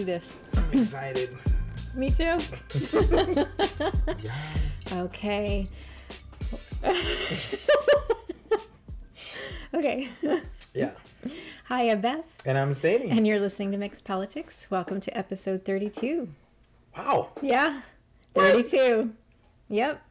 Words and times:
do 0.00 0.06
this. 0.06 0.34
I'm 0.56 0.78
excited. 0.78 1.28
Me 1.94 2.10
too. 2.10 2.36
Yeah. 4.92 5.02
Okay. 5.02 5.68
okay. 9.74 10.08
Yeah. 10.74 10.90
Hi, 11.66 11.90
I'm 11.90 12.00
Beth, 12.00 12.24
And 12.46 12.56
I'm 12.58 12.72
staining. 12.74 13.10
and 13.10 13.26
you're 13.26 13.38
listening 13.40 13.70
to 13.72 13.78
Mixed 13.78 14.04
Politics. 14.04 14.66
Welcome 14.70 15.00
to 15.00 15.16
episode 15.16 15.64
32. 15.64 16.28
wow. 16.96 17.28
Yeah, 17.42 17.82
32. 18.34 19.12
Yep. 19.68 20.02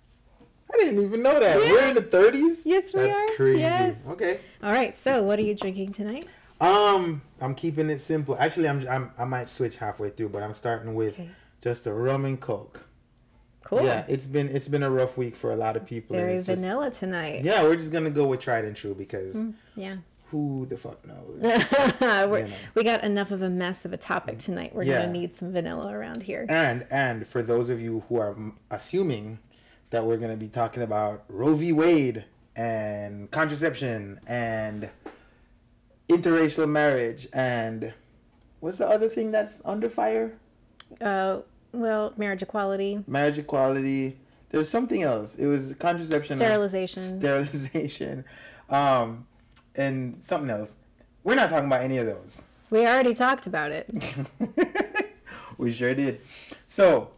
I 0.72 0.78
didn't 0.78 1.02
even 1.02 1.24
know 1.24 1.40
that. 1.40 1.60
Yeah. 1.64 1.72
We're 1.72 1.88
in 1.90 1.96
the 1.96 2.02
30s? 2.02 2.60
Yes, 2.64 2.94
we 2.94 3.02
That's 3.02 3.18
are. 3.18 3.36
crazy. 3.36 3.60
Yes. 3.62 3.96
Okay. 4.08 4.40
All 4.64 4.72
right, 4.72 4.96
so 4.96 5.24
what 5.24 5.40
are 5.40 5.44
you 5.44 5.56
drinking 5.56 5.94
tonight? 5.94 6.26
Um, 6.62 7.22
I'm 7.40 7.56
keeping 7.56 7.90
it 7.90 8.00
simple. 8.02 8.36
Actually, 8.38 8.68
I'm, 8.68 8.86
I'm 8.90 9.12
I 9.18 9.26
might 9.26 9.50
switch 9.50 9.78
halfway 9.78 10.10
through, 10.10 10.30
but 10.30 10.44
I'm 10.44 10.54
starting 10.54 10.94
with 10.96 11.14
Okay. 11.14 11.30
just 11.62 11.88
a 11.88 11.94
rum 11.94 12.26
and 12.26 12.40
coke. 12.40 12.86
Cool. 13.64 13.84
Yeah, 13.84 14.04
it's 14.08 14.26
been 14.26 14.50
it's 14.50 14.68
been 14.68 14.84
a 14.84 14.90
rough 14.90 15.16
week 15.18 15.36
for 15.36 15.52
a 15.52 15.56
lot 15.56 15.76
of 15.78 15.86
people. 15.86 16.16
and 16.16 16.26
Very 16.26 16.38
it's 16.38 16.48
just- 16.48 16.62
vanilla 16.62 16.90
tonight. 16.92 17.44
yeah, 17.44 17.64
we're 17.64 17.76
just 17.76 17.92
gonna 17.92 18.10
go 18.10 18.28
with 18.28 18.40
tried 18.42 18.66
and 18.66 18.76
true 18.76 18.94
because 18.96 19.38
Yeah. 19.76 19.98
who 20.32 20.66
the 20.68 20.78
fuck 20.78 21.06
knows? 21.08 21.40
We're, 22.02 22.40
You 22.40 22.48
know. 22.50 22.54
We 22.76 22.84
got 22.84 23.04
enough 23.04 23.32
of 23.32 23.42
a 23.42 23.50
mess 23.50 23.86
of 23.86 23.94
a 23.94 23.98
topic 23.98 24.40
tonight. 24.40 24.74
We're 24.76 24.84
Yeah. 24.84 25.00
going 25.02 25.14
to 25.14 25.20
need 25.20 25.36
some 25.36 25.52
vanilla 25.52 25.92
around 25.94 26.24
here. 26.24 26.46
And 26.50 26.86
and 26.92 27.26
for 27.28 27.42
those 27.42 27.70
of 27.70 27.80
you 27.82 28.04
who 28.10 28.18
are 28.18 28.36
assuming 28.70 29.40
that 29.92 30.06
we're 30.06 30.18
gonna 30.18 30.38
be 30.38 30.48
talking 30.50 30.84
about 30.84 31.24
Roe 31.30 31.56
v. 31.56 31.72
Wade 31.74 32.26
and 32.56 33.30
contraception 33.32 34.20
and 34.28 34.90
interracial 36.10 36.68
marriage 36.68 37.28
and 37.32 37.94
what's 38.60 38.80
the 38.80 38.88
other 38.88 39.08
thing 39.08 39.32
that's 39.32 39.62
under 39.64 39.90
fire? 39.90 40.38
Uh, 41.00 41.40
well, 41.72 42.14
marriage 42.18 42.42
equality, 42.42 43.04
Marriage 43.08 43.38
equality. 43.38 44.20
There's 44.50 44.70
something 44.70 45.04
else. 45.04 45.36
It 45.36 45.46
was 45.46 45.76
contraception, 45.76 46.38
sterilization. 46.38 47.04
sterilization, 47.20 48.26
um, 48.70 49.28
and 49.76 50.18
something 50.24 50.50
else. 50.50 50.76
We're 51.24 51.36
not 51.36 51.52
talking 51.52 51.68
about 51.68 51.82
any 51.82 52.00
of 52.00 52.08
those. 52.08 52.42
we 52.72 52.88
already 52.88 53.14
talked 53.14 53.46
about 53.46 53.72
it. 53.72 53.88
we 55.58 55.72
sure 55.72 55.94
did. 55.94 56.22
So, 56.68 57.12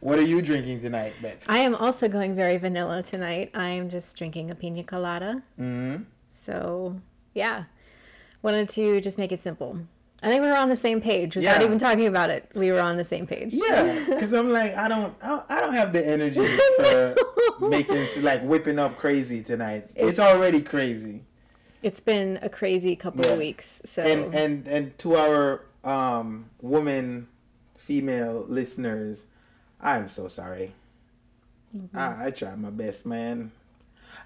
what 0.00 0.18
are 0.18 0.22
you 0.22 0.42
drinking 0.42 0.82
tonight, 0.82 1.14
Beth? 1.22 1.42
I 1.48 1.58
am 1.58 1.74
also 1.74 2.08
going 2.08 2.34
very 2.34 2.58
vanilla 2.58 3.02
tonight. 3.02 3.50
I 3.54 3.68
am 3.68 3.88
just 3.88 4.14
drinking 4.18 4.50
a 4.50 4.54
pina 4.54 4.84
colada. 4.84 5.42
Mm-hmm. 5.58 6.02
So, 6.44 7.00
yeah. 7.32 7.64
Wanted 8.44 8.68
to 8.70 9.00
just 9.00 9.16
make 9.16 9.32
it 9.32 9.40
simple. 9.40 9.78
I 10.22 10.28
think 10.28 10.42
we 10.42 10.48
were 10.48 10.56
on 10.56 10.68
the 10.68 10.76
same 10.76 11.00
page 11.00 11.34
without 11.34 11.60
Yeah. 11.60 11.64
even 11.66 11.78
talking 11.78 12.06
about 12.06 12.28
it. 12.28 12.46
We 12.54 12.70
were 12.72 12.80
on 12.80 12.98
the 12.98 13.04
same 13.04 13.26
page. 13.26 13.54
Yeah, 13.54 14.04
because 14.06 14.32
I'm 14.34 14.50
like, 14.50 14.76
I 14.76 14.86
don't, 14.86 15.14
I 15.22 15.60
don't, 15.62 15.72
have 15.72 15.94
the 15.94 16.06
energy 16.06 16.46
for 16.76 17.66
making 17.68 18.06
like 18.22 18.42
whipping 18.42 18.78
up 18.78 18.98
crazy 18.98 19.42
tonight. 19.42 19.84
It's, 19.94 20.12
It's- 20.12 20.18
already 20.18 20.60
crazy, 20.60 21.22
It's 21.82 22.00
been 22.00 22.38
a 22.42 22.50
crazy 22.50 22.96
couple 22.96 23.24
Yeah. 23.24 23.32
of 23.32 23.38
weeks. 23.38 23.80
So, 23.86 24.02
and 24.02 24.34
and 24.34 24.68
and 24.68 24.98
to 24.98 25.16
our 25.16 25.62
um 25.82 26.50
woman, 26.60 27.28
female 27.78 28.44
listeners, 28.46 29.24
I'm 29.80 30.10
so 30.10 30.28
sorry. 30.28 30.74
Mm-hmm. 31.74 31.96
I, 31.98 32.26
I 32.26 32.30
tried 32.30 32.58
my 32.60 32.70
best, 32.70 33.06
man, 33.06 33.52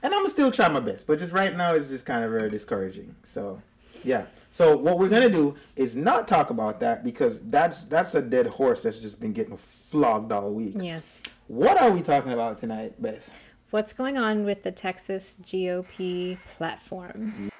and 0.03 0.13
I'm 0.13 0.29
still 0.29 0.51
trying 0.51 0.73
my 0.73 0.81
best, 0.81 1.07
but 1.07 1.21
just 1.21 1.33
right 1.33 1.57
now 1.57 1.75
it's 1.75 1.87
just 1.89 2.05
kind 2.05 2.25
of 2.25 2.31
very 2.33 2.51
discouraging. 2.51 3.15
So, 3.25 3.63
yeah. 4.05 4.27
So 4.51 4.77
what 4.77 4.99
we're 4.99 5.09
gonna 5.09 5.29
do 5.29 5.57
is 5.77 5.95
not 5.95 6.27
talk 6.27 6.51
about 6.51 6.81
that 6.81 7.05
because 7.05 7.41
that's 7.43 7.85
that's 7.85 8.15
a 8.15 8.23
dead 8.23 8.47
horse 8.47 8.83
that's 8.83 8.99
just 9.01 9.21
been 9.21 9.33
getting 9.33 9.57
flogged 9.57 10.33
all 10.33 10.51
week. 10.53 10.75
yes. 10.77 11.23
What 11.47 11.81
are 11.81 11.91
we 11.91 12.03
talking 12.03 12.33
about 12.33 12.59
tonight, 12.59 13.01
Beth? 13.01 13.23
What's 13.71 13.93
going 13.93 14.17
on 14.19 14.45
with 14.45 14.63
the 14.63 14.73
Texas 14.73 15.37
GOP 15.43 16.39
platform? 16.57 17.51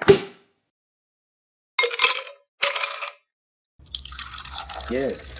Yes. 4.91 5.35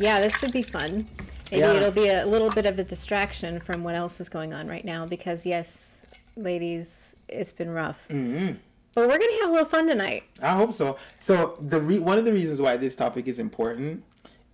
Yeah, 0.00 0.20
this 0.20 0.36
should 0.38 0.52
be 0.52 0.62
fun. 0.62 1.06
Maybe 1.50 1.60
Yeah. 1.60 1.72
it'll 1.74 1.90
be 1.90 2.08
a 2.08 2.24
little 2.26 2.50
bit 2.50 2.66
of 2.66 2.78
a 2.78 2.84
distraction 2.84 3.60
from 3.60 3.84
what 3.84 3.94
else 3.94 4.20
is 4.20 4.28
going 4.28 4.54
on 4.54 4.68
right 4.68 4.84
now 4.84 5.06
because, 5.06 5.44
yes, 5.46 6.02
ladies, 6.36 7.14
it's 7.28 7.52
been 7.52 7.70
rough. 7.70 8.06
hmm 8.10 8.52
But 8.94 9.08
we're 9.08 9.18
going 9.18 9.30
to 9.30 9.40
have 9.42 9.50
a 9.50 9.52
little 9.52 9.68
fun 9.68 9.86
tonight. 9.86 10.24
I 10.42 10.50
hope 10.56 10.74
so. 10.74 10.96
So 11.20 11.56
the 11.60 11.80
re- 11.80 11.98
one 12.00 12.18
of 12.18 12.24
the 12.24 12.32
reasons 12.32 12.60
why 12.60 12.76
this 12.76 12.96
topic 12.96 13.28
is 13.28 13.38
important 13.38 14.02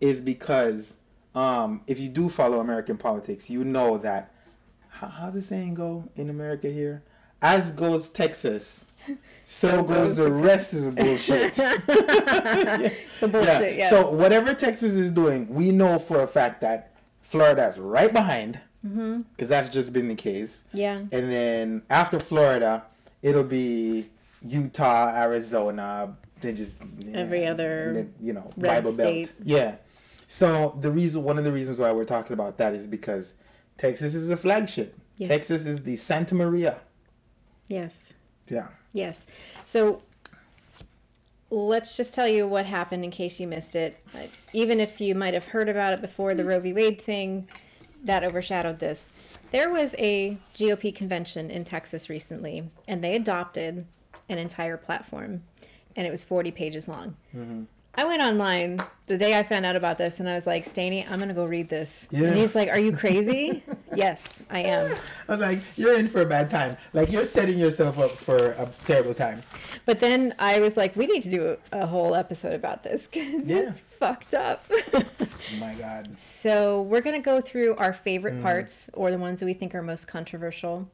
is 0.00 0.20
because 0.20 0.94
um, 1.34 1.80
if 1.86 1.98
you 1.98 2.08
do 2.08 2.28
follow 2.28 2.60
American 2.60 2.96
politics, 2.98 3.48
you 3.48 3.64
know 3.64 3.96
that 3.98 4.30
how, 4.88 5.08
how's 5.08 5.34
the 5.34 5.42
saying 5.42 5.74
go 5.74 6.08
in 6.14 6.28
America 6.28 6.68
here? 6.68 7.02
As 7.40 7.72
goes 7.72 8.08
Texas, 8.10 8.86
so, 9.44 9.82
goes 9.82 10.16
the 10.16 10.30
rest 10.30 10.72
of 10.74 10.82
the 10.82 10.90
bullshit. 11.02 11.54
The 11.54 12.92
bullshit, 13.28 13.76
yes. 13.78 13.90
So 13.90 14.10
whatever 14.10 14.54
Texas 14.54 14.92
is 14.92 15.10
doing, 15.10 15.48
we 15.48 15.70
know 15.70 15.98
for 15.98 16.20
a 16.22 16.26
fact 16.26 16.60
that 16.60 16.92
Florida's 17.22 17.78
right 17.78 18.12
behind, 18.12 18.60
because 18.82 18.98
Mm-hmm. 18.98 19.46
that's 19.46 19.68
just 19.70 19.92
been 19.94 20.08
the 20.08 20.14
case. 20.14 20.64
yeah. 20.72 20.98
And 20.98 21.32
then 21.32 21.82
after 21.88 22.20
Florida, 22.20 22.84
it'll 23.22 23.42
be 23.42 24.10
Utah, 24.44 25.08
Arizona, 25.14 26.16
then 26.40 26.56
just 26.56 26.80
Every 27.12 27.42
yeah, 27.42 27.50
other 27.52 27.92
then, 27.94 28.14
you 28.20 28.32
know 28.32 28.50
red 28.56 28.82
Bible 28.82 28.92
state. 28.92 29.26
Belt. 29.26 29.46
Yeah. 29.46 29.76
So 30.28 30.76
the 30.80 30.90
reason, 30.90 31.22
one 31.22 31.38
of 31.38 31.44
the 31.44 31.52
reasons 31.52 31.78
why 31.78 31.92
we're 31.92 32.04
talking 32.04 32.32
about 32.32 32.58
that 32.58 32.74
is 32.74 32.86
because 32.86 33.34
Texas 33.78 34.14
is 34.14 34.30
a 34.30 34.36
flagship. 34.36 34.98
Yes. 35.16 35.28
Texas 35.28 35.64
is 35.64 35.82
the 35.82 35.96
Santa 35.96 36.34
Maria. 36.34 36.80
Yes. 37.68 38.14
Yeah. 38.48 38.68
Yes. 38.92 39.24
So 39.64 40.02
let's 41.50 41.96
just 41.96 42.12
tell 42.12 42.28
you 42.28 42.46
what 42.48 42.66
happened 42.66 43.04
in 43.04 43.10
case 43.10 43.38
you 43.38 43.46
missed 43.46 43.76
it. 43.76 44.00
Like, 44.12 44.30
Even 44.52 44.80
if 44.80 45.00
you 45.00 45.14
might 45.14 45.34
have 45.34 45.46
heard 45.46 45.68
about 45.68 45.92
it 45.92 46.00
before 46.00 46.34
the 46.34 46.44
Roe 46.44 46.60
v. 46.60 46.72
Wade 46.72 47.00
thing, 47.00 47.48
that 48.02 48.24
overshadowed 48.24 48.80
this. 48.80 49.08
There 49.50 49.70
was 49.70 49.94
a 49.98 50.36
GOP 50.56 50.94
convention 50.94 51.50
in 51.50 51.64
Texas 51.64 52.10
recently, 52.10 52.68
and 52.88 53.02
they 53.02 53.14
adopted 53.14 53.86
an 54.28 54.38
entire 54.38 54.76
platform, 54.76 55.42
and 55.96 56.06
it 56.06 56.10
was 56.10 56.24
40 56.24 56.50
pages 56.50 56.88
long. 56.88 57.16
I 57.96 58.04
went 58.04 58.22
online 58.22 58.80
the 59.06 59.16
day 59.16 59.38
I 59.38 59.44
found 59.44 59.64
out 59.64 59.76
about 59.76 59.98
this, 59.98 60.18
and 60.18 60.28
I 60.28 60.34
was 60.34 60.48
like, 60.48 60.64
Staney, 60.64 61.06
I'm 61.08 61.18
to 61.28 61.34
go 61.34 61.44
read 61.44 61.68
this. 61.68 62.08
Yeah. 62.10 62.26
And 62.28 62.36
he's 62.36 62.52
like, 62.56 62.68
Are 62.68 62.78
you 62.78 62.90
crazy? 62.96 63.62
yes, 63.94 64.42
I 64.50 64.60
am. 64.60 64.96
I 65.28 65.32
was 65.32 65.40
like, 65.40 65.60
you're 65.76 65.96
in 65.96 66.08
for 66.08 66.22
a 66.22 66.26
bad 66.26 66.50
time. 66.50 66.76
Like 66.92 67.12
you're 67.12 67.24
setting 67.24 67.56
yourself 67.56 67.96
up 68.00 68.10
for 68.10 68.36
a 68.52 68.68
terrible 68.84 69.14
time. 69.14 69.42
But 69.86 70.00
then 70.00 70.34
I 70.40 70.58
was 70.58 70.76
like, 70.76 70.96
we 70.96 71.06
need 71.06 71.22
to 71.22 71.30
do 71.30 71.56
a, 71.70 71.86
whole 71.86 72.16
episode 72.16 72.54
about 72.54 72.82
this 72.82 73.06
because 73.06 73.46
Yeah. 73.46 73.58
it's 73.68 73.80
fucked 73.80 74.34
up. 74.34 74.64
Oh 75.52 75.56
my 75.60 75.74
God. 75.74 76.18
so 76.18 76.82
we're 76.82 77.02
gonna 77.02 77.20
go 77.20 77.38
through 77.40 77.76
our 77.76 77.92
Mm. 77.92 77.96
favorite 77.96 78.42
parts 78.42 78.88
or 78.94 79.10
the 79.10 79.18
ones 79.18 79.38
that 79.40 79.46
we 79.46 79.52
think 79.52 79.74
are 79.74 79.82
most 79.82 80.08
controversial, 80.08 80.88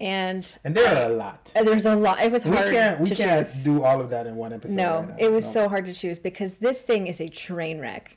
and 0.00 0.58
And 0.64 0.74
there 0.74 0.88
are 0.96 1.10
a 1.10 1.14
lot. 1.14 1.52
uh, 1.54 1.62
there's 1.62 1.86
a 1.86 1.94
lot. 1.94 2.20
It 2.22 2.32
was 2.32 2.42
hard. 2.42 2.66
We 2.66 2.72
can't. 2.72 3.00
We 3.00 3.10
can't 3.10 3.46
choose. 3.46 3.62
do 3.64 3.84
all 3.84 4.00
of 4.00 4.10
that 4.10 4.26
in 4.26 4.34
one 4.36 4.52
episode. 4.52 4.74
no, 4.74 5.02
right 5.02 5.16
it 5.20 5.30
was 5.30 5.44
No. 5.46 5.52
so 5.52 5.68
hard 5.68 5.86
to 5.86 5.92
choose 5.94 6.18
because 6.18 6.54
this 6.56 6.80
thing 6.80 7.06
is 7.06 7.20
a 7.20 7.28
train 7.28 7.80
wreck. 7.80 8.16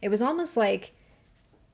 It 0.00 0.08
was 0.08 0.22
almost 0.22 0.56
like 0.56 0.92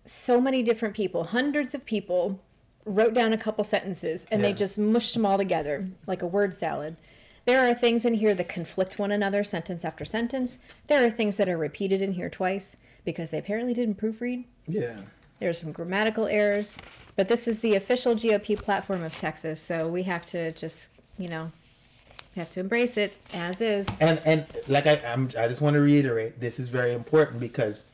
so 0.05 0.41
many 0.41 0.63
different 0.63 0.95
people, 0.95 1.25
hundreds 1.25 1.75
of 1.75 1.85
people, 1.87 2.41
wrote 2.85 3.15
down 3.15 3.33
a 3.33 3.39
couple 3.39 3.65
sentences 3.65 4.27
and 4.31 4.45
they 4.45 4.53
just 4.53 4.79
mushed 4.79 5.15
them 5.15 5.25
all 5.25 5.39
together 5.39 5.89
like 6.07 6.21
a 6.21 6.27
word 6.27 6.53
salad. 6.53 6.97
There 7.47 7.67
are 7.67 7.73
things 7.75 8.05
in 8.05 8.15
here 8.15 8.35
that 8.35 8.49
conflict 8.49 8.99
one 8.99 9.11
another 9.11 9.45
sentence 9.45 9.85
after 9.85 10.05
sentence. 10.05 10.59
There 10.87 11.05
are 11.05 11.11
things 11.11 11.37
that 11.39 11.49
are 11.49 11.57
repeated 11.57 12.03
in 12.03 12.13
here 12.13 12.29
twice 12.29 12.77
because 13.05 13.31
they 13.31 13.39
apparently 13.39 13.73
didn't 13.75 13.99
proofread. 13.99 14.45
Yeah. 14.67 14.97
There's 15.41 15.61
some 15.61 15.73
grammatical 15.73 16.27
errors, 16.27 16.79
but 17.17 17.29
this 17.29 17.47
is 17.47 17.61
the 17.61 17.75
official 17.75 18.15
GOP 18.15 18.57
platform 18.57 19.03
of 19.03 19.17
Texas, 19.17 19.61
so 19.61 19.89
we 19.89 20.03
have 20.05 20.27
to 20.27 20.53
just, 20.53 20.91
you 21.19 21.29
know, 21.29 21.53
we 22.35 22.41
have 22.41 22.51
to 22.51 22.61
embrace 22.61 22.97
it 22.97 23.17
as 23.33 23.61
is. 23.61 23.87
And 24.01 24.21
and 24.25 24.47
like 24.69 24.87
I 24.87 25.01
I'm, 25.07 25.31
I 25.39 25.47
just 25.49 25.61
want 25.61 25.75
to 25.75 25.81
reiterate, 25.81 26.41
this 26.41 26.59
is 26.59 26.69
very 26.69 26.93
important 26.93 27.41
because 27.41 27.85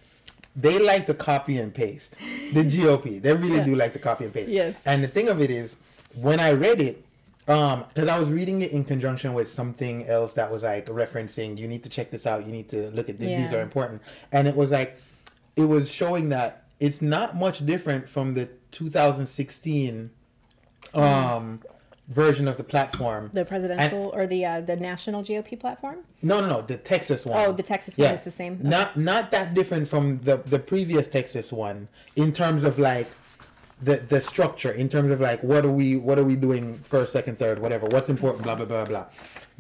they 0.56 0.78
like 0.78 1.06
to 1.06 1.14
copy 1.14 1.58
and 1.58 1.75
paste. 1.75 2.17
The 2.52 2.64
GOP, 2.64 3.20
they 3.20 3.34
really 3.34 3.62
do 3.64 3.75
like 3.75 3.93
to 3.93 3.99
copy 3.99 4.25
and 4.25 4.32
paste. 4.32 4.50
Yes. 4.50 4.81
And 4.84 5.05
the 5.05 5.08
thing 5.08 5.28
of 5.28 5.40
it 5.40 5.50
is, 5.50 5.76
when 6.14 6.40
I 6.40 6.52
read 6.52 6.81
it, 6.81 7.05
um, 7.46 7.84
because 7.93 8.08
I 8.08 8.19
was 8.19 8.28
reading 8.28 8.62
it 8.62 8.72
in 8.72 8.84
conjunction 8.84 9.32
with 9.34 9.50
something 9.50 10.06
else 10.06 10.34
that 10.34 10.50
was 10.50 10.62
like 10.62 10.87
referencing, 10.87 11.58
you 11.58 11.69
need 11.69 11.82
to 11.84 11.88
check 11.88 12.11
this 12.11 12.26
out, 12.26 12.46
you 12.46 12.52
need 12.52 12.69
to 12.70 12.90
look 12.90 13.08
at 13.08 13.19
this, 13.19 13.28
these 13.28 13.52
are 13.52 13.61
important, 13.61 14.02
and 14.32 14.46
it 14.49 14.56
was 14.56 14.70
like, 14.70 15.00
it 15.56 15.64
was 15.64 15.90
showing 15.90 16.28
that 16.31 16.64
it's 16.78 17.02
not 17.02 17.37
much 17.37 17.64
different 17.67 18.08
from 18.08 18.34
the 18.34 18.49
2016 18.70 20.11
um 20.94 21.61
version 22.11 22.49
of 22.49 22.56
the 22.56 22.64
platform. 22.64 23.31
The 23.32 23.44
presidential 23.44 24.11
or 24.12 24.26
the 24.26 24.44
uh, 24.44 24.61
the 24.61 24.76
national 24.76 25.22
GOP 25.22 25.58
platform? 25.58 26.00
No, 26.22 26.40
no, 26.40 26.49
no, 26.49 26.62
the 26.62 26.76
Texas 26.76 27.25
one. 27.25 27.38
Oh, 27.38 27.52
the 27.52 27.62
Texas 27.62 27.96
one 27.96 28.12
is 28.12 28.25
the 28.25 28.31
same? 28.31 28.55
Okay. 28.55 28.69
Not 28.69 28.96
not 28.96 29.31
that 29.31 29.55
different 29.55 29.88
from 29.88 30.19
the 30.20 30.38
the 30.38 30.58
previous 30.58 31.08
Texas 31.08 31.52
one 31.52 31.88
in 32.17 32.32
terms 32.32 32.64
of 32.64 32.78
like 32.78 33.06
the 33.81 33.96
the 33.96 34.20
structure, 34.20 34.70
in 34.70 34.88
terms 34.88 35.11
of 35.11 35.20
like 35.20 35.43
what 35.43 35.64
are 35.64 35.70
we 35.70 35.96
what 35.96 36.19
are 36.19 36.25
we 36.25 36.37
doing 36.37 36.78
first, 36.78 37.12
second, 37.12 37.38
third, 37.38 37.61
whatever. 37.61 37.87
What's 37.87 38.08
important, 38.08 38.43
blah 38.43 38.56
blah 38.56 38.67
blah 38.67 38.84
blah. 38.84 39.06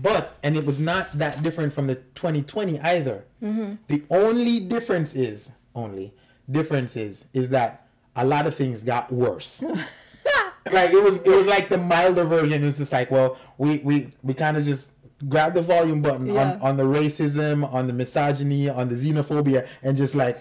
But 0.02 0.36
and 0.42 0.56
it 0.56 0.66
was 0.66 0.78
not 0.78 1.12
that 1.12 1.42
different 1.42 1.72
from 1.72 1.86
the 1.86 1.94
2020 1.94 2.80
either. 2.80 3.24
Mm-hmm. 3.42 3.74
The 3.86 4.02
only 4.10 4.60
difference 4.60 5.14
is 5.14 5.50
only 5.74 6.12
difference 6.50 6.96
is 6.96 7.26
is 7.32 7.50
that 7.50 7.86
a 8.22 8.24
lot 8.24 8.46
of 8.46 8.54
things 8.54 8.82
got 8.82 9.10
worse. 9.12 9.62
like 10.72 10.90
it 10.92 11.02
was 11.02 11.16
it 11.16 11.28
was 11.28 11.46
like 11.46 11.68
the 11.68 11.78
milder 11.78 12.24
version. 12.24 12.62
It 12.62 12.66
was 12.66 12.78
just 12.78 12.92
like, 12.92 13.10
well, 13.10 13.36
we 13.58 13.78
we 13.78 14.12
we 14.22 14.34
kind 14.34 14.56
of 14.56 14.64
just 14.64 14.92
grab 15.28 15.54
the 15.54 15.62
volume 15.62 16.00
button 16.02 16.26
Yeah. 16.26 16.52
on 16.54 16.62
on 16.62 16.76
the 16.76 16.84
racism, 16.84 17.70
on 17.72 17.86
the 17.86 17.92
misogyny, 17.92 18.68
on 18.68 18.88
the 18.88 18.94
xenophobia, 18.96 19.66
and 19.82 19.96
just 19.96 20.14
like, 20.14 20.38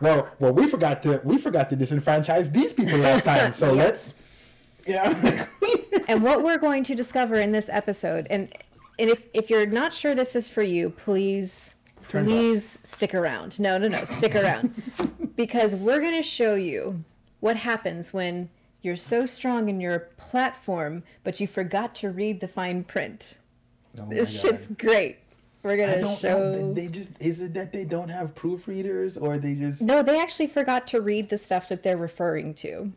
well, 0.00 0.28
well, 0.38 0.52
we 0.52 0.66
forgot 0.68 1.02
to 1.04 1.20
we 1.24 1.38
forgot 1.38 1.70
to 1.70 1.76
disenfranchise 1.76 2.52
these 2.52 2.72
people 2.72 2.98
last 2.98 3.24
time, 3.24 3.52
so 3.52 3.72
Yeah. 3.74 3.82
let's, 3.82 4.14
yeah. 4.86 5.46
and 6.08 6.22
what 6.22 6.42
we're 6.42 6.58
going 6.58 6.82
to 6.84 6.94
discover 6.94 7.36
in 7.36 7.52
this 7.52 7.68
episode 7.68 8.26
and 8.30 8.52
and 8.98 9.08
if 9.08 9.22
if 9.32 9.48
you're 9.48 9.64
not 9.66 9.94
sure 9.94 10.14
this 10.14 10.34
is 10.34 10.48
for 10.48 10.62
you 10.62 10.90
please 10.90 11.76
Turn 12.08 12.24
it 12.24 12.26
off. 12.26 12.32
please 12.32 12.78
stick 12.82 13.14
around 13.14 13.60
no 13.60 13.78
no 13.78 13.86
no 13.86 14.04
stick 14.04 14.34
around 14.34 14.74
because 15.36 15.74
we're 15.76 16.00
going 16.00 16.16
to 16.16 16.22
show 16.22 16.56
you 16.56 17.04
what 17.42 17.56
happens 17.56 18.12
when 18.12 18.48
you're 18.82 18.96
so 18.96 19.26
strong 19.26 19.68
in 19.68 19.80
your 19.80 19.98
platform 20.16 21.02
but 21.24 21.40
you 21.40 21.46
forgot 21.48 21.92
to 21.96 22.08
read 22.08 22.40
the 22.40 22.46
fine 22.46 22.84
print? 22.84 23.38
Oh 23.98 24.06
this 24.08 24.40
shit's 24.40 24.68
great. 24.68 25.18
We're 25.64 25.76
to 25.76 25.98
I 25.98 26.00
don't 26.00 26.18
show 26.18 26.52
know. 26.52 26.72
They 26.72 26.86
just 26.86 27.10
is 27.20 27.40
it 27.40 27.52
that 27.54 27.72
they 27.72 27.84
don't 27.84 28.08
have 28.08 28.36
proofreaders 28.36 29.20
or 29.20 29.38
they 29.38 29.56
just 29.56 29.82
no 29.82 30.02
they 30.04 30.20
actually 30.20 30.46
forgot 30.46 30.86
to 30.88 31.00
read 31.00 31.28
the 31.30 31.36
stuff 31.36 31.68
that 31.68 31.82
they're 31.82 31.96
referring 31.96 32.54
to 32.54 32.92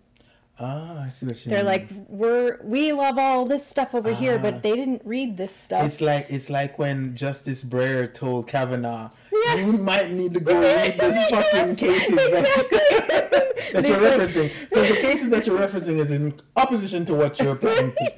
ah 0.59 1.03
I 1.05 1.09
see 1.09 1.25
what 1.25 1.45
you 1.45 1.49
they're 1.49 1.59
mean. 1.59 1.65
like 1.65 1.89
we're 2.07 2.57
we 2.63 2.91
love 2.93 3.17
all 3.17 3.45
this 3.45 3.65
stuff 3.65 3.93
over 3.93 4.13
here 4.13 4.39
but 4.39 4.63
they 4.63 4.73
didn't 4.75 5.01
read 5.03 5.35
this 5.37 5.55
stuff 5.55 5.85
It's 5.85 5.99
like 6.01 6.27
it's 6.29 6.49
like 6.49 6.79
when 6.79 7.15
Justice 7.15 7.63
Breyer 7.63 8.11
told 8.13 8.47
Kavanaugh, 8.47 9.09
Yeah. 9.31 9.55
"You 9.55 9.73
might 9.73 10.11
need 10.11 10.33
to 10.33 10.39
go 10.39 10.59
read 10.59 10.97
this 10.97 11.29
fucking 11.33 11.75
cases 11.75 12.15
that, 12.15 13.51
that 13.73 13.87
you're 13.87 13.97
referencing, 13.99 14.51
because 14.69 14.87
the 14.87 15.01
cases 15.01 15.29
that 15.31 15.45
you're 15.45 15.59
referencing 15.59 15.97
is 15.99 16.09
in 16.11 16.33
opposition 16.55 17.05
to 17.07 17.13
what 17.15 17.37
you're 17.39 17.55
planning 17.63 17.93
to." 17.97 18.13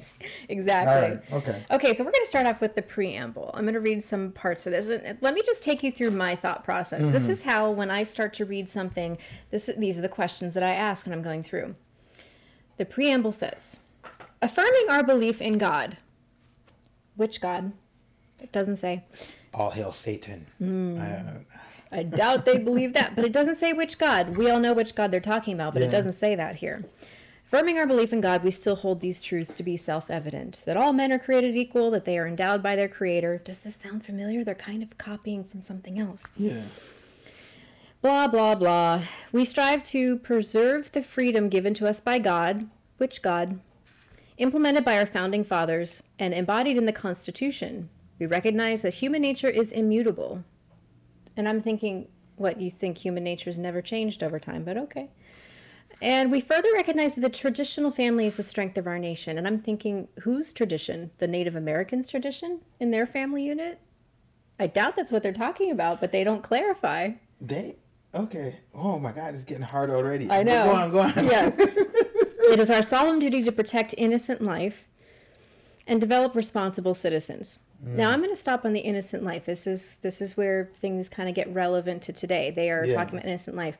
exactly. 0.48 1.16
Right, 1.18 1.32
okay. 1.32 1.64
Okay, 1.72 1.92
so 1.92 2.04
we're 2.04 2.12
going 2.12 2.22
to 2.22 2.26
start 2.26 2.46
off 2.46 2.60
with 2.60 2.74
the 2.76 2.82
preamble. 2.82 3.50
I'm 3.54 3.64
going 3.64 3.74
to 3.74 3.80
read 3.80 4.04
some 4.04 4.30
parts 4.32 4.66
of 4.66 4.72
this. 4.72 4.86
And 4.86 5.18
Let 5.20 5.34
me 5.34 5.42
just 5.44 5.62
take 5.64 5.82
you 5.82 5.90
through 5.90 6.12
my 6.12 6.36
thought 6.36 6.64
process. 6.64 7.02
Mm-hmm. 7.02 7.12
This 7.12 7.28
is 7.28 7.42
how, 7.42 7.70
when 7.70 7.90
I 7.90 8.02
start 8.04 8.32
to 8.34 8.44
read 8.44 8.70
something, 8.70 9.18
this 9.50 9.68
these 9.76 9.98
are 9.98 10.02
the 10.02 10.08
questions 10.08 10.54
that 10.54 10.62
I 10.62 10.74
ask 10.74 11.04
when 11.06 11.12
I'm 11.12 11.22
going 11.22 11.42
through. 11.42 11.74
The 12.78 12.86
preamble 12.86 13.32
says, 13.32 13.80
affirming 14.40 14.86
our 14.88 15.02
belief 15.02 15.40
in 15.42 15.58
God. 15.58 15.98
Which 17.16 17.40
God? 17.40 17.72
It 18.40 18.52
doesn't 18.52 18.76
say. 18.76 19.04
All 19.52 19.70
hail 19.70 19.90
Satan. 19.92 20.46
Uh, 20.98 21.40
I 21.90 22.02
doubt 22.04 22.44
they 22.44 22.58
believe 22.58 22.92
that, 22.94 23.16
but 23.16 23.24
it 23.24 23.32
doesn't 23.32 23.56
say 23.56 23.72
which 23.72 23.98
God. 23.98 24.36
We 24.36 24.48
all 24.48 24.60
know 24.60 24.72
which 24.74 24.94
God 24.94 25.10
they're 25.10 25.20
talking 25.20 25.54
about, 25.54 25.72
but 25.72 25.82
Yeah. 25.82 25.88
it 25.88 25.90
doesn't 25.90 26.12
say 26.14 26.34
that 26.36 26.56
here. 26.56 26.84
Affirming 27.46 27.78
our 27.78 27.86
belief 27.86 28.12
in 28.12 28.20
God, 28.20 28.44
we 28.44 28.50
still 28.50 28.76
hold 28.76 29.00
these 29.00 29.22
truths 29.22 29.54
to 29.54 29.62
be 29.62 29.76
self 29.76 30.10
evident 30.10 30.62
that 30.66 30.76
all 30.76 30.92
men 30.92 31.10
are 31.10 31.18
created 31.18 31.56
equal, 31.56 31.90
that 31.90 32.04
they 32.04 32.18
are 32.18 32.26
endowed 32.28 32.62
by 32.62 32.76
their 32.76 32.88
Creator. 32.88 33.40
Does 33.44 33.58
this 33.58 33.76
sound 33.82 34.04
familiar? 34.04 34.44
They're 34.44 34.54
kind 34.54 34.82
of 34.82 34.98
copying 34.98 35.42
from 35.44 35.62
something 35.62 35.98
else. 35.98 36.22
yeah. 36.36 36.60
Blah, 38.00 38.28
blah, 38.28 38.54
blah. 38.54 39.02
We 39.32 39.44
strive 39.44 39.82
to 39.84 40.18
preserve 40.18 40.92
the 40.92 41.02
freedom 41.02 41.48
given 41.48 41.74
to 41.74 41.88
us 41.88 41.98
by 41.98 42.20
God, 42.20 42.70
which 42.96 43.22
God? 43.22 43.58
Implemented 44.36 44.84
by 44.84 44.96
our 44.98 45.06
founding 45.06 45.42
fathers 45.42 46.04
and 46.16 46.32
embodied 46.32 46.76
in 46.76 46.86
the 46.86 46.92
Constitution. 46.92 47.90
We 48.20 48.26
recognize 48.26 48.82
that 48.82 48.94
human 48.94 49.22
nature 49.22 49.48
is 49.48 49.72
immutable. 49.72 50.44
And 51.36 51.48
I'm 51.48 51.60
thinking, 51.60 52.06
what, 52.36 52.60
you 52.60 52.70
think 52.70 52.98
human 52.98 53.24
nature 53.24 53.50
has 53.50 53.58
never 53.58 53.82
changed 53.82 54.22
over 54.22 54.38
time, 54.38 54.62
but 54.62 54.76
okay. 54.76 55.10
And 56.00 56.30
we 56.30 56.40
further 56.40 56.72
recognize 56.72 57.16
that 57.16 57.20
the 57.22 57.28
traditional 57.28 57.90
family 57.90 58.26
is 58.26 58.36
the 58.36 58.44
strength 58.44 58.78
of 58.78 58.86
our 58.86 59.00
nation. 59.00 59.38
And 59.38 59.46
I'm 59.46 59.58
thinking, 59.58 60.06
whose 60.20 60.52
tradition? 60.52 61.10
The 61.18 61.26
Native 61.26 61.56
Americans' 61.56 62.06
tradition 62.06 62.60
in 62.78 62.92
their 62.92 63.06
family 63.06 63.42
unit? 63.42 63.80
I 64.60 64.68
doubt 64.68 64.94
that's 64.94 65.10
what 65.10 65.24
they're 65.24 65.32
talking 65.32 65.72
about, 65.72 66.00
but 66.00 66.12
they 66.12 66.22
don't 66.22 66.44
clarify. 66.44 67.14
They 67.40 67.76
okay. 68.14 68.56
Oh 68.74 68.98
my 68.98 69.12
God, 69.12 69.34
it's 69.34 69.44
getting 69.44 69.62
hard 69.62 69.90
already. 69.90 70.30
I 70.30 70.42
know. 70.42 70.64
Go 70.64 70.72
on, 70.72 70.90
go 70.90 71.00
on. 71.00 71.26
Yeah. 71.26 71.50
it 71.58 72.58
is 72.58 72.70
our 72.70 72.82
solemn 72.82 73.18
duty 73.18 73.42
to 73.44 73.52
protect 73.52 73.94
innocent 73.96 74.40
life 74.40 74.84
and 75.86 76.00
develop 76.00 76.34
responsible 76.34 76.94
citizens. 76.94 77.58
Now 77.80 78.10
mm. 78.10 78.12
I'm 78.12 78.18
going 78.18 78.30
to 78.30 78.36
stop 78.36 78.64
on 78.64 78.72
the 78.72 78.80
innocent 78.80 79.22
life. 79.22 79.46
This 79.46 79.66
is 79.66 79.96
this 80.02 80.20
is 80.20 80.36
where 80.36 80.70
things 80.76 81.08
kind 81.08 81.28
of 81.28 81.34
get 81.34 81.52
relevant 81.52 82.02
to 82.02 82.12
today. 82.12 82.50
They 82.50 82.70
are 82.70 82.84
Yeah. 82.84 82.94
talking 82.94 83.14
about 83.14 83.26
innocent 83.26 83.56
life. 83.56 83.78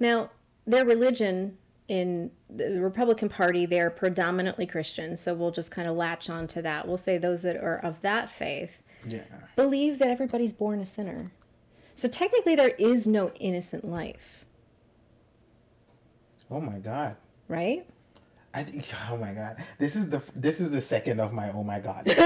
Now, 0.00 0.30
their 0.66 0.84
religion 0.84 1.58
in 1.88 2.30
the 2.50 2.80
Republican 2.80 3.28
Party, 3.28 3.66
they're 3.66 3.90
predominantly 3.90 4.66
Christian, 4.66 5.16
so 5.16 5.34
we'll 5.34 5.52
just 5.52 5.70
kind 5.70 5.88
of 5.88 5.96
latch 5.96 6.28
on 6.28 6.46
to 6.48 6.62
that. 6.62 6.88
We'll 6.88 6.96
say 6.96 7.18
those 7.18 7.42
that 7.42 7.56
are 7.56 7.78
of 7.78 8.00
that 8.02 8.30
faith 8.30 8.82
yeah. 9.06 9.22
believe 9.54 9.98
that 9.98 10.08
everybody's 10.08 10.52
born 10.52 10.80
a 10.80 10.86
sinner. 10.86 11.30
So 11.96 12.08
technically 12.08 12.54
there 12.54 12.68
is 12.78 13.06
no 13.06 13.30
innocent 13.40 13.84
life, 13.84 14.44
Oh 16.50 16.60
my 16.60 16.78
God. 16.78 17.16
right? 17.48 17.84
I 18.54 18.62
think. 18.62 18.86
Oh 19.10 19.16
my 19.16 19.32
God. 19.32 19.56
This 19.78 19.96
is 19.96 20.08
the 20.08 20.22
this 20.34 20.60
is 20.60 20.70
the 20.70 20.80
second 20.80 21.20
of 21.20 21.32
my. 21.32 21.50
Oh 21.52 21.64
my 21.64 21.80
God. 21.80 22.06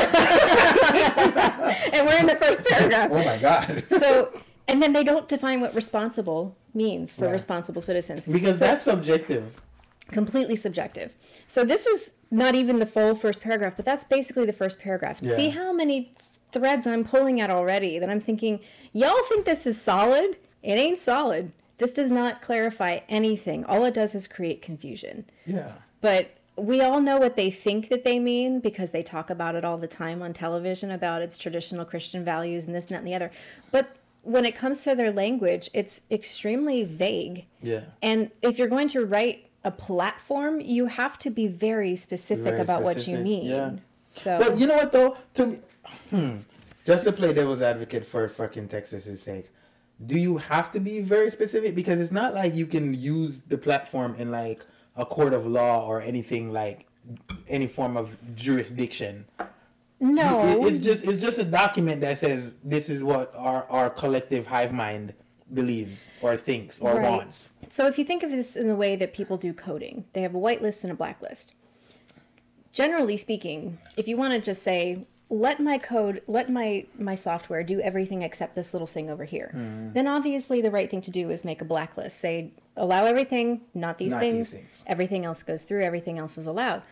And 1.92 2.06
we're 2.06 2.18
in 2.18 2.26
the 2.26 2.36
first 2.36 2.64
paragraph. 2.64 3.10
oh 3.12 3.24
my 3.24 3.38
God. 3.38 3.84
so 3.88 4.30
and 4.68 4.82
then 4.82 4.92
they 4.92 5.02
don't 5.04 5.28
define 5.28 5.60
what 5.60 5.74
responsible 5.74 6.56
means 6.74 7.14
for 7.14 7.24
Yeah. 7.26 7.32
responsible 7.32 7.82
citizens 7.82 8.26
Because 8.26 8.58
So- 8.58 8.66
that's 8.66 8.82
subjective. 8.82 9.60
completely 10.08 10.56
subjective 10.56 11.12
so 11.46 11.64
this 11.64 11.86
is 11.86 12.10
not 12.30 12.54
even 12.56 12.78
the 12.80 12.86
full 12.86 13.14
first 13.14 13.40
paragraph 13.42 13.74
but 13.76 13.84
that's 13.84 14.04
basically 14.04 14.44
the 14.46 14.52
first 14.52 14.78
paragraph 14.80 15.18
Yeah. 15.22 15.34
see 15.34 15.48
how 15.50 15.72
many 15.72 16.12
threads 16.52 16.86
i'm 16.86 17.04
pulling 17.04 17.40
at 17.40 17.50
already 17.50 17.98
that 17.98 18.08
i'm 18.10 18.20
thinking 18.20 18.60
y'all 18.92 19.22
think 19.28 19.44
this 19.44 19.66
is 19.66 19.80
solid 19.80 20.36
it 20.62 20.78
ain't 20.78 20.98
solid 20.98 21.52
this 21.78 21.90
does 21.90 22.10
not 22.10 22.42
clarify 22.42 23.00
anything 23.08 23.64
all 23.64 23.84
it 23.84 23.94
does 23.94 24.14
is 24.14 24.26
create 24.26 24.60
confusion 24.62 25.24
Yeah. 25.46 25.72
but 26.00 26.30
we 26.56 26.82
all 26.82 27.00
know 27.00 27.16
what 27.18 27.36
they 27.36 27.50
think 27.50 27.88
that 27.88 28.04
they 28.04 28.18
mean 28.18 28.60
because 28.60 28.90
they 28.90 29.02
talk 29.02 29.30
about 29.30 29.54
it 29.54 29.64
all 29.64 29.78
the 29.78 29.86
time 29.86 30.20
on 30.20 30.34
television 30.34 30.90
about 30.90 31.22
its 31.22 31.38
traditional 31.38 31.86
Christian 31.86 32.22
values 32.22 32.66
and 32.66 32.74
this 32.74 32.86
and 32.86 32.94
that 32.96 32.98
and 32.98 33.06
the 33.06 33.14
other. 33.14 33.30
But 33.70 33.96
when 34.24 34.44
it 34.44 34.54
comes 34.54 34.84
to 34.84 34.94
their 34.94 35.10
language, 35.10 35.70
it's 35.72 36.02
extremely 36.10 36.84
vague. 36.84 37.46
Yeah. 37.62 37.82
And 38.02 38.30
if 38.42 38.58
you're 38.58 38.68
going 38.68 38.88
to 38.88 39.06
write 39.06 39.48
a 39.64 39.70
platform, 39.70 40.60
you 40.60 40.84
have 40.86 41.16
to 41.20 41.30
be 41.30 41.46
very 41.46 41.96
specific 41.96 42.44
Very 42.44 42.60
about 42.60 42.82
what 42.82 43.06
you 43.06 43.16
mean. 43.16 43.46
yeah. 43.46 43.70
So 44.10 44.38
But 44.38 44.58
you 44.58 44.66
know 44.66 44.76
what 44.76 44.92
though? 44.92 45.16
To 45.34 45.58
hmm, 46.10 46.36
just 46.84 47.04
to 47.04 47.12
play 47.12 47.32
devil's 47.32 47.62
advocate 47.62 48.06
for 48.06 48.28
fucking 48.28 48.68
Texas's 48.68 49.22
sake, 49.22 49.50
do 50.04 50.18
you 50.18 50.38
have 50.38 50.72
to 50.72 50.80
be 50.80 51.00
very 51.00 51.30
specific? 51.30 51.74
Because 51.74 52.00
it's 52.00 52.12
not 52.12 52.34
like 52.34 52.54
you 52.54 52.66
can 52.66 52.94
use 52.94 53.42
the 53.48 53.58
platform 53.58 54.14
in 54.16 54.30
like 54.30 54.64
a 54.96 55.04
court 55.04 55.32
of 55.34 55.46
law 55.46 55.86
or 55.86 56.00
anything 56.00 56.52
like 56.52 56.86
any 57.48 57.66
form 57.66 57.96
of 57.96 58.16
jurisdiction. 58.34 59.26
no, 60.00 60.64
it's 60.66 60.78
just 60.78 61.04
it's 61.06 61.20
just 61.20 61.38
a 61.38 61.44
document 61.44 62.00
that 62.00 62.16
says 62.18 62.54
this 62.64 62.88
is 62.88 63.04
what 63.04 63.32
our 63.36 63.64
our 63.70 63.90
collective 63.90 64.46
hive 64.46 64.72
mind 64.72 65.14
believes 65.52 66.12
or 66.22 66.36
thinks 66.36 66.80
or 66.80 66.94
Right. 66.94 67.02
wants. 67.10 67.50
So 67.68 67.86
if 67.86 67.98
you 67.98 68.04
think 68.04 68.22
of 68.22 68.30
this 68.30 68.56
in 68.56 68.68
the 68.68 68.74
way 68.76 68.96
that 68.96 69.12
people 69.12 69.36
do 69.36 69.52
coding, 69.52 70.04
they 70.12 70.22
have 70.22 70.34
a 70.34 70.38
whitelist 70.38 70.82
and 70.84 70.92
a 70.92 70.94
blacklist. 70.96 71.52
Generally 72.72 73.16
speaking, 73.16 73.78
if 73.96 74.06
you 74.08 74.16
want 74.16 74.32
to 74.32 74.40
just 74.40 74.62
say, 74.62 75.06
let 75.32 75.60
my 75.60 75.78
code, 75.78 76.22
let 76.26 76.50
my 76.50 76.84
my 76.98 77.14
software 77.14 77.62
do 77.62 77.80
everything 77.80 78.22
except 78.22 78.54
this 78.56 78.74
little 78.74 78.88
thing 78.88 79.08
over 79.08 79.24
here, 79.24 79.50
Mm. 79.54 79.94
then 79.94 80.06
obviously 80.08 80.60
the 80.60 80.70
right 80.72 80.90
thing 80.90 81.00
to 81.02 81.10
do 81.10 81.30
is 81.30 81.44
make 81.44 81.60
a 81.62 81.64
blacklist. 81.64 82.18
Say, 82.18 82.50
allow 82.76 83.04
everything, 83.04 83.60
not 83.72 83.96
these, 83.98 84.10
Not 84.12 84.20
things. 84.20 84.50
these 84.50 84.60
things. 84.60 84.82
Everything 84.88 85.24
else 85.24 85.42
goes 85.44 85.62
through, 85.62 85.82
everything 85.84 86.18
else 86.18 86.36
is 86.36 86.46
allowed. 86.46 86.82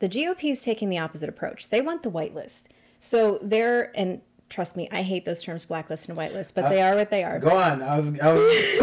The 0.00 0.08
GOP 0.08 0.50
is 0.50 0.60
taking 0.60 0.90
the 0.90 0.98
opposite 0.98 1.28
approach. 1.30 1.70
They 1.70 1.80
want 1.80 2.02
the 2.02 2.10
whitelist. 2.10 2.64
So 2.98 3.38
they're 3.40 3.90
and 3.96 4.20
trust 4.50 4.76
me, 4.76 4.86
I 4.92 5.00
hate 5.00 5.24
those 5.24 5.40
terms 5.40 5.64
blacklist 5.64 6.10
and 6.10 6.18
whitelist, 6.18 6.52
but 6.54 6.68
they 6.68 6.82
are 6.82 6.94
what 6.94 7.08
they 7.08 7.24
are. 7.24 7.38
Go 7.38 7.56
on. 7.56 7.80
I 7.82 7.98
was 8.00 8.20
I 8.20 8.32
was, 8.34 8.42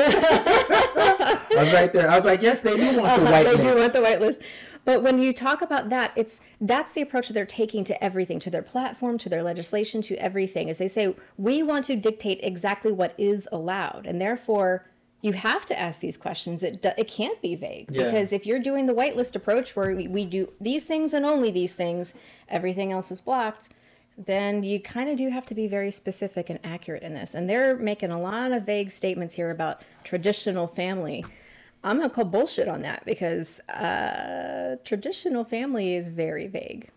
I 0.49 1.63
was 1.63 1.73
right 1.73 1.93
there. 1.93 2.09
I 2.09 2.15
was 2.15 2.25
like, 2.25 2.41
yes, 2.41 2.61
they 2.61 2.75
do 2.75 2.97
want 2.99 3.19
the 3.21 3.25
white 3.29 3.43
they 3.55 3.57
do 3.61 3.75
want 3.77 3.93
the 3.93 4.01
white 4.01 4.19
list. 4.19 4.41
But 4.85 5.03
when 5.03 5.19
you 5.19 5.33
talk 5.33 5.61
about 5.61 5.89
that, 5.89 6.11
it's 6.15 6.41
that's 6.61 6.91
the 6.93 7.01
approach 7.01 7.27
that 7.27 7.33
they're 7.33 7.45
taking 7.45 7.83
to 7.85 8.03
everything, 8.03 8.39
to 8.39 8.49
their 8.49 8.61
platform, 8.61 9.17
to 9.19 9.29
their 9.29 9.43
legislation, 9.43 10.01
to 10.03 10.15
everything. 10.15 10.69
Is 10.69 10.77
they 10.77 10.87
say 10.87 11.15
we 11.37 11.63
want 11.63 11.85
to 11.85 11.95
dictate 11.95 12.39
exactly 12.43 12.91
what 12.91 13.13
is 13.17 13.47
allowed, 13.51 14.07
and 14.07 14.19
therefore 14.19 14.85
you 15.21 15.33
have 15.33 15.65
to 15.65 15.77
ask 15.77 15.99
these 15.99 16.17
questions. 16.17 16.63
It 16.63 16.83
it 16.97 17.07
can't 17.07 17.39
be 17.41 17.55
vague 17.55 17.89
Yeah. 17.91 18.05
because 18.05 18.31
if 18.31 18.45
you're 18.45 18.59
doing 18.59 18.85
the 18.85 18.93
whitelist 18.93 19.35
approach 19.35 19.75
where 19.75 19.93
we, 19.95 20.07
we 20.07 20.25
do 20.25 20.51
these 20.61 20.85
things 20.85 21.13
and 21.13 21.25
only 21.25 21.51
these 21.51 21.73
things, 21.73 22.13
everything 22.47 22.91
else 22.91 23.11
is 23.11 23.21
blocked. 23.21 23.69
Then 24.17 24.63
you 24.63 24.81
kind 24.81 25.09
of 25.09 25.15
do 25.17 25.29
have 25.29 25.45
to 25.45 25.55
be 25.55 25.67
very 25.67 25.91
specific 25.91 26.49
and 26.49 26.59
accurate 26.63 27.03
in 27.03 27.13
this. 27.13 27.35
And 27.35 27.49
they're 27.49 27.77
making 27.77 28.11
a 28.11 28.19
lot 28.19 28.51
of 28.51 28.63
vague 28.65 28.91
statements 28.91 29.35
here 29.35 29.49
about 29.51 29.81
traditional 30.03 30.67
family. 30.67 31.23
I'm 31.83 31.97
gonna 31.97 32.09
call 32.09 32.25
bullshit 32.25 32.67
on 32.67 32.81
that 32.81 33.05
because 33.05 33.59
uh, 33.69 34.75
traditional 34.83 35.43
family 35.43 35.95
is 35.95 36.07
very 36.09 36.47
vague. 36.47 36.89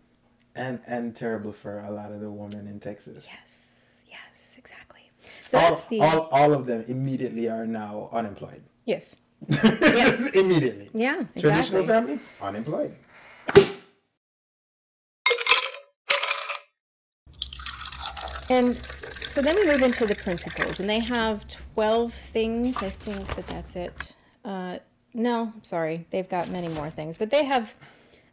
and 0.56 0.80
and 0.86 1.14
terrible 1.16 1.52
for 1.52 1.78
a 1.80 1.90
lot 1.90 2.12
of 2.12 2.20
the 2.20 2.30
women 2.30 2.66
in 2.66 2.80
Texas. 2.80 3.24
Yes, 3.26 4.02
yes, 4.10 4.56
exactly. 4.58 5.10
So 5.48 5.58
all, 5.58 5.68
that's 5.70 5.82
the 5.84 6.00
all, 6.00 6.28
all 6.32 6.52
of 6.52 6.66
them 6.66 6.84
immediately 6.88 7.48
are 7.48 7.66
now 7.66 8.08
unemployed. 8.12 8.62
yes, 8.86 9.16
yes, 9.62 10.30
immediately. 10.34 10.90
yeah, 10.94 11.20
Exactly. 11.34 11.40
Traditional 11.42 11.82
family 11.86 12.18
unemployed. 12.40 12.94
And 18.50 18.78
so 19.26 19.40
then 19.40 19.56
we 19.56 19.66
move 19.66 19.82
into 19.82 20.04
the 20.06 20.14
principles, 20.14 20.80
and 20.80 20.88
they 20.88 21.00
have 21.00 21.46
12 21.74 22.12
things. 22.12 22.76
I 22.78 22.90
think 22.90 23.26
that 23.36 23.46
that's 23.46 23.76
it. 23.76 24.14
Uh, 24.44 24.78
no, 25.14 25.52
sorry, 25.62 26.06
they've 26.10 26.28
got 26.28 26.50
many 26.50 26.68
more 26.68 26.90
things, 26.90 27.16
but 27.16 27.30
they 27.30 27.44
have 27.44 27.74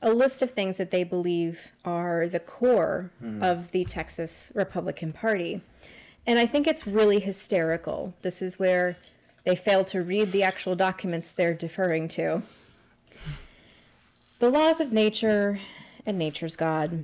a 0.01 0.11
list 0.11 0.41
of 0.41 0.51
things 0.51 0.77
that 0.77 0.91
they 0.91 1.03
believe 1.03 1.71
are 1.83 2.27
the 2.27 2.39
core 2.39 3.11
of 3.41 3.71
the 3.71 3.83
Texas 3.83 4.51
Republican 4.55 5.11
Party. 5.11 5.61
And 6.25 6.39
I 6.39 6.45
think 6.45 6.67
it's 6.67 6.87
really 6.87 7.19
hysterical. 7.19 8.13
This 8.21 8.41
is 8.41 8.57
where 8.57 8.97
they 9.43 9.55
fail 9.55 9.83
to 9.85 10.01
read 10.01 10.31
the 10.31 10.43
actual 10.43 10.75
documents 10.75 11.31
they're 11.31 11.53
deferring 11.53 12.07
to. 12.09 12.43
The 14.39 14.49
laws 14.49 14.79
of 14.79 14.93
nature 14.93 15.59
and 16.05 16.17
nature's 16.17 16.55
God. 16.55 17.03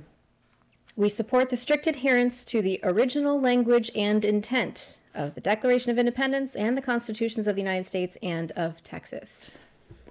We 0.96 1.10
support 1.10 1.50
the 1.50 1.58
strict 1.58 1.86
adherence 1.86 2.42
to 2.46 2.62
the 2.62 2.80
original 2.82 3.38
language 3.38 3.90
and 3.94 4.24
intent 4.24 5.00
of 5.14 5.34
the 5.34 5.42
Declaration 5.42 5.90
of 5.90 5.98
Independence 5.98 6.56
and 6.56 6.76
the 6.76 6.80
constitutions 6.80 7.46
of 7.46 7.54
the 7.54 7.60
United 7.60 7.84
States 7.84 8.16
and 8.22 8.50
of 8.52 8.82
Texas. 8.82 9.50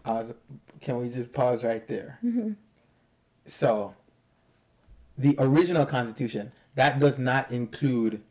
Uh, 0.06 0.26
can 0.82 0.98
we 0.98 1.10
just 1.10 1.34
pause 1.34 1.64
right 1.64 1.88
there? 1.88 2.20
Mm-hmm. 2.24 2.52
So, 3.48 3.96
the 5.18 5.36
original 5.40 5.88
Constitution 5.88 6.52
that 6.76 7.00
does 7.00 7.18
not 7.18 7.52
include 7.52 8.22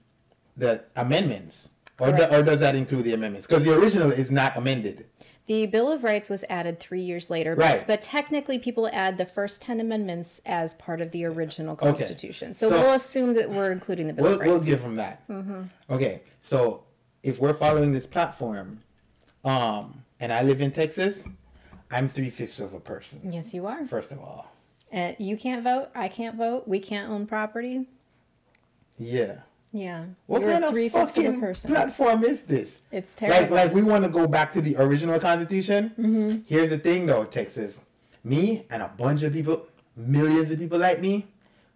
the 0.56 0.84
amendments, 0.94 1.70
or, 1.98 2.12
do, 2.12 2.22
or 2.24 2.44
does 2.44 2.60
that 2.60 2.76
include 2.76 3.04
the 3.04 3.14
amendments? 3.14 3.48
Because 3.48 3.64
the 3.64 3.74
original 3.76 4.12
is 4.12 4.30
not 4.30 4.56
amended. 4.56 5.06
The 5.46 5.66
Bill 5.66 5.92
of 5.92 6.04
Rights 6.04 6.30
was 6.30 6.42
added 6.48 6.80
three 6.80 7.02
years 7.02 7.28
later, 7.28 7.54
but, 7.54 7.62
Right. 7.62 7.84
but 7.86 8.00
technically 8.00 8.58
people 8.58 8.88
add 8.92 9.18
the 9.18 9.26
first 9.26 9.60
10 9.60 9.78
amendments 9.78 10.40
as 10.46 10.72
part 10.74 11.02
of 11.02 11.10
the 11.10 11.24
original 11.26 11.76
Constitution. 11.76 12.54
So, 12.54 12.70
So- 12.70 12.80
we'll 12.80 12.92
assume 12.94 13.34
that 13.34 13.50
we're 13.50 13.70
including 13.70 14.06
the 14.06 14.14
Bill 14.14 14.24
We'll, 14.24 14.34
of 14.34 14.40
Rights. 14.40 14.48
we'll 14.50 14.60
give 14.62 14.82
them 14.82 14.96
that. 14.96 15.22
Okay, 15.90 16.22
so 16.40 16.84
if 17.22 17.38
we're 17.40 17.52
following 17.52 17.92
this 17.92 18.06
platform, 18.06 18.80
um, 19.44 20.04
and 20.18 20.32
I 20.32 20.42
live 20.42 20.62
in 20.62 20.70
Texas, 20.70 21.24
I'm 21.90 22.08
three 22.08 22.30
fifths 22.30 22.58
of 22.58 22.72
a 22.72 22.80
person. 22.80 23.30
yes, 23.32 23.52
you 23.52 23.66
are. 23.66 23.84
First 23.86 24.12
of 24.12 24.20
all, 24.20 24.50
Uh, 24.92 25.12
you 25.18 25.36
can't 25.36 25.62
vote. 25.64 25.88
I 25.94 26.08
can't 26.08 26.36
vote. 26.36 26.66
We 26.68 26.78
can't 26.78 27.10
own 27.10 27.26
property. 27.26 27.86
yeah. 28.96 29.38
Yeah. 29.74 30.04
What 30.26 30.42
You're 30.42 30.52
kind 30.52 30.64
of 30.64 30.92
fucking 30.92 31.40
person. 31.40 31.70
platform 31.72 32.22
is 32.22 32.44
this? 32.44 32.80
It's 32.92 33.20
Like, 33.20 33.30
terrible. 33.30 33.56
like 33.56 33.74
we 33.74 33.82
want 33.82 34.04
to 34.04 34.08
go 34.10 34.28
back 34.28 34.52
to 34.52 34.60
the 34.62 34.76
original 34.76 35.18
Constitution. 35.18 35.90
Mm-hmm. 35.98 36.38
Here's 36.46 36.70
the 36.70 36.78
thing, 36.78 37.06
though, 37.06 37.24
Texas. 37.24 37.80
Me 38.22 38.66
and 38.70 38.82
a 38.84 38.88
bunch 38.96 39.24
of 39.24 39.32
people, 39.32 39.66
millions 39.96 40.52
of 40.52 40.60
people 40.60 40.78
like 40.78 41.00
me, 41.00 41.26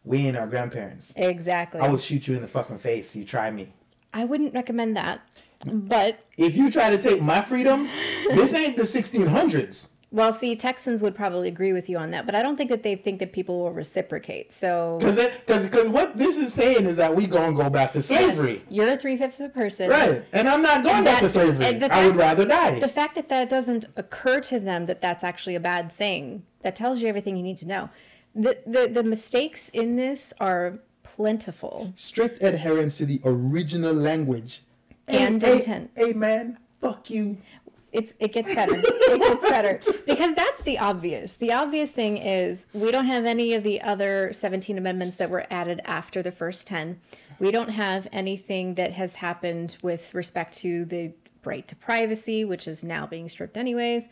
we 0.04 0.18
ain't 0.28 0.36
our 0.36 0.46
grandparents. 0.46 1.12
exactly. 1.16 1.80
I 1.80 1.88
will 1.88 1.98
shoot 1.98 2.28
you 2.28 2.36
in 2.36 2.40
the 2.42 2.48
fucking 2.48 2.78
face. 2.78 3.16
You 3.16 3.24
try 3.24 3.50
me. 3.50 3.72
I 4.14 4.24
wouldn't 4.24 4.54
recommend 4.54 4.96
that. 4.96 5.20
But 5.66 6.20
If 6.36 6.56
you 6.56 6.70
try 6.70 6.90
to 6.90 7.02
take 7.02 7.20
my 7.20 7.40
freedoms, 7.42 7.90
this 8.30 8.54
ain't 8.54 8.76
the 8.76 8.84
1600s. 8.84 9.88
Well, 10.10 10.32
see, 10.32 10.56
Texans 10.56 11.02
would 11.02 11.14
probably 11.14 11.48
agree 11.48 11.74
with 11.74 11.90
you 11.90 11.98
on 11.98 12.12
that, 12.12 12.24
but 12.24 12.34
I 12.34 12.42
don't 12.42 12.56
think 12.56 12.70
that 12.70 12.82
they 12.82 12.94
think 12.96 13.18
that 13.18 13.32
people 13.34 13.58
will 13.58 13.72
reciprocate. 13.72 14.52
So, 14.52 14.96
Because 15.02 15.88
what 15.90 16.16
this 16.16 16.38
is 16.38 16.52
saying 16.54 16.86
is 16.86 16.96
that 16.96 17.14
we 17.14 17.26
gonna 17.26 17.54
go 17.54 17.68
back 17.68 17.92
to 17.92 17.98
yes, 17.98 18.06
slavery, 18.06 18.62
you're 18.70 18.88
a 18.88 18.96
three 18.96 19.18
fifths 19.18 19.38
of 19.40 19.46
a 19.46 19.48
person. 19.50 19.90
right? 19.90 20.24
And 20.32 20.48
I'm 20.48 20.62
not 20.62 20.82
going 20.82 20.96
And 20.96 21.04
back 21.04 21.20
to 21.20 21.28
slavery. 21.28 21.64
and 21.66 21.82
the 21.82 21.92
I 21.92 22.06
would 22.06 22.16
rather 22.16 22.46
die. 22.46 22.78
The 22.80 22.88
fact 22.88 23.16
that 23.16 23.28
that 23.28 23.50
doesn't 23.50 23.84
occur 23.96 24.40
to 24.42 24.58
them 24.58 24.86
that 24.86 25.02
that's 25.02 25.22
actually 25.24 25.56
a 25.56 25.60
bad 25.60 25.92
thing, 25.92 26.42
that 26.62 26.74
tells 26.74 27.02
you 27.02 27.08
everything 27.08 27.36
you 27.36 27.42
need 27.42 27.58
to 27.58 27.66
know. 27.66 27.90
The, 28.34 28.56
the, 28.66 28.88
the 28.88 29.02
mistakes 29.02 29.68
in 29.68 29.96
this 29.96 30.32
are 30.40 30.78
plentiful. 31.02 31.92
Strict 31.96 32.42
adherence 32.42 32.96
to 32.98 33.04
the 33.04 33.20
original 33.26 33.92
language 33.92 34.62
And 35.06 35.42
hey, 35.42 35.56
intent. 35.56 35.90
Hey 35.96 36.12
man, 36.14 36.58
fuck 36.80 37.10
you. 37.10 37.38
It's 37.92 38.14
it 38.18 38.32
gets 38.32 38.54
better. 38.54 38.82
It 39.08 39.20
gets 39.20 39.48
better 39.48 39.80
because 40.06 40.34
that's 40.34 40.62
the 40.62 40.78
obvious. 40.78 41.34
The 41.34 41.52
obvious 41.54 41.90
thing 41.90 42.18
is 42.18 42.66
we 42.74 42.90
don't 42.90 43.06
have 43.06 43.24
any 43.24 43.54
of 43.54 43.62
the 43.62 43.80
other 43.80 44.34
17 44.34 44.76
amendments 44.76 45.16
that 45.16 45.30
were 45.30 45.46
added 45.50 45.80
after 45.86 46.22
the 46.22 46.30
first 46.30 46.66
10. 46.66 47.00
We 47.38 47.50
don't 47.50 47.70
have 47.70 48.06
anything 48.12 48.74
that 48.74 48.92
has 48.92 49.14
happened 49.14 49.78
with 49.82 50.12
respect 50.12 50.58
to 50.58 50.84
the 50.84 51.12
right 51.44 51.66
to 51.68 51.76
privacy, 51.76 52.44
which 52.44 52.68
is 52.68 52.82
now 52.82 53.06
being 53.06 53.28
stripped 53.30 53.56
anyways. 53.56 54.04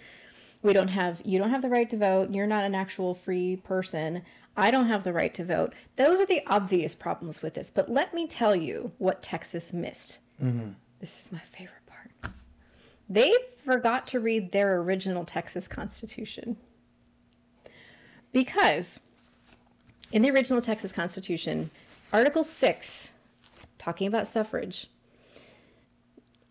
We 0.63 0.73
don't 0.73 0.89
have 0.89 1.21
you 1.25 1.39
don't 1.39 1.51
have 1.51 1.63
the 1.63 1.69
right 1.69 1.89
to 1.91 1.97
vote. 1.99 2.31
You're 2.31 2.47
not 2.47 2.65
an 2.65 2.75
actual 2.75 3.15
free 3.15 3.57
person. 3.57 4.23
I 4.57 4.71
don't 4.71 4.89
have 4.89 5.05
the 5.05 5.13
right 5.13 5.35
to 5.35 5.45
vote. 5.45 5.75
Those 5.97 6.21
are 6.21 6.27
the 6.27 6.43
obvious 6.47 6.95
problems 6.95 7.43
with 7.43 7.55
this. 7.55 7.71
But 7.71 7.91
let 7.91 8.15
me 8.15 8.27
tell 8.27 8.57
you 8.57 8.93
what 8.97 9.23
Texas 9.23 9.75
missed. 9.75 10.21
Mm-hmm. 10.43 10.71
This 11.01 11.23
is 11.23 11.33
my 11.33 11.41
favorite. 11.41 11.76
They 13.09 13.33
forgot 13.65 14.07
to 14.09 14.21
read 14.21 14.53
their 14.53 14.77
original 14.79 15.25
Texas 15.25 15.69
Constitution. 15.69 16.57
Because 18.33 19.01
in 20.13 20.23
the 20.23 20.31
original 20.31 20.61
Texas 20.61 20.93
Constitution, 20.93 21.71
Article 22.13 22.45
6, 22.45 23.13
talking 23.79 24.07
about 24.07 24.29
suffrage, 24.29 24.89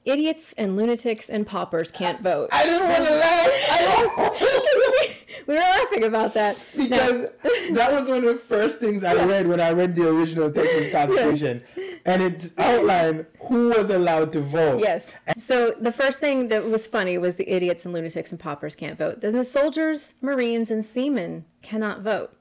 idiots 0.06 0.54
and 0.58 0.78
lunatics 0.78 1.30
and 1.30 1.46
paupers 1.46 1.92
can't 1.92 2.22
vote. 2.22 2.50
I 2.52 2.64
didn't 2.66 2.88
want 2.88 3.06
to 3.06 3.16
laugh. 3.16 3.50
I 3.70 5.26
we 5.48 5.54
were 5.54 5.60
laughing 5.60 6.04
about 6.06 6.34
that. 6.34 6.64
Now- 6.76 6.88
because 6.88 7.30
that 7.72 7.92
was 7.92 8.08
one 8.08 8.18
of 8.18 8.24
the 8.24 8.36
first 8.36 8.80
things 8.80 9.04
I 9.04 9.14
read 9.26 9.48
when 9.48 9.60
I 9.60 9.72
read 9.72 9.96
the 9.96 10.08
original 10.10 10.52
Texas 10.52 10.92
Constitution, 10.92 11.64
and 12.06 12.22
it 12.22 12.52
outlined 12.58 13.26
who 13.48 13.70
was 13.70 13.90
allowed 13.90 14.32
to 14.34 14.42
vote. 14.42 14.80
Yes. 14.80 15.12
So 15.38 15.72
the 15.80 15.92
first 15.92 16.20
thing 16.20 16.50
that 16.50 16.66
was 16.66 16.88
funny 16.88 17.18
was 17.18 17.36
the 17.36 17.50
idiots 17.50 17.86
and 17.86 17.94
lunatics 17.94 18.32
and 18.32 18.40
paupers 18.40 18.76
can't 18.76 18.98
vote. 18.98 19.22
Then 19.22 19.34
the 19.34 19.44
soldiers, 19.44 20.14
marines, 20.22 20.70
and 20.70 20.86
seamen 20.86 21.46
cannot 21.62 22.02
vote. 22.02 22.38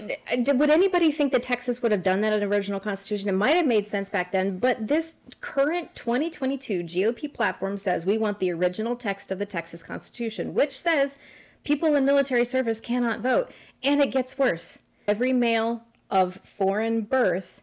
Would 0.00 0.70
anybody 0.70 1.12
think 1.12 1.32
that 1.32 1.42
Texas 1.42 1.82
would 1.82 1.92
have 1.92 2.02
done 2.02 2.22
that 2.22 2.32
in 2.32 2.40
the 2.40 2.46
original 2.46 2.80
Constitution? 2.80 3.28
It 3.28 3.32
might 3.32 3.56
have 3.56 3.66
made 3.66 3.86
sense 3.86 4.08
back 4.08 4.32
then, 4.32 4.58
but 4.58 4.86
this 4.88 5.16
current 5.42 5.94
2022 5.94 6.84
GOP 6.84 7.34
platform 7.34 7.76
says 7.76 8.06
we 8.06 8.16
want 8.16 8.38
the 8.38 8.50
original 8.50 8.96
text 8.96 9.30
of 9.30 9.38
the 9.38 9.44
Texas 9.44 9.82
Constitution, 9.82 10.54
which 10.54 10.80
says 10.80 11.18
people 11.64 11.94
in 11.94 12.06
military 12.06 12.46
service 12.46 12.80
cannot 12.80 13.20
vote. 13.20 13.50
And 13.82 14.00
it 14.00 14.10
gets 14.10 14.38
worse. 14.38 14.78
Every 15.06 15.34
male 15.34 15.84
of 16.10 16.36
foreign 16.36 17.02
birth 17.02 17.60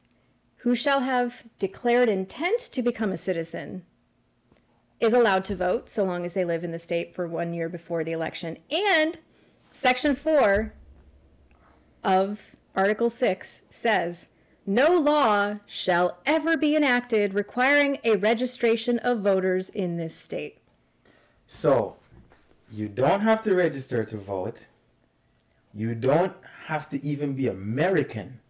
who 0.68 0.76
shall 0.76 1.00
have 1.00 1.46
declared 1.60 2.10
intent 2.10 2.60
to 2.60 2.82
become 2.82 3.14
a 3.14 3.18
citizen 3.18 3.86
is 5.00 5.14
allowed 5.14 5.46
to 5.46 5.56
vote 5.56 5.90
so 5.90 6.04
long 6.04 6.26
as 6.26 6.34
they 6.34 6.44
live 6.44 6.62
in 6.62 6.72
the 6.72 6.78
state 6.78 7.16
for 7.16 7.26
one 7.26 7.54
year 7.54 7.70
before 7.70 8.04
the 8.04 8.12
election. 8.12 8.58
And 8.70 9.18
Section 9.72 10.14
4 10.14 10.74
of 12.04 12.42
Article 12.76 13.10
6 13.10 13.62
says 13.70 14.28
no 14.66 15.00
law 15.00 15.56
shall 15.68 16.18
ever 16.26 16.58
be 16.58 16.76
enacted 16.76 17.34
requiring 17.34 18.00
a 18.04 18.18
registration 18.18 19.00
of 19.00 19.22
voters 19.22 19.70
in 19.70 19.96
this 19.96 20.14
state. 20.14 20.58
So, 21.48 21.96
you 22.74 22.90
don't 22.90 23.22
have 23.22 23.42
to 23.44 23.56
register 23.56 24.04
to 24.04 24.18
vote. 24.18 24.66
You 25.74 25.96
don't 25.96 26.36
have 26.66 26.90
to 26.90 27.02
even 27.06 27.36
be 27.36 27.48
American. 27.48 28.42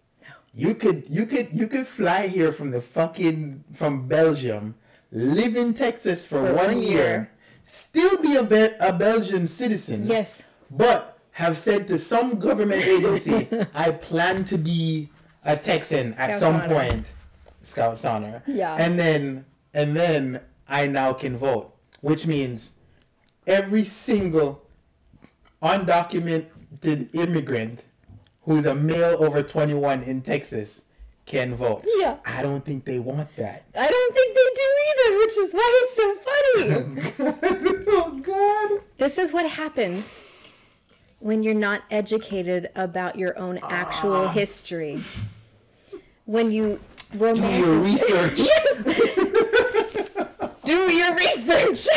You 0.57 0.73
could 0.73 1.03
you 1.07 1.25
could 1.27 1.53
you 1.53 1.67
could 1.67 1.85
fly 1.85 2.25
here 2.27 2.51
from 2.51 2.71
the 2.71 2.81
fucking 2.81 3.63
from 3.73 4.07
Belgium, 4.07 4.73
live 5.11 5.55
in 5.55 5.75
Texas 5.75 6.25
for, 6.25 6.39
For 6.45 6.53
one 6.55 6.65
one 6.73 6.79
year, 6.81 6.89
year. 6.89 7.31
still 7.63 8.17
be 8.21 8.35
a, 8.35 8.43
Be- 8.43 8.75
a 8.79 8.91
Belgian 8.91 9.45
citizen. 9.45 10.07
Yes. 10.07 10.41
But 10.71 11.19
have 11.33 11.57
said 11.57 11.87
to 11.89 11.99
some 11.99 12.39
government 12.39 12.83
agency, 12.83 13.47
I 13.75 13.91
plan 13.91 14.45
to 14.45 14.57
be 14.57 15.09
a 15.43 15.55
Texan 15.55 16.13
at 16.15 16.39
some 16.39 16.55
honor. 16.55 16.67
point. 16.73 17.05
Scout's 17.61 18.03
honor. 18.03 18.41
Yeah. 18.47 18.75
And 18.79 18.97
then 18.97 19.45
and 19.75 19.95
then 19.95 20.41
I 20.67 20.87
now 20.87 21.13
can 21.13 21.37
vote. 21.37 21.71
Which 22.01 22.25
means 22.25 22.71
every 23.45 23.83
single 23.83 24.63
undocumented 25.61 27.13
immigrant 27.13 27.81
who's 28.47 28.65
a 28.65 28.73
male 28.73 29.17
over 29.19 29.43
21 29.43 30.01
in 30.03 30.21
Texas 30.21 30.83
can 31.25 31.53
vote. 31.53 31.83
Yeah. 31.97 32.15
I 32.25 32.41
don't 32.41 32.63
think 32.63 32.85
they 32.85 32.97
want 32.97 33.35
that. 33.35 33.65
I 33.77 33.89
don't 33.89 34.15
think 34.15 34.35
they 34.35 34.49
do 34.55 34.67
either, 34.87 35.17
which 35.19 35.37
is 35.37 35.53
why 35.53 35.81
it's 35.83 35.95
so 35.95 36.15
funny. 36.25 37.35
oh 37.89 38.19
God. 38.23 38.81
this 38.97 39.17
is 39.17 39.33
what 39.33 39.49
happens 39.49 40.23
when 41.19 41.43
you're 41.43 41.53
not 41.53 41.81
educated 41.91 42.69
about 42.75 43.17
your 43.17 43.37
own 43.37 43.59
actual 43.63 44.27
ah. 44.27 44.31
history. 44.31 45.03
When 46.23 46.49
you 46.49 46.79
Do 47.11 47.35
your 47.35 47.79
research. 47.79 48.37
do 50.63 50.91
your 50.91 51.15
research. 51.15 51.87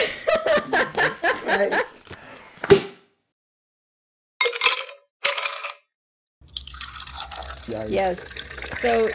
Yikes. 7.70 7.90
yes. 7.90 8.26
So 8.80 9.08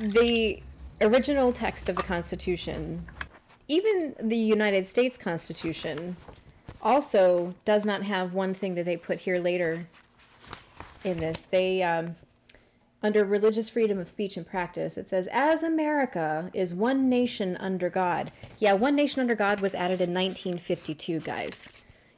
the 0.00 0.62
original 1.00 1.52
text 1.52 1.88
of 1.88 1.96
the 1.96 2.02
Constitution, 2.02 3.06
even 3.68 4.14
the 4.20 4.36
United 4.36 4.86
States 4.86 5.18
Constitution, 5.18 6.16
also 6.82 7.54
does 7.64 7.84
not 7.84 8.02
have 8.02 8.32
one 8.32 8.54
thing 8.54 8.74
that 8.74 8.84
they 8.84 8.96
put 8.96 9.20
here 9.20 9.38
later 9.38 9.86
in 11.04 11.18
this. 11.18 11.42
They, 11.42 11.82
um, 11.82 12.16
under 13.02 13.24
religious 13.24 13.68
freedom 13.68 13.98
of 13.98 14.08
speech 14.08 14.36
and 14.36 14.46
practice, 14.46 14.96
it 14.96 15.08
says, 15.08 15.28
as 15.32 15.62
America 15.62 16.50
is 16.54 16.72
one 16.74 17.08
nation 17.08 17.56
under 17.58 17.90
God. 17.90 18.32
Yeah, 18.58 18.72
one 18.74 18.96
nation 18.96 19.20
under 19.20 19.34
God 19.34 19.60
was 19.60 19.74
added 19.74 20.00
in 20.00 20.14
1952, 20.14 21.20
guys. 21.20 21.68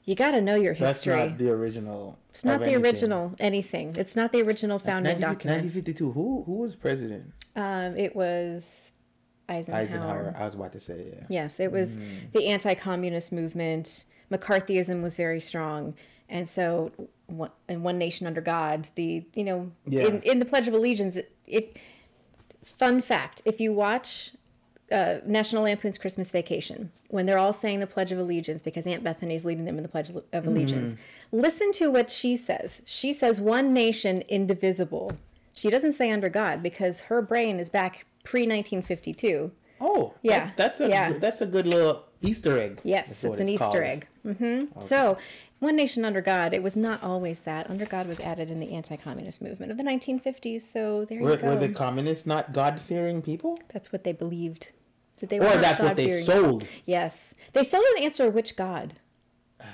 You 0.09 0.15
got 0.15 0.31
to 0.31 0.41
know 0.41 0.55
your 0.55 0.73
history. 0.73 1.13
That's 1.15 1.29
not 1.33 1.39
the 1.39 1.51
original. 1.51 2.19
it's 2.31 2.43
not 2.43 2.61
the 2.61 2.67
anything. 2.69 2.83
original 2.87 3.35
anything. 3.39 3.95
It's 3.99 4.17
not 4.17 4.33
the 4.33 4.41
original 4.41 4.79
founding 4.79 5.19
19- 5.19 5.21
documents. 5.21 5.75
1952. 5.77 6.13
Who 6.13 6.43
who 6.47 6.53
was 6.55 6.75
president? 6.77 7.31
Um, 7.55 7.95
it 7.95 8.17
was 8.17 8.93
Eisenhower. 9.51 9.83
Eisenhower. 9.83 10.35
I 10.39 10.47
was 10.47 10.55
about 10.55 10.73
to 10.73 10.81
say 10.81 11.13
yeah. 11.15 11.27
Yes, 11.29 11.61
it 11.61 11.71
was 11.71 11.99
Mm. 11.99 12.33
the 12.33 12.47
anti-communist 12.47 13.33
movement. 13.33 14.05
McCarthyism 14.33 15.03
was 15.03 15.15
very 15.15 15.41
strong, 15.41 15.95
and 16.31 16.49
so 16.49 16.91
and 17.69 17.83
one 17.85 17.99
nation 17.99 18.27
under 18.27 18.41
God. 18.41 18.89
The 18.95 19.27
you 19.35 19.45
know 19.45 19.71
Yeah. 19.87 20.07
in, 20.07 20.23
in 20.23 20.39
the 20.39 20.47
Pledge 20.47 20.69
of 20.69 20.73
Allegiance. 20.73 21.19
If 21.47 21.65
fun 22.65 23.03
fact, 23.03 23.43
if 23.45 23.61
you 23.61 23.75
watch 23.75 24.33
uh, 24.91 25.19
National 25.27 25.65
Lampoon's 25.65 25.99
Christmas 25.99 26.31
Vacation, 26.31 26.91
when 27.09 27.27
they're 27.27 27.39
all 27.39 27.53
saying 27.53 27.81
the 27.81 27.87
Pledge 27.87 28.13
of 28.13 28.19
Allegiance 28.19 28.63
because 28.63 28.87
Aunt 28.87 29.05
Bethany's 29.05 29.45
leading 29.45 29.65
them 29.65 29.77
in 29.77 29.83
the 29.83 29.89
Pledge 29.89 30.11
of 30.11 30.47
Allegiance, 30.47 30.97
listen 31.33 31.73
to 31.73 31.91
what 31.91 32.11
she 32.11 32.37
says. 32.37 32.83
She 32.87 33.13
says, 33.13 33.41
"One 33.41 33.73
nation, 33.73 34.23
indivisible." 34.29 35.13
She 35.53 35.71
doesn't 35.71 35.93
say 35.93 36.11
under 36.11 36.29
God 36.29 36.63
because 36.63 37.01
her 37.03 37.21
brain 37.21 37.59
is 37.59 37.69
back 37.69 38.07
pre 38.25 38.43
1952. 38.43 39.51
Oh 39.81 40.15
Yeah, 40.23 40.51
That's, 40.57 40.79
that's 40.79 40.81
a 40.81 40.89
yeah. 40.89 41.13
that's 41.13 41.41
a 41.41 41.47
good 41.47 41.67
little 41.67 42.05
Easter 42.21 42.59
egg. 42.59 42.81
Yes, 42.85 43.25
it's 43.25 43.41
an 43.41 43.49
Easter 43.49 43.65
called. 43.65 43.77
egg. 43.77 44.07
hmm 44.25 44.65
So, 44.81 45.17
one 45.61 45.75
nation 45.77 46.05
under 46.05 46.21
God. 46.21 46.53
It 46.55 46.63
was 46.63 46.77
not 46.77 47.03
always 47.03 47.41
that. 47.41 47.69
Under 47.71 47.85
God 47.87 48.07
was 48.07 48.21
added 48.21 48.49
in 48.51 48.61
the 48.61 48.73
anti-communist 48.73 49.41
movement 49.43 49.73
of 49.73 49.79
the 49.79 49.85
1950s. 49.85 50.61
So 50.73 51.05
there 51.05 51.21
Were, 51.21 51.33
you 51.33 51.37
go. 51.37 51.49
were 51.49 51.57
the 51.57 51.69
communists 51.71 52.27
not 52.27 52.53
God 52.53 52.81
fearing 52.81 53.23
people? 53.23 53.59
that's 53.73 53.93
what 53.93 54.05
they 54.05 54.13
believed. 54.13 54.71
That 55.21 55.31
they 55.31 55.41
Or 55.41 55.57
that's 55.57 55.81
what 55.81 55.97
they 55.97 56.21
sold. 56.21 56.65
Yes, 56.87 57.35
they 57.53 57.65
still 57.65 57.83
don't 57.83 58.03
answer 58.03 58.31
which 58.31 58.55
God. 58.55 58.95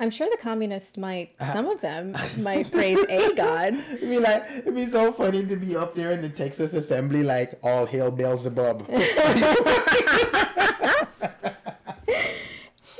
I'm 0.00 0.08
sure 0.10 0.26
the 0.30 0.38
communists 0.40 0.96
might. 0.96 1.34
Some 1.52 1.66
of 1.66 1.82
them 1.82 2.16
might 2.38 2.70
praise 2.72 2.98
a 3.10 3.34
God. 3.36 3.74
It'd 3.74 4.00
be 4.08 4.18
like 4.18 4.42
it'd 4.56 4.74
be 4.74 4.86
so 4.86 5.12
funny 5.12 5.44
to 5.44 5.56
be 5.56 5.76
up 5.76 5.94
there 5.94 6.12
in 6.12 6.22
the 6.22 6.30
Texas 6.30 6.72
Assembly, 6.72 7.22
like 7.22 7.58
all 7.62 7.84
hail 7.84 8.10
Beelzebub. 8.10 8.88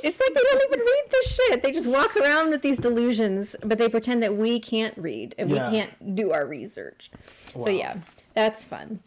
It's 0.04 0.20
like 0.20 0.34
they 0.34 0.40
don't 0.42 0.62
even 0.68 0.80
read 0.80 1.04
this 1.10 1.34
shit. 1.34 1.62
They 1.62 1.72
just 1.72 1.86
walk 1.88 2.14
around 2.16 2.50
with 2.50 2.60
these 2.62 2.78
delusions, 2.78 3.56
but 3.64 3.78
they 3.78 3.88
pretend 3.88 4.22
that 4.22 4.36
we 4.36 4.60
can't 4.60 4.96
read 4.98 5.34
and 5.38 5.48
Yeah. 5.50 5.70
we 5.70 5.76
can't 5.78 6.14
do 6.14 6.30
our 6.32 6.44
research. 6.46 7.10
So 7.58 7.70
yeah, 7.70 7.96
that's 8.34 8.64
fun. 8.66 9.00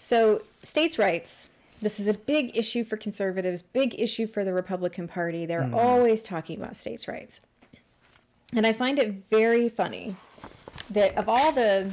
So 0.00 0.42
states' 0.62 0.98
rights. 0.98 1.50
This 1.82 1.98
is 2.00 2.08
a 2.08 2.14
big 2.14 2.56
issue 2.56 2.82
for 2.84 2.96
conservatives, 2.96 3.60
big 3.62 3.98
issue 4.00 4.26
for 4.26 4.44
the 4.44 4.52
Republican 4.54 5.06
Party. 5.08 5.46
They're 5.46 5.62
Mm-hmm. 5.62 5.74
always 5.74 6.22
talking 6.22 6.58
about 6.58 6.76
states' 6.76 7.06
rights. 7.08 7.40
And 8.54 8.66
I 8.66 8.72
find 8.72 8.98
it 8.98 9.26
very 9.30 9.68
funny 9.68 10.16
that 10.90 11.14
of 11.16 11.28
all 11.28 11.52
the 11.52 11.90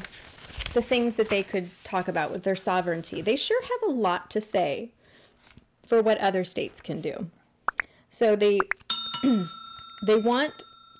the 0.73 0.81
things 0.83 1.17
that 1.17 1.29
they 1.29 1.41
could 1.41 1.71
talk 1.83 2.07
about 2.07 2.31
with 2.31 2.43
their 2.43 2.55
sovereignty, 2.55 3.21
they 3.21 3.35
sure 3.35 3.59
have 3.63 3.89
a 3.89 3.91
lot 3.91 4.29
to 4.29 4.39
say 4.39 4.91
for 5.85 6.01
what 6.03 6.17
other 6.19 6.43
states 6.43 6.79
can 6.79 7.01
do. 7.01 7.31
So 8.09 8.35
they 8.35 8.59
they 10.05 10.15
want 10.15 10.53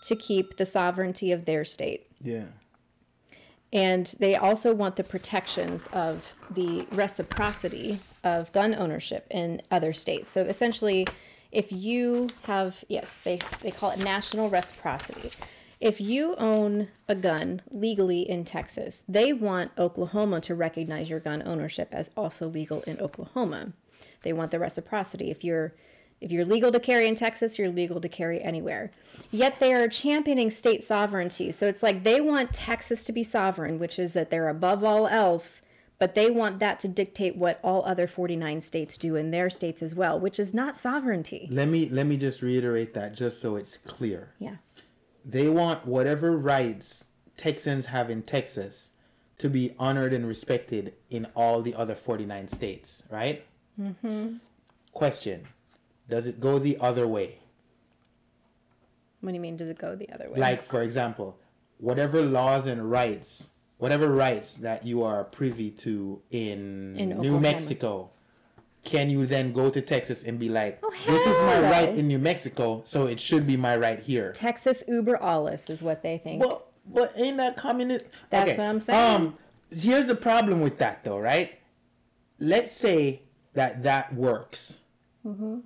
to 0.03 0.15
keep 0.15 0.57
the 0.57 0.65
sovereignty 0.65 1.31
of 1.31 1.45
their 1.45 1.65
state. 1.65 2.07
yeah. 2.21 2.45
And 3.71 4.07
they 4.17 4.35
also 4.35 4.73
want 4.73 4.95
the 4.95 5.03
protections 5.03 5.87
of 5.93 6.33
the 6.49 6.87
reciprocity 6.91 7.99
of 8.23 8.51
gun 8.51 8.73
ownership 8.73 9.27
in 9.29 9.61
other 9.69 9.93
states. 9.93 10.29
So 10.31 10.41
essentially, 10.41 11.05
if 11.51 11.71
you 11.71 12.29
have, 12.43 12.83
yes, 12.87 13.19
they, 13.23 13.39
they 13.61 13.69
call 13.69 13.91
it 13.91 14.03
national 14.03 14.49
reciprocity. 14.49 15.31
If 15.79 16.01
you 16.01 16.35
own 16.35 16.89
a 17.07 17.15
gun 17.15 17.61
legally 17.71 18.27
in 18.27 18.43
Texas, 18.43 19.03
they 19.07 19.33
want 19.33 19.71
Oklahoma 19.77 20.41
to 20.41 20.55
recognize 20.55 21.09
your 21.09 21.19
gun 21.19 21.43
ownership 21.45 21.89
as 21.91 22.09
also 22.17 22.47
legal 22.47 22.81
in 22.81 22.99
Oklahoma. 22.99 23.73
They 24.23 24.33
want 24.33 24.51
the 24.51 24.59
reciprocity. 24.59 25.31
If 25.31 25.43
you're 25.43 25.73
if 26.21 26.31
you're 26.31 26.45
legal 26.45 26.71
to 26.71 26.79
carry 26.79 27.07
in 27.07 27.15
Texas, 27.15 27.57
you're 27.57 27.69
legal 27.69 28.01
to 28.01 28.09
carry 28.09 28.41
anywhere. 28.41 28.91
Yet 29.31 29.59
they 29.59 29.73
are 29.73 29.87
championing 29.87 30.51
state 30.51 30.83
sovereignty. 30.83 31.51
So 31.51 31.67
it's 31.67 31.81
like 31.81 32.03
they 32.03 32.19
want 32.19 32.53
Texas 32.53 33.03
to 33.05 33.13
be 33.13 33.23
sovereign, 33.23 33.79
which 33.79 33.99
is 33.99 34.13
that 34.13 34.29
they're 34.29 34.49
above 34.49 34.83
all 34.83 35.07
else, 35.07 35.61
but 35.97 36.15
they 36.15 36.29
want 36.29 36.59
that 36.59 36.79
to 36.81 36.87
dictate 36.87 37.37
what 37.37 37.59
all 37.63 37.83
other 37.85 38.07
49 38.07 38.61
states 38.61 38.97
do 38.97 39.15
in 39.15 39.31
their 39.31 39.49
states 39.49 39.81
as 39.81 39.95
well, 39.95 40.19
which 40.19 40.39
is 40.39 40.53
not 40.53 40.77
sovereignty. 40.77 41.47
Let 41.51 41.67
me 41.67 41.89
let 41.89 42.05
me 42.05 42.17
just 42.17 42.41
reiterate 42.41 42.93
that 42.95 43.13
just 43.15 43.41
so 43.41 43.55
it's 43.55 43.77
clear. 43.77 44.33
Yeah. 44.39 44.55
They 45.25 45.47
want 45.47 45.85
whatever 45.85 46.35
rights 46.35 47.05
Texans 47.37 47.87
have 47.87 48.09
in 48.09 48.23
Texas 48.23 48.89
to 49.37 49.49
be 49.49 49.73
honored 49.79 50.11
and 50.11 50.27
respected 50.27 50.93
in 51.09 51.25
all 51.33 51.61
the 51.61 51.73
other 51.75 51.95
49 51.95 52.49
states, 52.49 53.03
right? 53.09 53.45
Mm-hmm. 53.79 54.35
Question. 54.91 55.43
Does 56.09 56.27
it 56.27 56.39
go 56.39 56.59
the 56.59 56.77
other 56.79 57.07
way? 57.07 57.39
What 59.21 59.29
do 59.31 59.35
you 59.35 59.41
mean, 59.41 59.57
does 59.57 59.69
it 59.69 59.77
go 59.77 59.95
the 59.95 60.09
other 60.11 60.29
way? 60.29 60.39
Like, 60.39 60.63
for 60.63 60.81
example, 60.81 61.37
whatever 61.77 62.21
laws 62.21 62.65
and 62.65 62.89
rights, 62.89 63.49
whatever 63.77 64.07
rights 64.09 64.55
that 64.55 64.85
you 64.85 65.03
are 65.03 65.23
privy 65.25 65.71
to 65.71 66.21
in, 66.31 66.95
In 66.97 67.09
New 67.09 67.15
Oklahoma. 67.15 67.39
Mexico, 67.41 68.09
can 68.83 69.09
you 69.09 69.25
then 69.25 69.51
go 69.51 69.69
to 69.69 69.81
Texas 69.81 70.23
and 70.23 70.39
be 70.39 70.49
like, 70.49 70.79
Oh, 70.83 70.91
this 71.05 71.27
is 71.27 71.37
my 71.43 71.59
no. 71.61 71.69
right 71.69 71.89
in 71.89 72.07
New 72.07 72.17
Mexico, 72.19 72.81
so 72.85 73.07
it 73.07 73.19
should 73.19 73.45
be 73.45 73.57
my 73.57 73.75
right 73.77 73.99
here? 73.99 74.31
Texas 74.31 74.83
uber 74.87 75.17
alles 75.17 75.69
is 75.69 75.83
what 75.83 76.01
they 76.01 76.17
think. 76.17 76.41
But 76.41 76.65
but 76.91 77.13
ain't 77.17 77.37
that 77.37 77.55
communist? 77.55 78.05
That's 78.31 78.57
what 78.57 78.65
I'm 78.65 78.79
saying. 78.79 79.15
Um, 79.15 79.37
here's 79.69 80.07
the 80.07 80.15
problem 80.15 80.61
with 80.61 80.79
that 80.79 81.03
though, 81.03 81.19
right? 81.19 81.59
Let's 82.39 82.71
say 82.71 83.21
that 83.53 83.83
that 83.83 84.13
works, 84.15 84.79
Mm-hmm. 85.25 85.59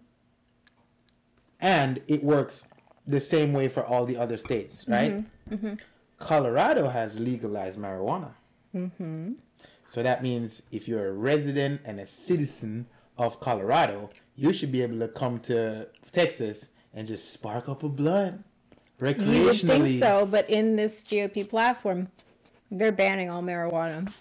And 1.63 2.01
it 2.07 2.23
works 2.23 2.67
the 3.07 3.21
same 3.21 3.53
way 3.53 3.67
for 3.69 3.83
all 3.83 4.05
the 4.05 4.17
other 4.17 4.37
states, 4.37 4.85
right? 4.87 5.23
Mm-hmm. 5.49 5.75
Colorado 6.19 6.89
has 6.89 7.19
legalized 7.19 7.79
marijuana. 7.79 8.31
Mm-hmm. 8.75 9.33
So 9.87 10.03
that 10.03 10.21
means 10.21 10.61
if 10.71 10.87
you're 10.87 11.07
a 11.07 11.13
resident 11.13 11.81
and 11.85 11.99
a 11.99 12.05
citizen 12.05 12.85
of 13.17 13.39
Colorado, 13.39 14.09
you 14.35 14.51
should 14.51 14.71
be 14.71 14.81
able 14.81 14.99
to 14.99 15.07
come 15.07 15.39
to 15.41 15.87
Texas 16.11 16.67
and 16.93 17.07
just 17.07 17.31
spark 17.31 17.69
up 17.69 17.83
a 17.83 17.89
blunt 17.89 18.43
recreationally. 18.99 19.33
you 19.33 19.43
would 19.43 19.59
think 19.59 19.89
so, 19.99 20.27
but 20.29 20.49
in 20.49 20.75
this 20.75 21.03
GOP 21.03 21.47
platform, 21.47 22.09
they're 22.71 22.91
banning 22.91 23.29
all 23.29 23.41
marijuana. 23.41 24.11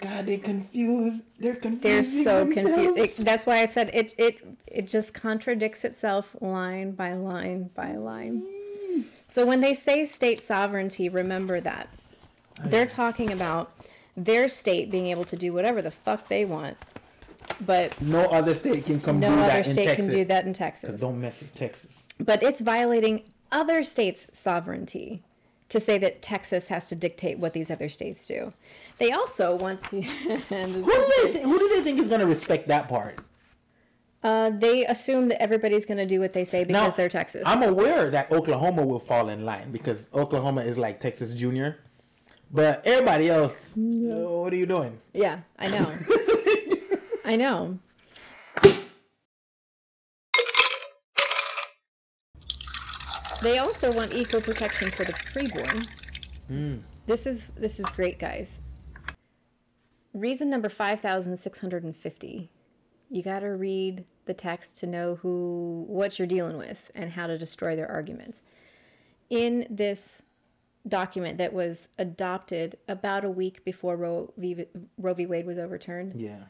God, 0.00 0.26
they 0.26 0.38
confuse. 0.38 1.22
They're 1.38 1.56
confused. 1.56 1.84
They're 1.84 2.24
so 2.24 2.46
confused. 2.46 3.24
That's 3.24 3.46
why 3.46 3.58
I 3.60 3.66
said 3.66 3.90
it. 3.92 4.14
It 4.18 4.38
it 4.66 4.88
just 4.88 5.14
contradicts 5.14 5.84
itself 5.84 6.34
line 6.40 6.92
by 6.92 7.12
line 7.14 7.70
by 7.74 7.96
line. 7.96 8.42
Mm. 8.42 9.04
So 9.28 9.44
when 9.46 9.60
they 9.60 9.74
say 9.74 10.04
state 10.04 10.42
sovereignty, 10.42 11.08
remember 11.08 11.60
that. 11.60 11.88
They're 12.64 12.86
talking 12.86 13.32
about 13.32 13.72
their 14.16 14.48
state 14.48 14.90
being 14.90 15.06
able 15.06 15.24
to 15.24 15.36
do 15.36 15.52
whatever 15.52 15.80
the 15.82 15.90
fuck 15.90 16.28
they 16.28 16.44
want, 16.44 16.76
but 17.60 17.98
No 18.00 18.24
other 18.26 18.54
state 18.54 18.84
can 18.86 19.00
come 19.00 19.20
no 19.20 19.28
do 19.28 19.34
other 19.34 19.46
that 19.46 19.66
in 19.66 19.72
state 19.72 19.84
Texas. 19.86 20.06
can 20.06 20.16
do 20.16 20.24
that 20.26 20.46
in 20.46 20.52
Texas. 20.52 21.00
Don't 21.00 21.20
mess 21.20 21.40
with 21.40 21.54
Texas. 21.54 22.06
But 22.18 22.42
it's 22.42 22.60
violating 22.60 23.22
other 23.52 23.82
states' 23.82 24.28
sovereignty 24.38 25.22
to 25.68 25.80
say 25.80 25.98
that 25.98 26.20
Texas 26.20 26.68
has 26.68 26.88
to 26.88 26.94
dictate 26.94 27.38
what 27.38 27.52
these 27.52 27.70
other 27.70 27.88
states 27.88 28.26
do. 28.26 28.52
They 29.00 29.12
also 29.12 29.56
want 29.56 29.80
to. 29.88 30.00
Who 30.02 30.36
do 30.36 31.12
they 31.24 31.32
think, 31.32 31.44
who 31.44 31.58
do 31.58 31.68
they 31.74 31.80
think 31.80 31.98
is 31.98 32.06
going 32.06 32.20
to 32.20 32.26
respect 32.26 32.68
that 32.68 32.88
part? 32.88 33.18
uh, 34.22 34.50
they 34.50 34.84
assume 34.84 35.28
that 35.28 35.42
everybody's 35.42 35.86
going 35.86 35.96
to 35.98 36.06
do 36.06 36.20
what 36.20 36.34
they 36.34 36.44
say 36.44 36.64
because 36.64 36.94
they're 36.94 37.08
Texas. 37.08 37.42
I'm 37.46 37.62
aware 37.62 38.10
that 38.10 38.30
Oklahoma 38.30 38.84
will 38.84 39.00
fall 39.00 39.30
in 39.30 39.46
line 39.46 39.72
because 39.72 40.08
Oklahoma 40.14 40.60
is 40.60 40.76
like 40.76 41.00
Texas 41.00 41.32
Junior. 41.34 41.78
But 42.52 42.82
everybody 42.84 43.30
else, 43.30 43.72
oh, 43.78 44.42
what 44.42 44.52
are 44.52 44.56
you 44.56 44.66
doing? 44.66 45.00
yeah, 45.14 45.40
I 45.58 45.68
know. 45.68 45.92
I 47.24 47.36
know. 47.36 47.78
They 53.40 53.56
also 53.56 53.90
want 53.92 54.12
equal 54.12 54.42
protection 54.42 54.90
for 54.90 55.04
the 55.04 55.14
preborn. 55.14 56.82
This 57.06 57.26
is 57.26 57.46
this 57.56 57.80
is 57.80 57.86
great, 57.86 58.18
guys. 58.18 58.59
Reason 60.12 60.50
number 60.50 60.68
five 60.68 61.00
thousand 61.00 61.36
six 61.38 61.60
hundred 61.60 61.84
and 61.84 61.96
fifty. 61.96 62.50
You 63.08 63.22
got 63.22 63.40
to 63.40 63.48
read 63.48 64.04
the 64.26 64.34
text 64.34 64.76
to 64.78 64.86
know 64.86 65.16
who 65.16 65.84
what 65.88 66.18
you're 66.18 66.28
dealing 66.28 66.58
with 66.58 66.90
and 66.94 67.12
how 67.12 67.26
to 67.26 67.38
destroy 67.38 67.74
their 67.76 67.90
arguments. 67.90 68.42
In 69.28 69.66
this 69.70 70.22
document 70.88 71.38
that 71.38 71.52
was 71.52 71.88
adopted 71.98 72.76
about 72.88 73.24
a 73.24 73.30
week 73.30 73.64
before 73.64 73.96
Roe 73.96 74.32
v. 74.36 74.64
Roe 74.98 75.14
v. 75.14 75.26
Wade 75.26 75.46
was 75.46 75.58
overturned, 75.58 76.18
Yeah. 76.20 76.44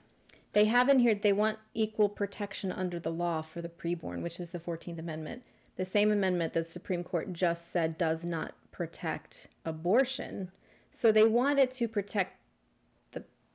they 0.53 0.67
have 0.67 0.89
in 0.89 1.01
here 1.01 1.15
they 1.15 1.33
want 1.33 1.59
equal 1.75 2.09
protection 2.09 2.71
under 2.71 3.01
the 3.01 3.11
law 3.11 3.43
for 3.43 3.61
the 3.61 3.69
preborn, 3.69 4.23
which 4.23 4.39
is 4.39 4.51
the 4.51 4.61
14th 4.61 4.99
Amendment. 4.99 5.43
The 5.77 5.85
same 5.85 6.13
amendment 6.13 6.53
that 6.53 6.65
the 6.65 6.71
Supreme 6.71 7.03
Court 7.03 7.33
just 7.33 7.73
said 7.73 7.99
does 7.99 8.25
not 8.25 8.55
protect 8.71 9.49
abortion. 9.65 10.51
So 10.91 11.11
they 11.11 11.25
wanted 11.25 11.71
to 11.73 11.89
protect 11.89 12.37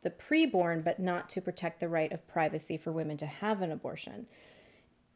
the, 0.05 0.11
preborn, 0.11 0.83
but 0.83 0.99
not 0.99 1.27
to 1.31 1.41
protect 1.41 1.81
the 1.81 1.89
right 1.89 2.11
of 2.13 2.25
privacy 2.27 2.77
for 2.77 2.91
women 2.93 3.17
to 3.17 3.25
have 3.25 3.61
an 3.61 3.71
abortion. 3.71 4.27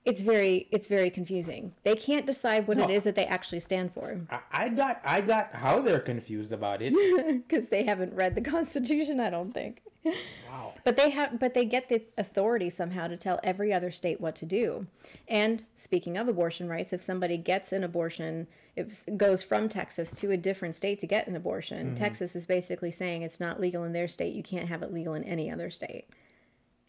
It's 0.06 0.22
very 0.22 0.68
it's 0.72 0.88
very 0.88 1.10
confusing. 1.12 1.74
They 1.84 1.96
can't 1.96 2.26
decide 2.26 2.68
what 2.68 2.78
it 2.80 2.88
No. 2.88 2.94
is 2.94 3.04
that 3.04 3.16
they 3.16 3.26
actually 3.26 3.60
stand 3.60 3.94
for 3.94 4.20
I, 4.32 4.40
I 4.52 4.70
got 4.70 5.02
I 5.06 5.22
got 5.22 5.54
how 5.54 5.82
they're 5.82 6.00
confused 6.00 6.52
about 6.52 6.82
it. 6.82 6.94
because 7.48 7.68
they 7.70 7.84
haven't 7.84 8.14
read 8.14 8.34
the 8.36 8.42
Constitution. 8.56 9.20
I 9.20 9.30
don't 9.30 9.54
think. 9.54 9.82
Wow. 10.06 10.74
But 10.84 10.98
they 10.98 11.10
have, 11.10 11.40
but 11.40 11.54
they 11.54 11.66
get 11.66 11.90
the 11.90 12.02
authority 12.18 12.70
somehow 12.70 13.08
to 13.08 13.18
tell 13.18 13.40
every 13.44 13.74
other 13.74 13.92
state 13.92 14.22
what 14.22 14.36
to 14.38 14.46
do. 14.46 14.88
And 15.28 15.64
speaking 15.76 16.18
of 16.18 16.28
abortion 16.28 16.70
rights, 16.70 16.94
if 16.94 17.02
somebody 17.02 17.38
gets 17.38 17.72
an 17.72 17.84
abortion, 17.84 18.48
it 18.76 19.18
goes 19.18 19.44
from 19.44 19.70
Texas 19.70 20.12
to 20.14 20.32
a 20.32 20.38
different 20.38 20.76
state 20.76 21.00
to 21.00 21.08
get 21.08 21.28
an 21.28 21.36
abortion. 21.36 21.88
Mm-hmm. 21.88 21.96
Texas 21.96 22.36
is 22.36 22.46
basically 22.46 22.92
saying 22.92 23.24
it's 23.24 23.40
not 23.40 23.60
legal 23.60 23.84
in 23.84 23.94
their 23.94 24.08
state. 24.08 24.34
You 24.34 24.44
can't 24.44 24.68
have 24.70 24.84
it 24.84 24.94
legal 24.94 25.14
in 25.14 25.24
any 25.24 25.52
other 25.52 25.70
state. 25.70 26.08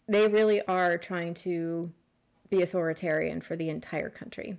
They 0.07 0.27
really 0.27 0.61
are 0.65 0.97
trying 0.97 1.33
to 1.35 1.91
be 2.49 2.61
authoritarian 2.61 3.41
for 3.41 3.55
the 3.55 3.69
entire 3.69 4.09
country. 4.09 4.57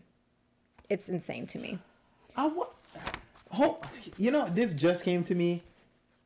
It's 0.88 1.08
insane 1.08 1.46
to 1.48 1.58
me. 1.58 1.78
I 2.36 2.46
wa- 2.46 2.68
ho- 3.50 3.80
you 4.18 4.30
know, 4.30 4.48
this 4.48 4.74
just 4.74 5.04
came 5.04 5.24
to 5.24 5.34
me 5.34 5.62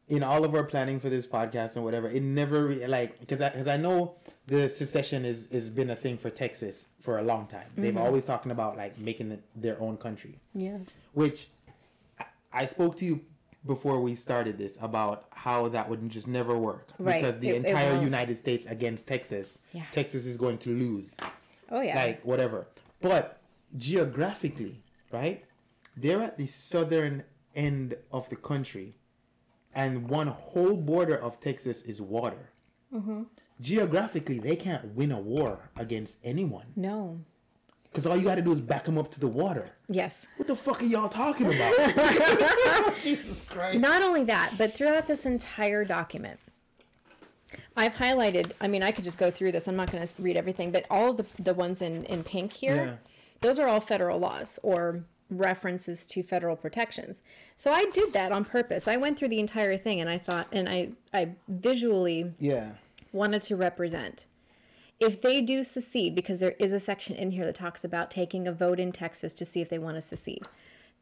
in 0.09 0.23
all 0.23 0.45
of 0.45 0.55
our 0.55 0.65
planning 0.65 1.01
for 1.01 1.09
this 1.09 1.27
podcast 1.27 1.75
and 1.77 1.85
whatever. 1.85 2.09
It 2.09 2.23
never 2.23 2.67
re- 2.67 2.87
like 2.87 3.19
because 3.21 3.41
I, 3.41 3.51
cause 3.51 3.67
I 3.67 3.77
know 3.77 4.15
the 4.47 4.69
secession 4.69 5.25
is 5.25 5.49
has 5.51 5.71
been 5.71 5.91
a 5.91 5.97
thing 5.97 6.17
for 6.19 6.31
Texas 6.31 6.87
for 7.01 7.19
a 7.19 7.23
long 7.23 7.47
time. 7.47 7.67
They've 7.77 7.93
mm-hmm. 7.93 8.03
always 8.03 8.25
talking 8.25 8.53
about 8.53 8.77
like 8.77 8.99
making 8.99 9.33
it 9.33 9.43
their 9.55 9.81
own 9.81 9.97
country, 9.97 10.39
Yeah. 10.55 10.79
which 11.13 11.49
I, 12.21 12.25
I 12.53 12.67
spoke 12.67 12.97
to 12.99 13.05
you 13.05 13.21
before 13.65 14.01
we 14.01 14.15
started 14.15 14.59
this 14.59 14.79
about 14.81 15.27
how 15.33 15.67
that 15.69 15.89
would 15.91 16.09
just 16.09 16.29
never 16.29 16.57
work 16.57 16.87
Right. 17.01 17.21
because 17.21 17.41
the 17.41 17.49
It- 17.49 17.65
it 17.65 17.67
entire 17.67 17.93
won't. 17.93 18.05
United 18.05 18.39
States 18.39 18.65
against 18.67 19.09
Texas, 19.09 19.59
Yeah. 19.73 19.83
Texas 19.91 20.25
is 20.25 20.37
going 20.37 20.59
to 20.59 20.71
lose 20.71 21.17
Oh 21.71 21.81
yeah. 21.81 21.97
like 21.97 22.25
whatever. 22.25 22.69
But 23.01 23.41
geographically, 23.77 24.83
right? 25.13 25.45
They're 25.97 26.23
at 26.23 26.37
the 26.39 26.47
southern 26.47 27.25
end 27.57 27.97
of 28.13 28.29
the 28.29 28.37
country, 28.37 28.95
and 29.77 30.09
one 30.09 30.27
whole 30.29 30.77
border 30.77 31.15
of 31.17 31.39
Texas 31.39 31.83
is 31.83 32.01
water. 32.01 32.51
Mm-hmm. 32.93 33.25
Geographically, 33.61 34.39
they 34.41 34.57
can't 34.57 34.95
win 34.95 35.13
a 35.13 35.21
war 35.21 35.71
against 35.77 36.17
anyone 36.25 36.67
no. 36.75 37.21
because 37.85 38.07
all 38.07 38.17
you 38.17 38.25
got 38.25 38.35
to 38.37 38.43
do 38.43 38.53
is 38.53 38.61
back 38.61 38.85
them 38.85 38.99
up 38.99 39.11
to 39.13 39.21
the 39.21 39.29
water. 39.29 39.71
Yes. 39.89 40.27
What 40.37 40.49
the 40.49 40.57
fuck 40.57 40.83
are 40.83 40.87
y'all 40.87 41.09
talking 41.09 41.47
about? 41.47 42.97
Jesus 43.01 43.43
Christ! 43.49 43.79
Not 43.79 44.03
only 44.03 44.25
that, 44.25 44.53
but 44.59 44.75
throughout 44.75 45.07
this 45.07 45.25
entire 45.27 45.85
document, 45.85 46.39
I've 47.77 47.95
highlighted, 47.95 48.53
I 48.61 48.69
mean, 48.69 48.83
I 48.83 48.93
could 48.93 49.05
just 49.05 49.19
go 49.19 49.31
through 49.31 49.53
this. 49.53 49.69
I'm 49.69 49.77
not 49.77 49.91
going 49.93 50.07
to 50.07 50.23
read 50.23 50.37
everything, 50.37 50.71
but 50.71 50.87
all 50.91 51.13
the, 51.13 51.27
the 51.39 51.55
ones 51.55 51.83
in, 51.83 52.05
in 52.05 52.25
pink 52.25 52.53
here, 52.53 52.77
Yeah. 52.77 52.97
those 53.41 53.59
are 53.59 53.69
all 53.69 53.81
federal 53.81 54.19
laws 54.19 54.59
or 54.63 55.05
references 55.31 56.07
to 56.07 56.23
federal 56.23 56.57
protections. 56.57 57.23
So 57.57 57.73
I 57.73 57.87
did 57.93 58.13
that 58.13 58.33
on 58.33 58.45
purpose. 58.45 58.87
I 58.87 58.97
went 58.97 59.19
through 59.19 59.29
the 59.29 59.41
entire 59.41 59.77
thing 59.77 60.01
and 60.01 60.09
I 60.09 60.19
thought, 60.19 60.49
and 60.53 60.69
I, 60.69 60.91
I 61.13 61.31
visually 61.49 62.33
Yeah, 62.39 62.73
wanted 63.13 63.43
to 63.43 63.57
represent. 63.57 64.27
If 64.99 65.21
they 65.21 65.41
do 65.43 65.63
secede, 65.63 66.15
because 66.15 66.39
there 66.39 66.55
is 66.59 66.73
a 66.73 66.81
section 66.81 67.17
in 67.17 67.33
here 67.33 67.45
that 67.45 67.55
talks 67.55 67.85
about 67.85 68.11
taking 68.11 68.49
a 68.49 68.53
vote 68.53 68.81
in 68.81 68.93
Texas 68.93 69.35
to 69.35 69.45
see 69.45 69.61
if 69.61 69.69
they 69.69 69.79
want 69.79 69.97
to 69.97 70.01
secede, 70.01 70.45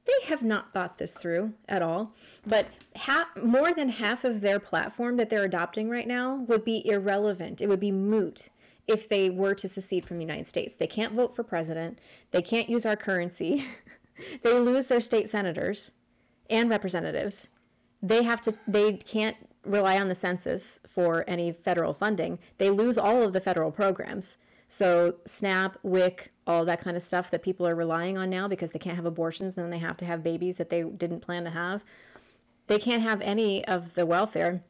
they 0.06 0.26
have 0.26 0.42
not 0.42 0.72
thought 0.72 0.96
this 0.98 1.16
through 1.16 1.54
at 1.68 1.80
all. 1.80 2.12
But 2.46 2.66
ha- 2.96 3.28
more 3.42 3.72
than 3.72 3.88
half 3.90 4.24
of 4.24 4.40
their 4.40 4.58
platform 4.58 5.16
that 5.16 5.30
they're 5.30 5.44
adopting 5.44 5.88
right 5.88 6.08
now 6.08 6.44
would 6.48 6.64
be 6.64 6.86
irrelevant. 6.86 7.62
It 7.62 7.68
would 7.68 7.80
be 7.80 7.92
moot 7.92 8.48
if 8.86 9.08
they 9.08 9.30
were 9.30 9.54
to 9.54 9.68
secede 9.68 10.04
from 10.04 10.18
the 10.18 10.24
United 10.24 10.46
States. 10.46 10.74
They 10.74 10.86
can't 10.86 11.14
vote 11.14 11.34
for 11.34 11.42
president. 11.42 11.98
They 12.32 12.42
can't 12.42 12.68
use 12.68 12.84
our 12.84 12.96
currency. 12.96 13.64
they 14.42 14.58
lose 14.58 14.86
their 14.86 15.00
state 15.00 15.30
senators 15.30 15.92
and 16.50 16.70
representatives. 16.70 17.50
They 18.02 18.22
have 18.22 18.42
to 18.42 18.54
they 18.66 18.94
can't 18.94 19.36
rely 19.64 19.98
on 19.98 20.08
the 20.08 20.14
census 20.14 20.78
for 20.86 21.24
any 21.26 21.52
federal 21.52 21.94
funding. 21.94 22.38
They 22.58 22.70
lose 22.70 22.98
all 22.98 23.22
of 23.22 23.32
the 23.32 23.40
federal 23.40 23.70
programs. 23.72 24.36
So 24.68 25.16
snap 25.24 25.78
wic 25.82 26.32
all 26.46 26.64
that 26.64 26.80
kind 26.80 26.96
of 26.96 27.02
stuff 27.02 27.30
that 27.30 27.42
people 27.42 27.66
are 27.66 27.74
relying 27.74 28.18
on 28.18 28.28
now 28.28 28.48
because 28.48 28.72
they 28.72 28.78
can't 28.78 28.96
have 28.96 29.06
abortions 29.06 29.56
and 29.56 29.64
then 29.64 29.70
they 29.70 29.78
have 29.78 29.96
to 29.98 30.04
have 30.04 30.22
babies 30.22 30.56
that 30.58 30.68
they 30.68 30.82
didn't 30.82 31.20
plan 31.20 31.44
to 31.44 31.50
have. 31.50 31.84
They 32.66 32.78
can't 32.78 33.02
have 33.02 33.20
any 33.22 33.64
of 33.66 33.94
the 33.94 34.06
welfare 34.06 34.60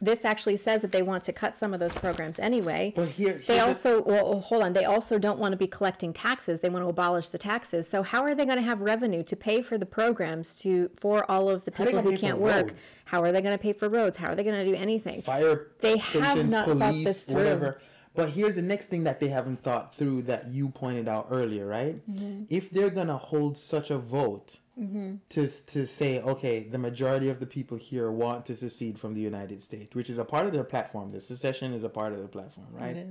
this 0.00 0.24
actually 0.24 0.56
says 0.56 0.82
that 0.82 0.92
they 0.92 1.02
want 1.02 1.24
to 1.24 1.32
cut 1.32 1.56
some 1.56 1.74
of 1.74 1.80
those 1.80 1.94
programs 1.94 2.38
anyway 2.38 2.92
but 2.94 3.08
here, 3.08 3.42
they 3.46 3.58
also 3.58 4.02
well 4.02 4.40
hold 4.40 4.62
on 4.62 4.72
they 4.72 4.84
also 4.84 5.18
don't 5.18 5.38
want 5.38 5.52
to 5.52 5.56
be 5.56 5.66
collecting 5.66 6.12
taxes 6.12 6.60
they 6.60 6.70
want 6.70 6.84
to 6.84 6.88
abolish 6.88 7.28
the 7.30 7.38
taxes 7.38 7.88
so 7.88 8.02
how 8.02 8.22
are 8.22 8.34
they 8.34 8.44
going 8.44 8.58
to 8.58 8.62
have 8.62 8.80
revenue 8.80 9.22
to 9.22 9.34
pay 9.36 9.60
for 9.62 9.76
the 9.78 9.86
programs 9.86 10.54
to 10.54 10.90
for 10.96 11.28
all 11.30 11.50
of 11.50 11.64
the 11.64 11.70
people 11.70 12.00
who 12.00 12.16
can't 12.16 12.38
work 12.38 12.68
roads? 12.68 12.96
how 13.06 13.22
are 13.22 13.32
they 13.32 13.42
going 13.42 13.56
to 13.56 13.62
pay 13.62 13.72
for 13.72 13.88
roads 13.88 14.16
how 14.18 14.28
are 14.28 14.34
they 14.34 14.44
going 14.44 14.64
to 14.64 14.70
do 14.70 14.76
anything 14.76 15.22
fire 15.22 15.68
They 15.80 15.96
have 15.98 16.32
stations, 16.32 16.50
not 16.52 16.66
thought 16.66 16.78
police, 16.78 17.04
this 17.04 17.22
through. 17.22 17.34
whatever. 17.36 17.80
But 18.14 18.30
here's 18.30 18.56
the 18.56 18.62
next 18.62 18.86
thing 18.86 19.04
that 19.04 19.20
they 19.20 19.28
haven't 19.28 19.62
thought 19.62 19.94
through 19.94 20.22
that 20.22 20.48
you 20.48 20.70
pointed 20.70 21.08
out 21.08 21.28
earlier, 21.30 21.66
right? 21.66 21.96
Mm-hmm. 22.10 22.44
If 22.48 22.70
they're 22.70 22.90
gonna 22.90 23.16
hold 23.16 23.56
such 23.56 23.90
a 23.90 23.98
vote 23.98 24.56
Mm-hmm. 24.78 25.14
to 25.30 25.48
to 25.48 25.86
say, 25.88 26.20
okay, 26.20 26.62
the 26.62 26.78
majority 26.78 27.28
of 27.30 27.40
the 27.40 27.46
people 27.46 27.76
here 27.76 28.12
want 28.12 28.46
to 28.46 28.54
secede 28.54 28.96
from 28.98 29.14
the 29.14 29.20
United 29.20 29.60
States, 29.60 29.92
which 29.94 30.08
is 30.08 30.18
a 30.18 30.24
part 30.24 30.46
of 30.46 30.52
their 30.52 30.62
platform. 30.62 31.10
The 31.10 31.20
secession 31.20 31.72
is 31.72 31.82
a 31.82 31.88
part 31.88 32.12
of 32.12 32.18
their 32.18 32.28
platform, 32.28 32.68
right? 32.72 33.06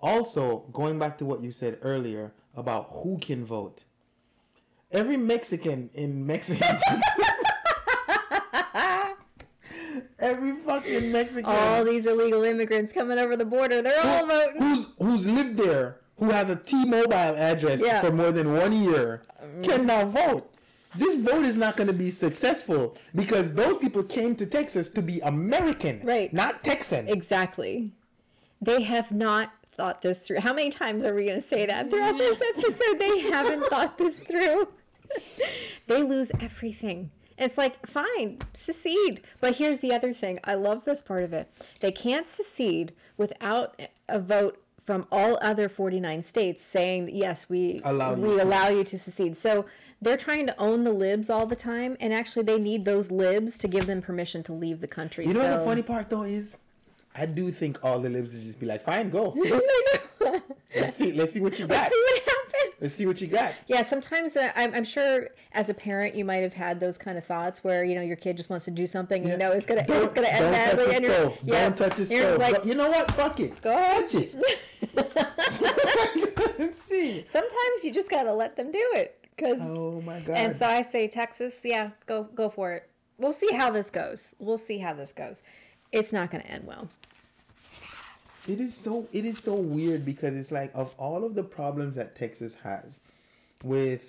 Also, 0.00 0.66
going 0.70 0.98
back 0.98 1.16
to 1.18 1.24
what 1.24 1.40
you 1.40 1.50
said 1.50 1.78
earlier 1.80 2.34
about 2.54 2.88
who 2.90 3.16
can 3.18 3.44
vote. 3.44 3.84
Every 4.92 5.16
Mexican 5.16 5.88
in 5.94 6.26
Mexico. 6.26 6.66
Every 10.18 10.56
fucking 10.60 11.10
Mexican 11.12 11.44
all 11.46 11.84
these 11.84 12.06
illegal 12.06 12.42
immigrants 12.44 12.92
coming 12.92 13.18
over 13.18 13.36
the 13.36 13.44
border 13.44 13.82
they're 13.82 14.00
all 14.04 14.26
voting 14.26 14.60
who's 14.62 14.86
who's 14.98 15.26
lived 15.26 15.56
there, 15.56 16.00
who 16.18 16.30
has 16.30 16.50
a 16.50 16.56
T-Mobile 16.56 17.12
address 17.12 17.80
Yeah. 17.84 18.00
for 18.00 18.12
more 18.12 18.32
than 18.32 18.52
one 18.52 18.72
year, 18.72 19.22
mm. 19.42 19.64
can 19.64 19.86
now 19.86 20.04
vote. 20.06 20.50
This 20.96 21.16
vote 21.16 21.44
is 21.44 21.56
not 21.56 21.76
going 21.76 21.88
to 21.88 21.92
be 21.92 22.10
successful 22.10 22.96
because 23.14 23.54
those 23.54 23.78
people 23.78 24.04
came 24.04 24.36
to 24.36 24.46
Texas 24.46 24.88
to 24.90 25.02
be 25.02 25.18
American, 25.20 26.00
Right. 26.04 26.32
Not 26.32 26.62
Texan. 26.62 27.08
exactly 27.08 27.92
they 28.60 28.82
have 28.82 29.10
not 29.12 29.52
thought 29.76 30.02
this 30.02 30.20
through 30.20 30.40
how 30.40 30.52
many 30.52 30.70
times 30.70 31.04
are 31.04 31.14
we 31.14 31.26
going 31.26 31.40
to 31.40 31.46
say 31.46 31.66
that 31.66 31.90
throughout 31.90 32.16
this 32.16 32.38
mm. 32.38 32.58
episode 32.58 32.98
they 32.98 33.18
haven't 33.20 33.64
thought 33.66 33.98
this 33.98 34.20
through 34.20 34.68
they 35.86 36.02
lose 36.02 36.30
everything. 36.40 37.10
It's 37.36 37.58
like, 37.58 37.84
fine, 37.86 38.38
secede. 38.54 39.22
But 39.40 39.56
here's 39.56 39.80
the 39.80 39.92
other 39.92 40.12
thing. 40.12 40.38
I 40.44 40.54
love 40.54 40.84
this 40.84 41.02
part 41.02 41.24
of 41.24 41.32
it. 41.32 41.52
They 41.80 41.90
can't 41.90 42.28
secede 42.28 42.94
without 43.16 43.80
a 44.08 44.20
vote 44.20 44.62
from 44.84 45.06
all 45.10 45.38
other 45.40 45.68
49 45.68 46.22
states 46.22 46.62
saying, 46.62 47.10
yes, 47.12 47.48
we 47.48 47.80
Allow 47.84 48.14
you 48.16 48.22
we 48.22 48.36
to. 48.36 48.44
allow 48.44 48.68
you 48.68 48.84
to 48.84 48.98
secede. 48.98 49.36
So 49.36 49.64
they're 50.02 50.16
trying 50.18 50.46
to 50.46 50.54
own 50.60 50.84
the 50.84 50.92
libs 50.92 51.30
all 51.30 51.46
the 51.46 51.56
time, 51.56 51.96
and 52.00 52.12
actually 52.12 52.44
they 52.44 52.58
need 52.58 52.84
those 52.84 53.10
libs 53.10 53.56
to 53.58 53.68
give 53.68 53.86
them 53.86 54.02
permission 54.02 54.42
to 54.44 54.52
leave 54.52 54.80
the 54.82 54.86
country. 54.88 55.26
You 55.26 55.32
know 55.32 55.40
what 55.40 55.58
the 55.58 55.64
funny 55.64 55.82
part 55.82 56.10
though 56.10 56.22
is? 56.24 56.58
I 57.16 57.26
do 57.26 57.50
think 57.52 57.78
all 57.82 57.98
the 58.00 58.10
libs 58.10 58.34
would 58.34 58.42
just 58.44 58.58
be 58.60 58.66
like, 58.66 58.82
fine, 58.82 59.08
go. 59.08 59.34
Let's 60.74 60.96
see. 60.96 61.12
Let's 61.12 61.32
see 61.32 61.40
what 61.40 61.58
you 61.58 61.66
got. 61.66 61.90
See 61.90 61.96
what 62.10 62.22
happens. 62.22 62.74
Let's 62.80 62.94
see 62.96 63.06
what 63.06 63.20
you 63.20 63.28
got. 63.28 63.52
Yeah, 63.68 63.82
sometimes 63.82 64.36
uh, 64.36 64.50
I'm, 64.56 64.74
I'm 64.74 64.84
sure 64.84 65.28
as 65.52 65.68
a 65.70 65.74
parent 65.74 66.16
you 66.16 66.24
might 66.24 66.42
have 66.42 66.52
had 66.52 66.80
those 66.80 66.98
kind 66.98 67.16
of 67.16 67.24
thoughts 67.24 67.62
where 67.62 67.84
you 67.84 67.94
know 67.94 68.00
your 68.02 68.16
kid 68.16 68.36
just 68.36 68.50
wants 68.50 68.64
to 68.64 68.72
do 68.72 68.86
something 68.86 69.22
and 69.22 69.30
you 69.32 69.38
know 69.38 69.52
it's 69.52 69.64
gonna 69.64 69.84
it's 69.88 70.12
gonna 70.12 70.26
end 70.26 70.40
don't 70.40 70.52
touch 70.52 70.76
badly 70.76 70.84
the 70.86 70.94
and 70.96 71.04
you're 71.04 71.14
stove. 71.14 71.38
yeah, 71.44 71.62
Don't 71.68 71.78
touch 71.78 71.96
the 71.96 72.06
stove. 72.06 72.38
like 72.40 72.64
you 72.64 72.74
know 72.74 72.90
what? 72.90 73.10
Fuck 73.12 73.38
it. 73.40 73.62
go 73.62 73.70
ahead. 73.70 74.10
Touch 74.10 74.22
it. 74.22 74.34
Let's 74.96 76.82
see. 76.82 77.24
Sometimes 77.26 77.84
you 77.84 77.92
just 77.92 78.10
gotta 78.10 78.32
let 78.32 78.56
them 78.56 78.70
do 78.70 78.90
it 78.94 79.26
because 79.36 79.58
Oh 79.60 80.00
my 80.02 80.20
god. 80.20 80.36
and 80.36 80.56
so 80.56 80.66
I 80.66 80.82
say 80.82 81.08
Texas, 81.08 81.60
yeah, 81.64 81.90
go 82.06 82.24
go 82.34 82.48
for 82.48 82.72
it. 82.72 82.88
We'll 83.18 83.32
see 83.32 83.52
how 83.54 83.70
this 83.70 83.90
goes. 83.90 84.34
We'll 84.38 84.58
see 84.58 84.78
how 84.78 84.94
this 84.94 85.12
goes. 85.12 85.42
It's 85.92 86.12
not 86.12 86.30
gonna 86.30 86.44
end 86.44 86.66
well. 86.66 86.88
It 88.46 88.60
is 88.60 88.76
so 88.76 89.08
it 89.12 89.24
is 89.24 89.38
so 89.38 89.54
weird 89.54 90.04
because 90.04 90.34
it's 90.34 90.50
like 90.52 90.70
of 90.74 90.94
all 90.98 91.24
of 91.24 91.34
the 91.34 91.42
problems 91.44 91.94
that 91.96 92.14
Texas 92.16 92.54
has 92.62 93.00
with 93.62 94.02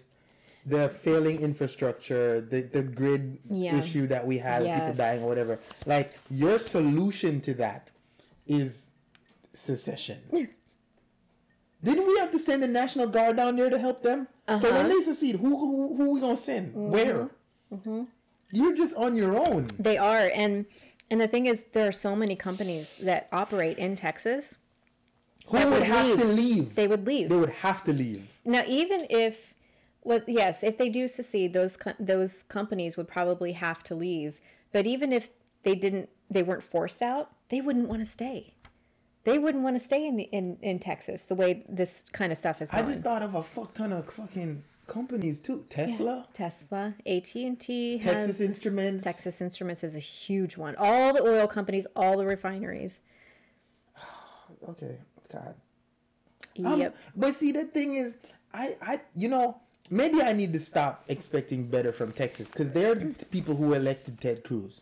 the 0.67 0.89
failing 0.89 1.41
infrastructure, 1.41 2.41
the, 2.41 2.62
the 2.62 2.82
grid 2.82 3.38
Yeah. 3.50 3.78
issue 3.78 4.08
that 4.08 4.26
we 4.26 4.39
have, 4.39 4.63
people 4.63 4.93
dying 4.93 5.21
or 5.21 5.28
whatever. 5.30 5.60
Like 5.86 6.13
your 6.30 6.58
solution 6.58 7.39
to 7.41 7.54
that 7.56 7.89
is 8.48 8.88
secession. 9.54 10.21
Didn't 11.86 12.08
we 12.08 12.17
have 12.17 12.32
to 12.32 12.39
send 12.39 12.62
the 12.63 12.67
National 12.67 13.08
Guard 13.08 13.38
down 13.38 13.56
there 13.56 13.69
to 13.69 13.78
help 13.80 14.02
them? 14.02 14.28
So 14.48 14.56
when 14.74 14.74
Uh-huh. 14.74 14.88
they 14.89 15.02
secede, 15.02 15.36
who 15.38 15.52
who, 15.58 15.95
who 15.98 16.13
we 16.13 16.19
gonna 16.19 16.38
send? 16.38 16.74
Mm-hmm. 16.74 16.91
Where? 16.91 17.30
You're 18.52 18.76
just 18.76 18.95
on 18.95 19.15
your 19.15 19.36
own. 19.38 19.67
They 19.80 19.98
are, 19.98 20.30
and 20.34 20.65
and 21.12 21.21
the 21.21 21.28
thing 21.28 21.45
is, 21.45 21.63
there 21.74 21.88
are 21.88 21.91
so 22.08 22.15
many 22.15 22.36
companies 22.36 22.93
that 23.02 23.28
operate 23.32 23.78
in 23.78 23.95
Texas. 23.95 24.56
Who 25.48 25.58
would 25.58 25.69
would 25.69 25.84
have 25.84 26.17
to 26.17 26.26
leave. 26.26 26.38
leave? 26.38 26.76
They 26.76 26.88
would 26.88 27.06
leave. 27.06 27.30
They 27.30 27.36
would 27.38 27.58
have 27.67 27.84
to 27.84 27.93
leave. 27.93 28.28
Now, 28.45 28.63
even 28.67 29.02
if, 29.12 29.54
well, 30.04 30.21
yes, 30.28 30.63
if 30.63 30.78
they 30.80 30.89
do 30.89 31.08
secede, 31.08 31.54
those 31.54 31.78
co- 31.78 31.93
those 32.00 32.41
companies 32.58 32.98
would 32.98 33.08
probably 33.08 33.52
have 33.54 33.84
to 33.84 33.93
leave. 33.95 34.41
But 34.74 34.88
even 34.88 35.13
if 35.13 35.30
they 35.62 35.76
didn't, 35.76 36.10
they 36.32 36.41
weren't 36.41 36.63
forced 36.63 37.02
out, 37.04 37.30
they 37.50 37.62
wouldn't 37.62 37.88
want 37.88 38.02
to 38.02 38.08
stay. 38.08 38.55
They 39.25 39.39
wouldn't 39.39 39.63
want 39.63 39.75
to 39.75 39.79
stay 39.79 40.07
in 40.07 40.15
the 40.15 40.23
in, 40.23 40.57
in 40.61 40.79
Texas 40.79 41.23
the 41.23 41.35
way 41.35 41.65
this 41.67 42.05
kind 42.13 42.31
of 42.31 42.38
stuff 42.38 42.61
is 42.61 42.71
Going. 42.71 42.83
I 42.83 42.88
just 42.88 43.01
thought 43.03 43.23
of 43.23 43.35
a 43.35 43.43
fuck 43.43 43.73
ton 43.73 43.91
of 43.91 44.05
fucking 44.13 44.63
companies 44.88 45.39
too. 45.39 45.65
Tesla, 45.69 46.27
Tesla, 46.31 46.93
AT 47.07 47.35
and 47.35 47.59
T 47.59 47.99
Texas 47.99 48.39
Instruments. 48.39 49.03
Texas 49.03 49.41
Instruments 49.41 49.83
is 49.83 49.95
a 49.95 49.99
huge 49.99 50.57
one. 50.57 50.75
All 50.77 51.11
the 51.11 51.23
oil 51.23 51.47
companies, 51.47 51.88
all 51.95 52.17
the 52.17 52.25
refineries. 52.25 53.01
Okay, 54.69 54.97
God. 55.31 55.53
Um, 56.63 56.79
Yep. 56.79 56.95
But 57.15 57.35
see, 57.35 57.51
the 57.51 57.65
thing 57.65 57.95
is, 57.95 58.17
I, 58.53 58.77
I, 58.81 59.01
you 59.15 59.27
know, 59.27 59.59
maybe 59.89 60.21
I 60.21 60.33
need 60.33 60.53
to 60.53 60.59
stop 60.59 61.03
expecting 61.07 61.67
better 61.67 61.91
from 61.91 62.11
Texas 62.13 62.49
because 62.49 62.71
they're 62.71 62.95
the 62.95 63.13
people 63.25 63.55
who 63.55 63.73
elected 63.73 64.19
Ted 64.21 64.43
Cruz. 64.43 64.81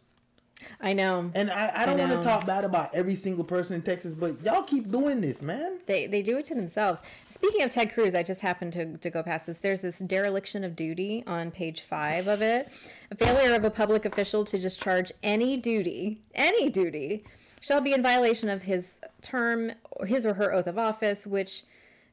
I 0.82 0.94
know. 0.94 1.32
And 1.34 1.50
I, 1.50 1.72
I 1.76 1.86
don't 1.86 1.98
want 1.98 2.12
to 2.12 2.22
talk 2.22 2.46
bad 2.46 2.64
about 2.64 2.94
every 2.94 3.16
single 3.16 3.44
person 3.44 3.76
in 3.76 3.82
Texas, 3.82 4.16
but 4.16 4.42
y'all 4.44 4.64
keep 4.64 4.92
doing 4.92 5.22
this, 5.22 5.42
man. 5.42 5.80
They, 5.86 6.08
they 6.08 6.22
do 6.22 6.38
it 6.38 6.46
to 6.46 6.56
themselves. 6.56 7.02
Speaking 7.30 7.64
of 7.64 7.72
Ted 7.72 7.94
Cruz, 7.94 8.16
I 8.16 8.24
just 8.24 8.42
happened 8.42 8.74
to, 8.74 8.98
to 8.98 9.10
go 9.10 9.24
past 9.24 9.48
this. 9.48 9.58
There's 9.58 9.82
this 9.82 10.00
dereliction 10.00 10.64
of 10.64 10.76
duty 10.76 11.24
on 11.28 11.52
page 11.52 11.82
five 11.82 12.28
of 12.28 12.42
it. 12.42 12.70
A 13.12 13.16
failure 13.16 13.56
of 13.56 13.64
a 13.64 13.70
public 13.70 14.06
official 14.06 14.44
to 14.46 14.60
discharge 14.60 15.12
any 15.22 15.58
duty, 15.58 16.22
any 16.34 16.70
duty, 16.70 17.24
shall 17.60 17.80
be 17.80 17.94
in 17.94 18.04
violation 18.04 18.50
of 18.50 18.64
his 18.64 19.00
term 19.22 19.72
his 20.06 20.26
or 20.26 20.34
her 20.34 20.54
oath 20.54 20.68
of 20.68 20.78
office, 20.78 21.26
which 21.26 21.64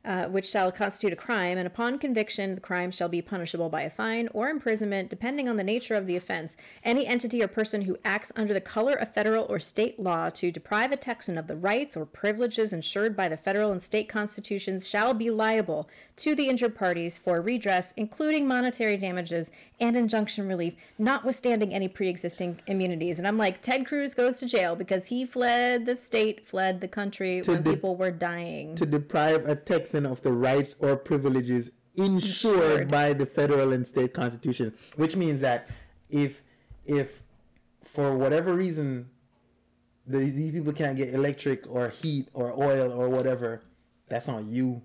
uh, 0.04 0.24
which 0.26 0.48
shall 0.48 0.72
constitute 0.72 1.12
a 1.12 1.16
crime, 1.16 1.58
and 1.58 1.66
upon 1.66 1.98
conviction, 1.98 2.54
the 2.54 2.60
crime 2.60 2.90
shall 2.90 3.08
be 3.08 3.20
punishable 3.20 3.68
by 3.68 3.82
a 3.82 3.90
fine 3.90 4.28
or 4.32 4.48
imprisonment, 4.48 5.10
depending 5.10 5.48
on 5.48 5.56
the 5.56 5.64
nature 5.64 5.94
of 5.94 6.06
the 6.06 6.16
offense. 6.16 6.56
Any 6.82 7.06
entity 7.06 7.42
or 7.42 7.48
person 7.48 7.82
who 7.82 7.98
acts 8.04 8.32
under 8.34 8.54
the 8.54 8.62
color 8.62 8.94
of 8.94 9.12
federal 9.12 9.44
or 9.44 9.60
state 9.60 10.00
law 10.00 10.30
to 10.30 10.50
deprive 10.50 10.90
a 10.90 10.96
Texan 10.96 11.36
of 11.36 11.48
the 11.48 11.56
rights 11.56 11.96
or 11.96 12.06
privileges 12.06 12.72
ensured 12.72 13.14
by 13.14 13.28
the 13.28 13.36
federal 13.36 13.72
and 13.72 13.82
state 13.82 14.08
constitutions 14.08 14.88
shall 14.88 15.12
be 15.12 15.30
liable 15.30 15.88
to 16.16 16.34
the 16.34 16.48
injured 16.48 16.74
parties 16.74 17.18
for 17.18 17.40
redress, 17.40 17.92
including 17.96 18.46
monetary 18.48 18.96
damages 18.96 19.50
and 19.80 19.96
injunction 19.96 20.46
relief, 20.46 20.74
notwithstanding 20.98 21.72
any 21.72 21.88
pre-existing 21.88 22.60
immunities. 22.66 23.18
And 23.18 23.26
I'm 23.26 23.38
like, 23.38 23.62
Ted 23.62 23.86
Cruz 23.86 24.14
goes 24.14 24.38
to 24.38 24.46
jail 24.46 24.76
because 24.76 25.06
he 25.06 25.24
fled 25.24 25.86
the 25.86 25.94
state, 25.94 26.46
fled 26.46 26.80
the 26.82 26.88
country 26.88 27.40
when 27.42 27.62
de- 27.62 27.70
people 27.70 27.96
were 27.96 28.10
dying. 28.10 28.74
To 28.76 28.84
deprive 28.84 29.48
a 29.48 29.56
Texan 29.56 29.89
of 29.94 30.22
the 30.22 30.32
rights 30.32 30.76
or 30.78 30.96
privileges 30.96 31.70
insured, 31.96 32.54
Insured. 32.54 32.90
by 32.90 33.12
the 33.12 33.26
federal 33.26 33.72
and 33.72 33.86
state 33.86 34.14
constitution, 34.14 34.72
which 34.96 35.16
means 35.16 35.40
that 35.40 35.68
if 36.08 36.42
if 36.84 37.22
for 37.84 38.16
whatever 38.16 38.54
reason 38.54 39.10
the, 40.06 40.18
these 40.18 40.52
people 40.52 40.72
can't 40.72 40.96
get 40.96 41.12
electric 41.14 41.66
or 41.68 41.88
heat 41.90 42.28
or 42.32 42.52
oil 42.52 42.92
or 42.92 43.08
whatever, 43.08 43.62
that's 44.08 44.28
on 44.28 44.48
you. 44.48 44.82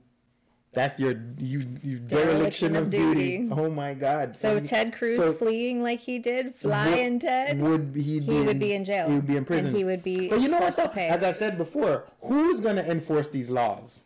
That's 0.74 1.00
your 1.00 1.14
you, 1.38 1.62
you 1.82 2.00
dereliction, 2.00 2.76
of, 2.76 2.90
duty. 2.90 3.48
Oh 3.50 3.70
my 3.70 3.94
God! 3.94 4.36
So 4.36 4.60
Ted 4.60 4.94
Cruz 4.94 5.18
so 5.18 5.32
fleeing 5.32 5.82
like 5.82 6.02
he 6.02 6.20
did, 6.20 6.54
flying 6.54 7.18
Ted, 7.20 7.62
would 7.62 7.96
he, 7.96 8.20
he 8.20 8.42
would 8.42 8.60
be 8.60 8.74
in 8.74 8.84
jail. 8.84 9.08
He 9.08 9.16
would 9.16 9.26
be 9.28 9.38
in 9.38 9.46
prison. 9.46 9.68
And 9.68 9.78
he 9.78 9.86
would 9.86 10.04
be 10.04 10.28
But 10.28 10.42
you 10.42 10.50
know 10.50 10.60
what? 10.60 10.76
Though? 10.76 10.92
As 10.98 11.24
I 11.24 11.32
said 11.32 11.58
before, 11.58 12.08
who's 12.20 12.60
gonna 12.60 12.82
enforce 12.82 13.30
these 13.30 13.50
laws? 13.50 14.05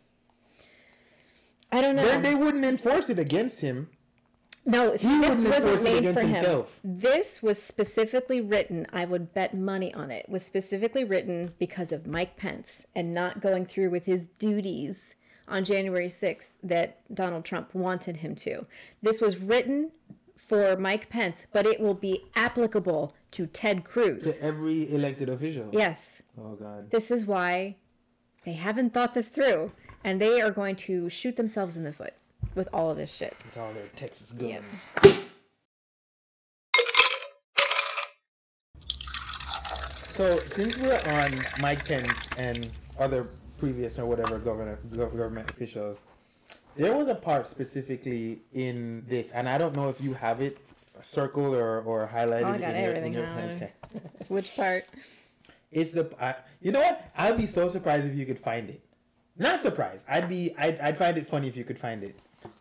I 1.72 1.80
don't 1.80 1.96
know. 1.96 2.04
They, 2.04 2.30
they 2.30 2.34
wouldn't 2.34 2.64
enforce 2.64 3.08
it 3.08 3.18
against 3.18 3.60
him. 3.60 3.88
no, 4.64 4.96
see, 4.96 5.20
this 5.20 5.42
wasn't 5.42 5.82
made 5.82 6.02
for 6.14 6.20
him. 6.20 6.34
himself. 6.34 6.80
This 6.82 7.42
was 7.42 7.62
specifically 7.62 8.40
written. 8.40 8.86
I 8.92 9.04
would 9.04 9.32
bet 9.32 9.56
money 9.56 9.92
on 9.94 10.10
it. 10.10 10.28
Was 10.28 10.44
specifically 10.44 11.04
written 11.04 11.54
because 11.58 11.92
of 11.92 12.06
Mike 12.06 12.36
Pence 12.36 12.86
and 12.94 13.14
not 13.14 13.40
going 13.40 13.66
through 13.66 13.90
with 13.90 14.04
his 14.06 14.22
duties 14.38 14.96
on 15.48 15.64
January 15.64 16.06
6th 16.08 16.50
that 16.62 17.00
Donald 17.12 17.44
Trump 17.44 17.74
wanted 17.74 18.18
him 18.18 18.34
to. 18.36 18.66
This 19.02 19.20
was 19.20 19.36
written 19.36 19.90
for 20.36 20.76
Mike 20.76 21.08
Pence, 21.10 21.46
but 21.52 21.66
it 21.66 21.80
will 21.80 21.94
be 21.94 22.24
applicable 22.36 23.14
to 23.32 23.46
Ted 23.46 23.84
Cruz. 23.84 24.38
To 24.38 24.44
every 24.44 24.92
elected 24.92 25.28
official. 25.28 25.68
Yes. 25.72 26.22
Oh 26.38 26.54
God. 26.54 26.90
This 26.90 27.10
is 27.10 27.26
why 27.26 27.76
they 28.44 28.52
haven't 28.54 28.94
thought 28.94 29.14
this 29.14 29.28
through, 29.28 29.72
and 30.04 30.20
they 30.20 30.40
are 30.40 30.50
going 30.50 30.76
to 30.76 31.08
shoot 31.08 31.36
themselves 31.36 31.76
in 31.76 31.84
the 31.84 31.92
foot 31.92 32.14
with 32.54 32.68
all 32.72 32.90
of 32.90 32.96
this 32.96 33.12
shit. 33.14 33.36
With 33.44 33.58
all 33.58 33.72
their 33.72 33.86
Texas 33.96 34.32
guns. 34.32 34.64
Yeah. 35.04 35.12
So 40.08 40.38
since 40.40 40.76
we're 40.78 41.00
on 41.12 41.30
Mike 41.60 41.86
Pence 41.86 42.28
and 42.36 42.68
other 42.98 43.28
previous 43.58 43.98
or 43.98 44.06
whatever 44.06 44.38
government 44.38 44.90
government 44.94 45.48
officials, 45.50 46.02
there 46.76 46.94
was 46.94 47.08
a 47.08 47.14
part 47.14 47.48
specifically 47.48 48.40
in 48.52 49.04
this, 49.08 49.30
and 49.30 49.48
I 49.48 49.56
don't 49.58 49.74
know 49.74 49.88
if 49.88 50.00
you 50.00 50.14
have 50.14 50.40
it 50.42 50.58
circled 51.02 51.54
or, 51.54 51.80
or 51.82 52.06
highlighted. 52.12 52.44
Oh, 52.44 52.48
I 52.48 52.58
got 52.58 52.74
in 52.74 52.80
your- 52.82 52.90
everything 52.90 53.14
in 53.14 53.18
your, 53.20 53.28
highlighted. 53.28 53.54
Okay. 53.56 53.72
Which 54.28 54.54
part? 54.54 54.84
It's 55.72 55.90
the 55.92 56.08
I, 56.20 56.36
you 56.60 56.70
know 56.70 56.80
what? 56.80 57.10
I'd 57.16 57.36
be 57.36 57.46
so 57.46 57.68
surprised 57.68 58.06
if 58.06 58.14
you 58.14 58.24
could 58.26 58.38
find 58.38 58.68
it. 58.70 58.80
Not 59.40 59.60
surprised. 59.60 60.04
I'd 60.06 60.28
be 60.28 60.54
I'd, 60.58 60.78
I'd 60.80 60.98
find 60.98 61.16
it 61.16 61.26
funny 61.26 61.48
if 61.48 61.56
you 61.56 61.64
could 61.64 61.78
find 61.78 62.04
it. 62.04 62.14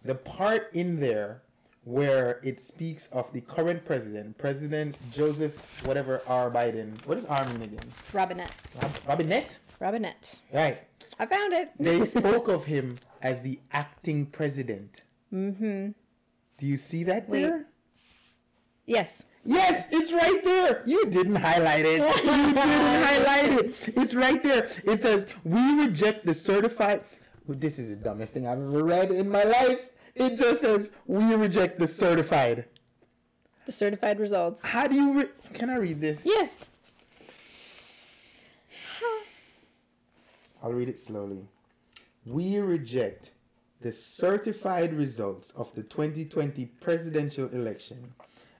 The 0.05 0.15
part 0.15 0.69
in 0.73 0.99
there 1.01 1.41
where 1.83 2.39
it 2.41 2.63
speaks 2.63 3.07
of 3.07 3.31
the 3.33 3.41
current 3.41 3.83
president, 3.83 4.37
President 4.37 4.97
Joseph 5.11 5.85
whatever 5.85 6.21
R 6.25 6.49
Biden. 6.49 7.05
What 7.05 7.17
is 7.17 7.25
R 7.25 7.45
mean 7.47 7.63
again? 7.63 7.91
Robinette. 8.13 8.55
Rob, 8.81 8.91
Robinette. 9.07 9.59
Robinette. 9.81 10.39
Right. 10.53 10.79
I 11.19 11.25
found 11.25 11.51
it. 11.51 11.71
They 11.77 12.05
spoke 12.19 12.47
of 12.47 12.63
him 12.63 12.97
as 13.21 13.41
the 13.41 13.59
acting 13.73 14.25
president. 14.27 15.01
Mm-hmm. 15.33 15.89
Do 16.57 16.65
you 16.65 16.77
see 16.77 17.03
that 17.03 17.27
Wait. 17.27 17.41
there? 17.41 17.65
yes. 18.85 19.23
Yes, 19.45 19.87
it's 19.91 20.11
right 20.11 20.43
there. 20.43 20.83
You 20.85 21.05
didn't 21.09 21.35
highlight 21.37 21.85
it. 21.85 21.99
You 22.01 22.13
didn't 22.23 22.57
highlight 22.57 23.51
it. 23.59 23.89
It's 23.97 24.13
right 24.13 24.41
there. 24.43 24.69
It 24.83 25.01
says, 25.01 25.27
"We 25.43 25.85
reject 25.85 26.25
the 26.25 26.33
certified." 26.33 27.01
Well, 27.47 27.57
This 27.57 27.79
is 27.79 27.89
the 27.89 27.95
dumbest 27.95 28.33
thing 28.33 28.45
I've 28.47 28.59
ever 28.59 28.83
read 28.83 29.11
in 29.11 29.29
my 29.29 29.43
life. 29.43 29.87
It 30.15 30.37
just 30.37 30.61
says 30.61 30.91
we 31.07 31.33
reject 31.35 31.79
the 31.79 31.87
certified. 31.87 32.65
The 33.65 33.71
certified 33.71 34.19
results. 34.19 34.63
How 34.65 34.87
do 34.87 34.95
you? 34.95 35.19
Re- 35.21 35.29
Can 35.53 35.69
I 35.69 35.77
read 35.77 36.01
this? 36.01 36.21
Yes. 36.25 36.49
I'll 40.61 40.73
read 40.73 40.89
it 40.89 40.99
slowly. 40.99 41.47
We 42.25 42.57
reject 42.59 43.31
the 43.81 43.93
certified 43.93 44.91
results 44.93 45.51
of 45.55 45.73
the 45.73 45.83
2020 45.83 46.65
presidential 46.81 47.47
election, 47.47 48.13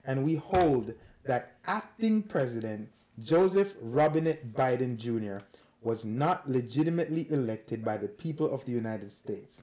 and 0.04 0.24
we 0.24 0.36
hold 0.36 0.94
that 1.24 1.56
acting 1.66 2.22
president 2.22 2.88
Joseph 3.22 3.74
Robinette 3.80 4.52
Biden 4.54 4.96
Jr. 4.96 5.44
was 5.82 6.04
not 6.04 6.50
legitimately 6.50 7.30
elected 7.30 7.84
by 7.84 7.96
the 7.96 8.08
people 8.08 8.52
of 8.52 8.64
the 8.64 8.72
United 8.72 9.12
States. 9.12 9.62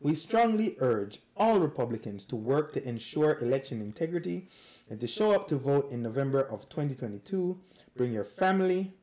We 0.00 0.14
strongly 0.14 0.76
urge 0.80 1.20
all 1.36 1.58
Republicans 1.58 2.26
to 2.26 2.36
work 2.36 2.72
to 2.74 2.86
ensure 2.86 3.38
election 3.38 3.80
integrity 3.80 4.48
and 4.90 5.00
to 5.00 5.06
show 5.06 5.32
up 5.32 5.48
to 5.48 5.56
vote 5.56 5.90
in 5.90 6.02
November 6.02 6.40
of 6.40 6.68
2022. 6.68 7.58
Bring 7.96 8.12
your 8.12 8.24
family 8.24 8.94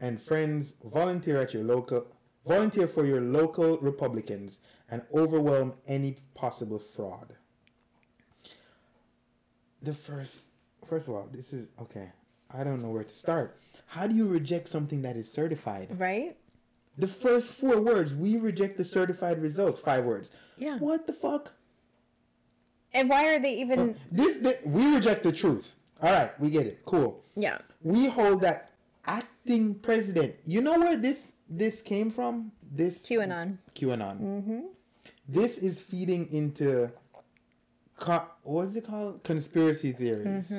and 0.00 0.22
friends, 0.22 0.74
volunteer 0.84 1.40
at 1.42 1.52
your 1.52 1.64
local 1.64 2.06
volunteer 2.46 2.88
for 2.88 3.04
your 3.04 3.20
local 3.20 3.78
Republicans 3.78 4.58
and 4.90 5.02
overwhelm 5.12 5.74
any 5.86 6.16
possible 6.34 6.78
fraud. 6.78 7.34
The 9.82 9.94
first 9.94 10.46
first 10.86 11.08
of 11.08 11.14
all, 11.14 11.28
this 11.32 11.52
is 11.52 11.68
okay. 11.80 12.10
I 12.52 12.64
don't 12.64 12.82
know 12.82 12.90
where 12.90 13.04
to 13.04 13.10
start. 13.10 13.58
How 13.86 14.06
do 14.06 14.14
you 14.14 14.26
reject 14.26 14.68
something 14.68 15.02
that 15.02 15.16
is 15.16 15.30
certified? 15.30 15.88
Right? 15.98 16.36
The 16.96 17.08
first 17.08 17.50
four 17.50 17.80
words, 17.80 18.14
we 18.14 18.36
reject 18.38 18.76
the 18.76 18.84
certified 18.84 19.40
results. 19.40 19.80
Five 19.80 20.04
words. 20.04 20.30
Yeah. 20.56 20.78
What 20.78 21.06
the 21.06 21.12
fuck? 21.12 21.52
And 22.92 23.08
why 23.08 23.34
are 23.34 23.38
they 23.38 23.54
even? 23.60 23.96
This, 24.10 24.36
thi- 24.36 24.64
we 24.68 24.86
reject 24.94 25.22
the 25.22 25.32
truth. 25.32 25.74
All 26.02 26.10
right, 26.12 26.38
we 26.40 26.50
get 26.50 26.66
it. 26.66 26.80
Cool. 26.84 27.22
Yeah. 27.36 27.58
We 27.82 28.06
hold 28.06 28.40
that 28.42 28.70
acting 29.06 29.74
president. 29.76 30.34
You 30.46 30.60
know 30.60 30.78
where 30.78 30.96
this 30.96 31.32
this 31.48 31.82
came 31.82 32.10
from? 32.10 32.52
This 32.70 33.06
QAnon. 33.06 33.58
QAnon. 33.74 34.20
Mm-hmm. 34.20 34.60
This 35.28 35.58
is 35.58 35.80
feeding 35.80 36.28
into 36.32 36.90
co- 37.98 38.26
what 38.42 38.68
is 38.68 38.76
it 38.76 38.84
called? 38.86 39.22
Conspiracy 39.24 39.92
theories. 39.92 40.52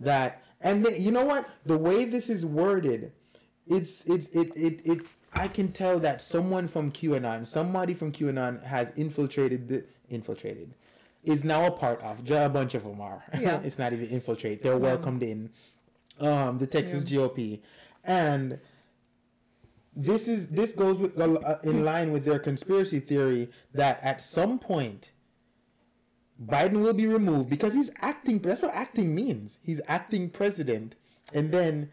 That 0.00 0.42
and 0.60 0.84
then, 0.84 1.00
you 1.00 1.10
know 1.10 1.24
what? 1.24 1.48
The 1.66 1.76
way 1.78 2.04
this 2.04 2.28
is 2.28 2.44
worded, 2.44 3.12
it's 3.66 4.04
it's 4.06 4.26
it 4.28 4.52
it 4.56 4.80
it. 4.84 5.00
I 5.34 5.48
can 5.48 5.72
tell 5.72 5.98
that 6.00 6.20
someone 6.20 6.68
from 6.68 6.92
QAnon, 6.92 7.46
somebody 7.46 7.94
from 7.94 8.12
QAnon, 8.12 8.62
has 8.64 8.90
infiltrated 8.96 9.68
the 9.68 9.84
infiltrated, 10.10 10.74
is 11.24 11.44
now 11.44 11.66
a 11.66 11.70
part 11.70 12.00
of. 12.02 12.30
A 12.30 12.48
bunch 12.48 12.74
of 12.74 12.84
them 12.84 13.00
are. 13.00 13.24
Yeah. 13.40 13.60
it's 13.62 13.78
not 13.78 13.92
even 13.92 14.08
infiltrate. 14.08 14.62
They're 14.62 14.76
welcomed 14.78 15.22
in. 15.22 15.50
Um, 16.20 16.58
the 16.58 16.66
Texas 16.66 17.04
GOP, 17.04 17.60
and 18.04 18.58
this 19.96 20.28
is 20.28 20.48
this 20.48 20.72
goes 20.72 20.98
with, 20.98 21.18
uh, 21.18 21.56
in 21.64 21.84
line 21.84 22.12
with 22.12 22.24
their 22.24 22.38
conspiracy 22.38 23.00
theory 23.00 23.50
that 23.74 23.98
at 24.02 24.20
some 24.22 24.58
point 24.58 25.12
Biden 26.46 26.82
will 26.82 26.94
be 26.94 27.06
removed 27.06 27.50
because 27.50 27.74
he's 27.74 27.90
acting. 28.00 28.38
That's 28.38 28.62
what 28.62 28.74
acting 28.74 29.14
means. 29.14 29.58
He's 29.62 29.80
acting 29.86 30.30
president, 30.30 30.94
and 31.34 31.52
then 31.52 31.90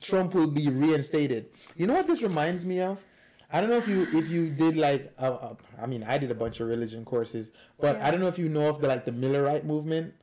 Trump 0.00 0.34
will 0.34 0.46
be 0.46 0.68
reinstated. 0.68 1.46
You 1.76 1.86
know 1.86 1.94
what 1.94 2.06
this 2.06 2.22
reminds 2.22 2.64
me 2.64 2.80
of? 2.80 3.04
I 3.50 3.60
don't 3.60 3.70
know 3.70 3.76
if 3.78 3.88
you 3.88 4.06
if 4.12 4.28
you 4.28 4.50
did 4.50 4.76
like 4.76 5.12
uh, 5.18 5.30
uh, 5.30 5.54
I 5.80 5.86
mean 5.86 6.02
I 6.02 6.18
did 6.18 6.30
a 6.30 6.34
bunch 6.34 6.60
of 6.60 6.68
religion 6.68 7.04
courses, 7.04 7.50
but 7.80 8.00
I 8.00 8.10
don't 8.10 8.20
know 8.20 8.28
if 8.28 8.38
you 8.38 8.48
know 8.48 8.68
of 8.68 8.80
the 8.80 8.88
like 8.88 9.04
the 9.04 9.12
Millerite 9.12 9.64
movement. 9.64 10.14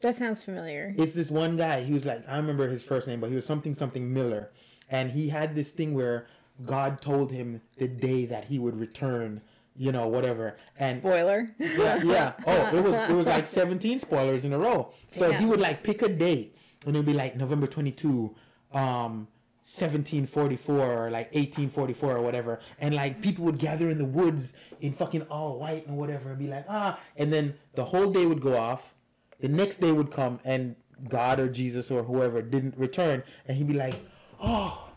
That 0.00 0.14
sounds 0.14 0.42
familiar. 0.42 0.94
It's 0.98 1.12
this 1.12 1.30
one 1.30 1.56
guy. 1.56 1.82
He 1.82 1.92
was 1.92 2.04
like, 2.04 2.28
I 2.28 2.36
remember 2.36 2.66
his 2.68 2.82
first 2.82 3.06
name, 3.06 3.20
but 3.20 3.28
he 3.30 3.36
was 3.36 3.46
something 3.46 3.74
something 3.74 4.12
Miller, 4.12 4.50
and 4.88 5.10
he 5.10 5.28
had 5.28 5.54
this 5.54 5.70
thing 5.70 5.94
where 5.94 6.26
God 6.64 7.00
told 7.00 7.30
him 7.30 7.60
the 7.76 7.88
day 7.88 8.24
that 8.26 8.46
he 8.46 8.58
would 8.58 8.78
return. 8.80 9.42
You 9.74 9.90
know, 9.92 10.06
whatever. 10.08 10.56
And 10.78 11.00
Spoiler. 11.00 11.54
yeah, 11.58 12.02
yeah. 12.02 12.32
Oh, 12.46 12.76
it 12.76 12.82
was 12.84 12.94
it 13.10 13.14
was 13.14 13.26
like 13.26 13.46
seventeen 13.46 13.98
spoilers 13.98 14.44
in 14.44 14.52
a 14.52 14.58
row. 14.58 14.92
So 15.10 15.28
Yeah. 15.30 15.38
he 15.38 15.44
would 15.46 15.60
like 15.60 15.82
pick 15.82 16.02
a 16.02 16.08
date, 16.08 16.56
and 16.86 16.94
it 16.94 16.98
would 16.98 17.06
be 17.06 17.14
like 17.14 17.36
November 17.36 17.66
twenty 17.66 17.90
two, 17.92 18.34
um, 18.72 19.28
seventeen 19.62 20.26
forty 20.26 20.56
four, 20.56 21.06
or 21.06 21.10
like 21.10 21.30
eighteen 21.32 21.70
forty 21.70 21.94
four, 21.94 22.16
or 22.16 22.20
whatever. 22.22 22.60
And 22.78 22.94
like 22.94 23.22
people 23.22 23.44
would 23.46 23.58
gather 23.58 23.88
in 23.88 23.96
the 23.98 24.04
woods 24.04 24.52
in 24.80 24.92
fucking 24.92 25.22
all 25.30 25.58
white 25.58 25.86
and 25.86 25.96
whatever, 25.96 26.30
and 26.30 26.38
be 26.38 26.48
like 26.48 26.66
ah. 26.68 27.00
And 27.16 27.32
then 27.32 27.54
the 27.74 27.86
whole 27.86 28.10
day 28.10 28.26
would 28.26 28.40
go 28.42 28.56
off. 28.56 28.94
The 29.40 29.48
next 29.48 29.80
day 29.80 29.90
would 29.90 30.10
come, 30.10 30.38
and 30.44 30.76
God 31.08 31.40
or 31.40 31.48
Jesus 31.48 31.90
or 31.90 32.02
whoever 32.04 32.42
didn't 32.42 32.76
return, 32.76 33.24
and 33.48 33.56
he'd 33.56 33.66
be 33.66 33.74
like, 33.74 33.94
oh, 34.40 34.90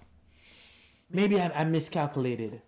maybe 1.09 1.39
I, 1.39 1.49
I 1.61 1.63
miscalculated. 1.63 2.61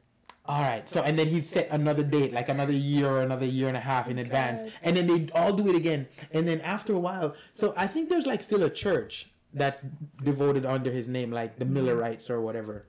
All 0.48 0.62
right. 0.62 0.88
So 0.88 1.02
and 1.02 1.20
then 1.20 1.28
he'd 1.28 1.46
set 1.46 1.70
another 1.72 2.04
date, 2.04 2.34
like 2.34 2.50
another 2.50 2.74
year 2.74 3.08
or 3.08 3.22
another 3.22 3.46
year 3.46 3.68
and 3.68 3.78
a 3.78 3.82
half 3.82 4.08
in 4.08 4.18
advance, 4.18 4.62
and 4.82 4.96
then 4.96 5.08
they'd 5.08 5.32
all 5.32 5.54
do 5.54 5.70
it 5.70 5.76
again. 5.76 6.08
And 6.32 6.48
then 6.48 6.62
after 6.62 6.94
a 6.94 7.00
while, 7.00 7.36
so 7.52 7.74
I 7.76 7.88
think 7.88 8.10
there's 8.10 8.26
like 8.26 8.42
still 8.44 8.64
a 8.64 8.70
church 8.70 9.30
that's 9.54 9.86
devoted 10.24 10.66
under 10.66 10.92
his 10.92 11.08
name, 11.08 11.32
like 11.32 11.58
the 11.58 11.66
mm-hmm. 11.66 11.74
Millerites 11.76 12.30
or 12.30 12.42
whatever. 12.42 12.86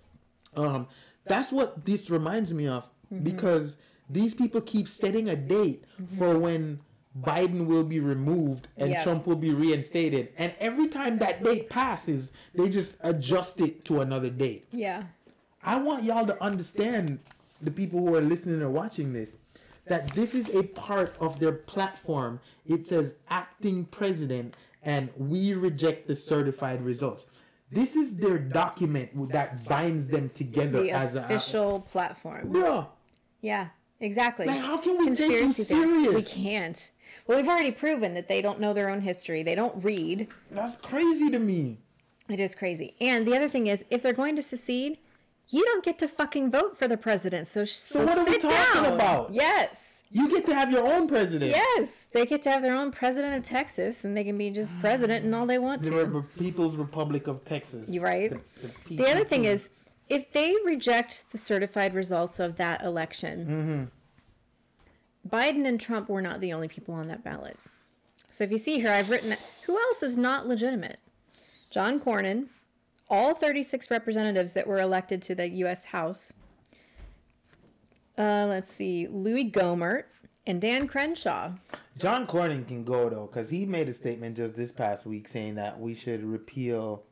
Um, 0.57 0.87
that's 1.25 1.53
what 1.53 1.85
this 1.85 2.11
reminds 2.11 2.55
me 2.55 2.69
of 2.69 2.85
mm-hmm. 3.13 3.25
because 3.25 3.77
these 4.09 4.35
people 4.35 4.61
keep 4.61 4.89
setting 4.89 5.29
a 5.29 5.37
date 5.37 5.85
mm-hmm. 6.01 6.17
for 6.17 6.39
when 6.39 6.81
Biden 7.21 7.67
will 7.67 7.85
be 7.85 8.01
removed 8.01 8.69
and 8.77 8.91
Yeah. 8.91 9.03
Trump 9.03 9.27
will 9.27 9.37
be 9.37 9.53
reinstated, 9.53 10.29
and 10.39 10.55
every 10.61 10.87
time 10.87 11.19
that 11.19 11.43
date 11.43 11.69
passes, 11.69 12.31
they 12.55 12.69
just 12.69 12.97
adjust 13.01 13.61
it 13.61 13.85
to 13.87 14.01
another 14.01 14.31
date. 14.31 14.67
yeah. 14.71 15.05
I 15.61 15.77
want 15.81 16.05
y'all 16.05 16.25
to 16.25 16.41
understand, 16.43 17.19
the 17.61 17.71
people 17.71 18.01
who 18.01 18.15
are 18.15 18.21
listening 18.21 18.63
or 18.63 18.71
watching 18.71 19.13
this, 19.13 19.37
that 19.87 20.13
this 20.13 20.35
is 20.35 20.51
a 20.51 20.63
part 20.63 21.17
of 21.21 21.41
their 21.41 21.53
platform. 21.53 22.41
It 22.67 22.87
says 22.87 23.15
acting 23.31 23.87
president, 23.87 24.57
and 24.83 25.11
we 25.17 25.55
reject 25.55 26.09
the 26.09 26.17
certified 26.17 26.83
results. 26.83 27.27
This 27.71 27.97
is 27.97 28.17
their 28.17 28.39
document 28.39 29.31
that 29.31 29.65
binds 29.65 30.07
them 30.09 30.31
together 30.31 30.83
The 30.83 30.91
as 30.91 31.17
a 31.17 31.21
official 31.21 31.81
platform. 31.81 32.55
Yeah. 32.55 32.85
Yeah. 33.41 33.69
Exactly. 34.01 34.47
Like, 34.47 34.61
how 34.61 34.77
can 34.79 34.99
we 34.99 35.07
take 35.15 35.31
you 35.31 35.39
Conspiracy 35.41 35.65
theory. 35.65 36.09
We 36.09 36.23
can't. 36.23 36.91
Well, 37.27 37.37
we've 37.39 37.49
already 37.49 37.73
proven 37.73 38.15
that 38.15 38.29
they 38.29 38.41
don't 38.41 38.61
know 38.61 38.73
their 38.73 38.89
own 38.89 39.01
history. 39.01 39.43
They 39.43 39.55
don't 39.55 39.83
read. 39.83 40.29
That's 40.51 40.77
crazy 40.77 41.31
to 41.31 41.39
me. 41.39 41.79
It 42.29 42.41
is 42.41 42.55
crazy. 42.55 42.95
And 43.01 43.27
the 43.27 43.35
other 43.35 43.49
thing 43.49 43.67
is, 43.67 43.85
if 43.91 44.03
they're 44.03 44.13
going 44.13 44.37
to 44.37 44.43
secede, 44.43 44.99
you 45.49 45.65
don't 45.65 45.85
get 45.85 45.99
to 46.01 46.09
fucking 46.09 46.51
vote 46.51 46.79
for 46.79 46.89
the 46.89 46.97
president. 46.97 47.49
So, 47.49 47.65
so, 47.65 48.05
what 48.05 48.19
are 48.19 48.25
we 48.25 48.39
talking 48.39 48.83
down. 48.83 48.95
about? 48.95 49.33
Yes. 49.33 49.85
You 50.11 50.29
get 50.31 50.47
to 50.47 50.55
have 50.55 50.71
your 50.71 50.87
own 50.87 51.07
president. 51.07 51.51
Yes. 51.51 52.07
They 52.13 52.25
get 52.25 52.43
to 52.45 52.51
have 52.51 52.63
their 52.63 52.75
own 52.75 52.93
president 52.93 53.37
of 53.37 53.45
Texas, 53.45 54.05
and 54.05 54.17
they 54.17 54.25
can 54.25 54.39
be 54.39 54.51
just 54.51 54.79
president 54.81 55.25
and 55.25 55.35
all 55.35 55.45
they 55.47 55.59
want 55.59 55.83
The 55.83 55.91
to. 55.91 56.05
Re- 56.05 56.23
People's 56.39 56.77
Republic 56.77 57.27
of 57.27 57.45
Texas. 57.45 57.91
You're 57.91 58.05
right. 58.05 58.31
The, 58.31 58.41
the 58.89 58.97
The 58.97 59.11
other 59.11 59.25
thing 59.25 59.45
is, 59.45 59.69
if 60.09 60.33
they 60.33 60.55
reject 60.65 61.25
the 61.31 61.37
certified 61.39 61.95
results 61.95 62.41
of 62.41 62.57
that 62.57 62.83
election, 62.83 63.91
mm-hmm. 65.29 65.29
Biden 65.29 65.67
and 65.67 65.79
Trump 65.79 66.09
were 66.09 66.23
not 66.23 66.41
the 66.41 66.55
only 66.55 66.69
people 66.69 66.95
on 66.95 67.09
that 67.09 67.23
ballot. 67.23 67.59
So 68.31 68.45
if 68.45 68.51
you 68.51 68.59
see 68.59 68.79
here, 68.79 68.91
I've 68.91 69.11
written 69.11 69.37
who 69.67 69.79
else 69.79 70.03
is 70.03 70.17
not 70.17 70.47
legitimate? 70.47 70.99
John 71.71 72.01
Cornyn, 72.01 72.47
all 73.11 73.35
36 73.35 73.91
representatives 73.91 74.53
that 74.55 74.67
were 74.67 74.81
elected 74.81 75.23
to 75.23 75.35
the 75.35 75.49
U.S. 75.49 75.85
House. 75.85 76.33
Uh, 78.17 78.47
let's 78.49 78.73
see, 78.73 79.07
Louis 79.09 79.51
Gohmert 79.51 80.05
and 80.47 80.61
Dan 80.61 80.89
Crenshaw. 80.89 81.53
John 81.99 82.27
Cornyn 82.27 82.67
can 82.67 82.85
go 82.85 83.09
though, 83.09 83.27
because 83.27 83.51
he 83.51 83.65
made 83.65 83.89
a 83.89 83.95
statement 83.95 84.37
just 84.37 84.57
this 84.57 84.73
past 84.73 85.07
week 85.07 85.29
saying 85.29 85.55
that 85.55 85.79
we 85.79 85.95
should 85.95 86.25
repeal 86.25 87.05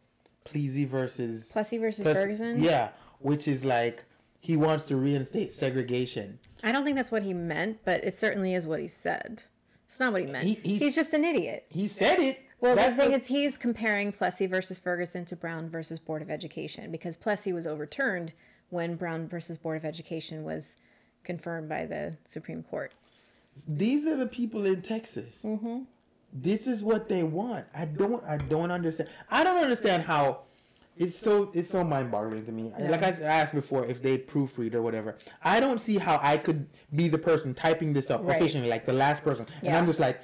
Plessy 0.44 0.84
versus 0.84 1.51
Plessy 1.53 1.78
versus 1.78 2.03
Pless- 2.03 2.16
Ferguson. 2.16 2.62
Yeah, 2.62 2.90
which 3.20 3.47
is 3.47 3.64
like 3.64 4.05
he 4.40 4.57
wants 4.57 4.84
to 4.86 4.97
reinstate 4.97 5.53
segregation. 5.53 6.38
I 6.64 6.72
don't 6.72 6.84
think 6.84 6.97
that's 6.97 7.12
what 7.12 7.22
he 7.22 7.34
meant, 7.34 7.78
but 7.84 8.03
it 8.05 8.18
certainly 8.18 8.55
is 8.55 8.66
what 8.66 8.80
he 8.80 8.88
said. 8.88 9.44
It's 9.86 10.01
not 10.01 10.12
what 10.12 10.22
he 10.22 10.26
meant. 10.26 10.44
He- 10.44 10.55
he's- 10.55 10.80
he's, 10.80 10.94
just 10.97 11.12
an 11.14 11.24
idiot. 11.24 11.66
He 11.68 11.86
said 11.86 12.18
it. 12.18 12.40
Well, 12.61 12.74
That's 12.74 12.96
the 12.96 13.02
thing 13.02 13.12
is, 13.12 13.26
he's 13.26 13.59
comparing 13.59 14.12
Plessy 14.12 14.46
versus 14.46 14.78
Ferguson 14.78 15.24
to 15.26 15.36
Brown 15.36 15.68
versus 15.68 15.98
Board 15.98 16.22
of 16.22 16.30
Education 16.30 16.90
because 16.90 17.16
Plessy 17.16 17.52
was 17.52 17.66
overturned 17.66 18.32
when 18.70 18.96
Brown 18.96 19.28
versus 19.28 19.57
Board 19.57 19.76
of 19.76 19.84
Education 19.84 20.42
was 20.42 20.76
confirmed 21.22 21.68
by 21.68 21.84
the 21.86 22.16
Supreme 22.28 22.62
Court. 22.62 22.92
these 23.68 24.07
are 24.07 24.16
the 24.16 24.26
people 24.26 24.64
in 24.66 24.80
Texas. 24.82 25.42
Mm-hmm. 25.44 25.80
This 26.32 26.66
is 26.66 26.82
what 26.82 27.09
they 27.09 27.22
want. 27.22 27.66
I 27.74 27.84
don't. 27.84 28.22
I 28.24 28.36
don't 28.36 28.70
understand. 28.70 29.09
I 29.30 29.42
don't 29.44 29.62
understand 29.62 30.02
how 30.02 30.40
it's 30.96 31.16
so 31.16 31.50
it's 31.54 31.70
so 31.70 31.82
mind 31.84 32.11
boggling 32.11 32.44
to 32.46 32.52
me. 32.52 32.72
Yeah. 32.78 32.90
Like 32.90 33.02
I 33.02 33.11
asked 33.22 33.54
before, 33.54 33.86
if 33.86 34.02
they 34.02 34.18
proofread 34.18 34.74
or 34.74 34.82
whatever, 34.82 35.16
I 35.42 35.61
don't 35.61 35.80
see 35.80 35.98
how 35.98 36.18
I 36.22 36.36
could 36.36 36.66
be 36.94 37.09
the 37.09 37.18
person 37.18 37.54
typing 37.54 37.92
this 37.92 38.11
up 38.11 38.24
Right. 38.24 38.36
efficiently, 38.36 38.68
like 38.68 38.84
the 38.86 38.92
last 38.92 39.24
person, 39.24 39.46
and 39.62 39.74
I'm 39.76 39.86
just 39.86 40.00
like, 40.00 40.20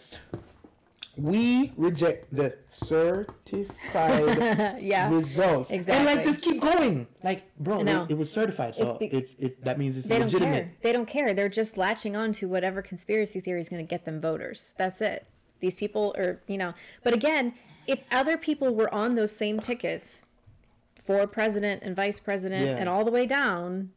we 1.16 1.72
reject 1.76 2.34
the 2.34 2.56
certified 2.70 4.78
Yeah, 4.82 5.10
results, 5.10 5.70
and 5.70 5.86
like 5.86 6.24
just 6.24 6.42
keep 6.42 6.60
going. 6.60 7.06
Like, 7.22 7.42
bro, 7.58 7.82
No. 7.82 8.04
it, 8.04 8.12
it 8.12 8.18
was 8.18 8.32
certified, 8.32 8.74
so 8.74 8.90
It's 8.90 8.98
be- 8.98 9.16
it's 9.18 9.34
it 9.38 9.64
that 9.64 9.78
means 9.78 9.96
it's 9.96 10.06
They 10.06 10.16
don't 10.18 10.26
legitimate. 10.32 10.52
care. 10.54 10.72
They 10.82 10.92
don't 10.92 11.06
care. 11.06 11.34
They're 11.34 11.48
just 11.48 11.76
latching 11.76 12.16
on 12.16 12.32
to 12.34 12.48
whatever 12.48 12.82
conspiracy 12.82 13.40
theory 13.40 13.60
is 13.60 13.68
going 13.68 13.84
to 13.84 13.88
get 13.88 14.04
them 14.04 14.20
voters. 14.20 14.74
That's 14.78 15.00
it. 15.00 15.26
These 15.60 15.76
people 15.76 16.14
are, 16.16 16.40
you 16.46 16.58
know. 16.58 16.74
But 17.04 17.14
again, 17.14 17.54
if 17.86 18.02
other 18.10 18.36
people 18.36 18.74
were 18.74 18.92
on 18.92 19.14
those 19.14 19.34
same 19.34 19.60
tickets 19.60 20.22
for 21.04 21.26
president 21.26 21.82
and 21.82 21.94
vice 21.94 22.20
president 22.20 22.66
Yeah. 22.66 22.76
and 22.76 22.88
all 22.88 23.04
the 23.04 23.10
way 23.10 23.26
down, 23.26 23.90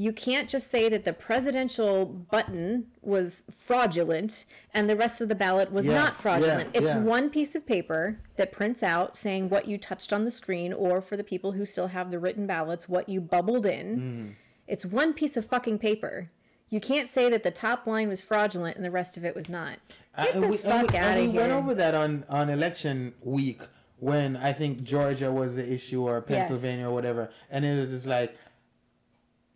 you 0.00 0.12
can't 0.12 0.48
just 0.48 0.70
say 0.70 0.88
that 0.88 1.04
the 1.04 1.12
presidential 1.12 2.06
button 2.06 2.86
was 3.02 3.42
fraudulent 3.50 4.44
and 4.72 4.88
the 4.88 4.94
rest 4.94 5.20
of 5.20 5.28
the 5.28 5.34
ballot 5.34 5.72
was 5.72 5.86
Yeah, 5.86 5.94
not 5.94 6.16
fraudulent. 6.16 6.70
yeah, 6.72 6.80
it's 6.80 6.92
yeah. 6.92 7.00
one 7.00 7.28
piece 7.30 7.56
of 7.56 7.66
paper 7.66 8.20
that 8.36 8.52
prints 8.52 8.84
out 8.84 9.16
saying 9.18 9.48
what 9.48 9.66
you 9.66 9.76
touched 9.76 10.12
on 10.12 10.24
the 10.24 10.30
screen, 10.30 10.72
or 10.72 11.00
for 11.00 11.16
the 11.16 11.24
people 11.24 11.50
who 11.50 11.66
still 11.66 11.88
have 11.88 12.12
the 12.12 12.18
written 12.20 12.46
ballots, 12.46 12.88
what 12.88 13.08
you 13.08 13.20
bubbled 13.20 13.66
in. 13.66 13.96
Mm-hmm. 13.96 14.28
It's 14.68 14.84
one 14.84 15.14
piece 15.14 15.36
of 15.36 15.44
fucking 15.46 15.80
paper. 15.80 16.30
You 16.70 16.78
can't 16.78 17.08
say 17.08 17.28
that 17.30 17.42
the 17.42 17.50
top 17.50 17.84
line 17.84 18.06
was 18.08 18.22
fraudulent 18.22 18.76
and 18.76 18.84
the 18.84 18.92
rest 18.92 19.16
of 19.16 19.24
it 19.24 19.34
was 19.34 19.50
not. 19.50 19.78
Get 20.16 20.34
and 20.36 20.44
the 20.44 20.48
we, 20.48 20.56
fuck 20.58 20.92
we, 20.92 20.96
out 20.98 21.16
of 21.18 21.24
we 21.24 21.32
here. 21.32 21.40
went 21.40 21.52
over 21.52 21.74
that 21.74 21.94
on 21.96 22.24
on 22.28 22.50
election 22.50 23.14
week 23.22 23.62
when 23.98 24.36
I 24.36 24.52
think 24.52 24.84
Georgia 24.84 25.32
was 25.32 25.56
the 25.56 25.68
issue 25.72 26.06
or 26.06 26.20
Pennsylvania 26.20 26.88
or 26.88 26.94
whatever, 26.94 27.30
and 27.50 27.64
it 27.64 27.76
was 27.80 27.90
just 27.90 28.06
like 28.06 28.36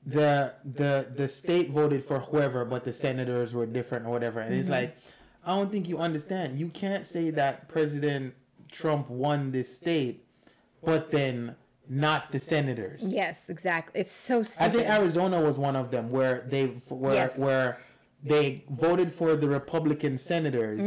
the 0.06 0.54
the 0.64 1.06
the 1.14 1.28
state 1.28 1.70
voted 1.70 2.04
for 2.04 2.20
whoever, 2.20 2.64
but 2.64 2.84
the 2.84 2.92
senators 2.92 3.54
were 3.54 3.66
different 3.66 4.06
or 4.06 4.10
whatever, 4.10 4.40
and 4.40 4.52
it's 4.54 4.64
Mm-hmm. 4.64 4.72
like 4.72 4.96
I 5.44 5.56
don't 5.56 5.70
think 5.72 5.88
you 5.88 5.98
understand. 5.98 6.58
You 6.58 6.68
can't 6.68 7.04
say 7.06 7.30
that 7.30 7.68
President 7.68 8.34
Trump 8.70 9.08
won 9.10 9.50
this 9.52 9.74
state, 9.74 10.24
but 10.84 11.10
then 11.10 11.56
not 11.88 12.30
the 12.32 12.38
senators. 12.38 13.02
Yes, 13.04 13.50
exactly. 13.50 14.00
It's 14.00 14.12
so 14.12 14.42
stupid. 14.44 14.64
I 14.64 14.68
think 14.70 14.88
Arizona 14.88 15.40
was 15.40 15.58
one 15.58 15.74
of 15.76 15.90
them 15.90 16.10
where 16.10 16.42
they 16.48 16.66
where 16.88 17.14
Yes. 17.14 17.38
where 17.38 17.78
they 18.22 18.64
voted 18.70 19.12
for 19.12 19.34
the 19.34 19.48
Republican 19.48 20.16
senators, 20.18 20.80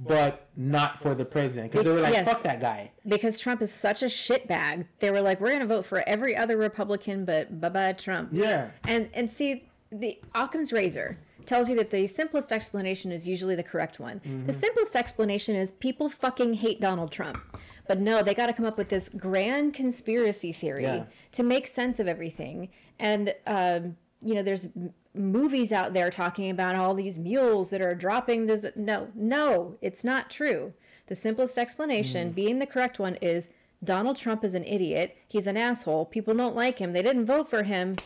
but 0.00 0.48
not 0.56 0.98
for 0.98 1.14
the 1.14 1.24
president 1.24 1.72
because 1.72 1.84
they 1.84 1.90
were 1.92 2.00
like, 2.00 2.12
Mm-hmm. 2.14 2.26
Yes. 2.26 2.34
"Fuck 2.34 2.42
that 2.42 2.60
guy." 2.60 2.92
because 3.06 3.38
Trump 3.40 3.62
is 3.62 3.72
such 3.72 4.02
a 4.02 4.06
shitbag. 4.06 4.86
They 5.00 5.10
were 5.10 5.20
like, 5.22 5.40
we're 5.40 5.48
going 5.48 5.60
to 5.60 5.66
vote 5.66 5.86
for 5.86 6.02
every 6.06 6.36
other 6.36 6.56
Republican, 6.56 7.24
but 7.24 7.60
bye 7.60 7.68
bye 7.68 7.92
Trump. 7.94 8.30
Yeah, 8.32 8.70
And 8.86 9.08
and 9.14 9.30
see, 9.30 9.68
the 9.90 10.18
Occam's 10.34 10.72
razor 10.72 11.18
tells 11.46 11.68
you 11.68 11.76
that 11.76 11.90
the 11.90 12.06
simplest 12.06 12.52
explanation 12.52 13.12
is 13.12 13.26
usually 13.26 13.54
the 13.54 13.62
correct 13.62 14.00
one. 14.00 14.20
Mm-hmm. 14.20 14.46
The 14.46 14.52
simplest 14.52 14.96
explanation 14.96 15.54
is 15.56 15.72
people 15.72 16.08
fucking 16.08 16.54
hate 16.54 16.80
Donald 16.80 17.12
Trump. 17.12 17.38
But 17.86 18.00
no, 18.00 18.22
they 18.22 18.32
got 18.34 18.46
to 18.46 18.54
come 18.54 18.64
up 18.64 18.78
with 18.78 18.88
this 18.88 19.10
grand 19.10 19.74
conspiracy 19.74 20.52
theory 20.54 20.84
Yeah. 20.84 21.04
to 21.32 21.42
make 21.42 21.66
sense 21.66 22.00
of 22.00 22.08
everything. 22.08 22.70
And 22.98 23.34
um, 23.46 23.96
you 24.24 24.34
know, 24.34 24.42
there's 24.42 24.68
movies 25.14 25.70
out 25.72 25.92
there 25.92 26.10
talking 26.10 26.50
about 26.50 26.74
all 26.74 26.94
these 26.94 27.18
mules 27.18 27.70
that 27.70 27.80
are 27.80 27.94
dropping 27.94 28.46
this. 28.46 28.66
No, 28.74 29.08
no, 29.14 29.76
it's 29.82 30.02
not 30.04 30.30
true. 30.30 30.72
The 31.06 31.14
simplest 31.14 31.58
explanation, 31.58 32.30
Mm. 32.30 32.34
being 32.34 32.58
the 32.58 32.66
correct 32.66 32.98
one, 32.98 33.16
is 33.16 33.50
Donald 33.82 34.16
Trump 34.16 34.42
is 34.44 34.54
an 34.54 34.64
idiot. 34.64 35.16
He's 35.28 35.46
an 35.46 35.56
asshole. 35.58 36.06
People 36.06 36.34
don't 36.34 36.56
like 36.56 36.78
him. 36.78 36.92
They 36.94 37.02
didn't 37.02 37.26
vote 37.26 37.48
for 37.50 37.62
him. 37.64 37.96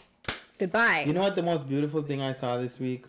Goodbye. 0.59 1.05
you 1.07 1.13
know 1.13 1.21
what? 1.21 1.37
The 1.37 1.43
most 1.43 1.69
beautiful 1.69 2.03
thing 2.03 2.21
I 2.21 2.33
saw 2.33 2.57
this 2.57 2.81
week, 2.81 3.05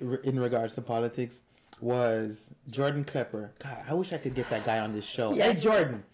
in 0.00 0.40
regards 0.40 0.74
to 0.76 0.80
politics, 0.80 1.42
was 1.78 2.50
Jordan 2.70 3.04
Klepper. 3.04 3.52
God, 3.62 3.84
I 3.88 3.92
wish 3.94 4.12
I 4.14 4.18
could 4.18 4.34
get 4.34 4.48
that 4.48 4.64
guy 4.64 4.78
on 4.78 4.94
this 4.94 5.04
show. 5.04 5.34
Hey, 5.34 5.54
Jordan, 5.54 6.04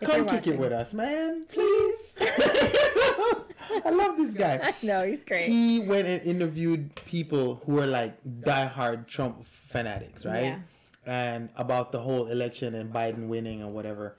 If 0.00 0.08
come 0.08 0.26
kick 0.28 0.48
it 0.48 0.58
with 0.58 0.72
us, 0.72 0.92
man, 0.92 1.44
please. 1.44 2.14
I 3.84 3.90
love 3.90 4.16
this 4.16 4.34
guy. 4.34 4.72
no, 4.82 5.06
he's 5.06 5.24
great. 5.24 5.48
he 5.48 5.80
went 5.80 6.06
and 6.06 6.22
interviewed 6.22 6.94
people 7.06 7.56
who 7.66 7.78
are 7.78 7.86
like 7.86 8.16
diehard 8.24 9.06
Trump 9.06 9.44
fanatics, 9.44 10.24
right? 10.24 10.44
Yeah. 10.44 10.58
And 11.06 11.48
about 11.56 11.92
the 11.92 12.00
whole 12.00 12.26
election 12.26 12.74
and 12.74 12.92
Biden 12.92 13.28
winning 13.28 13.62
or 13.62 13.70
whatever. 13.70 14.16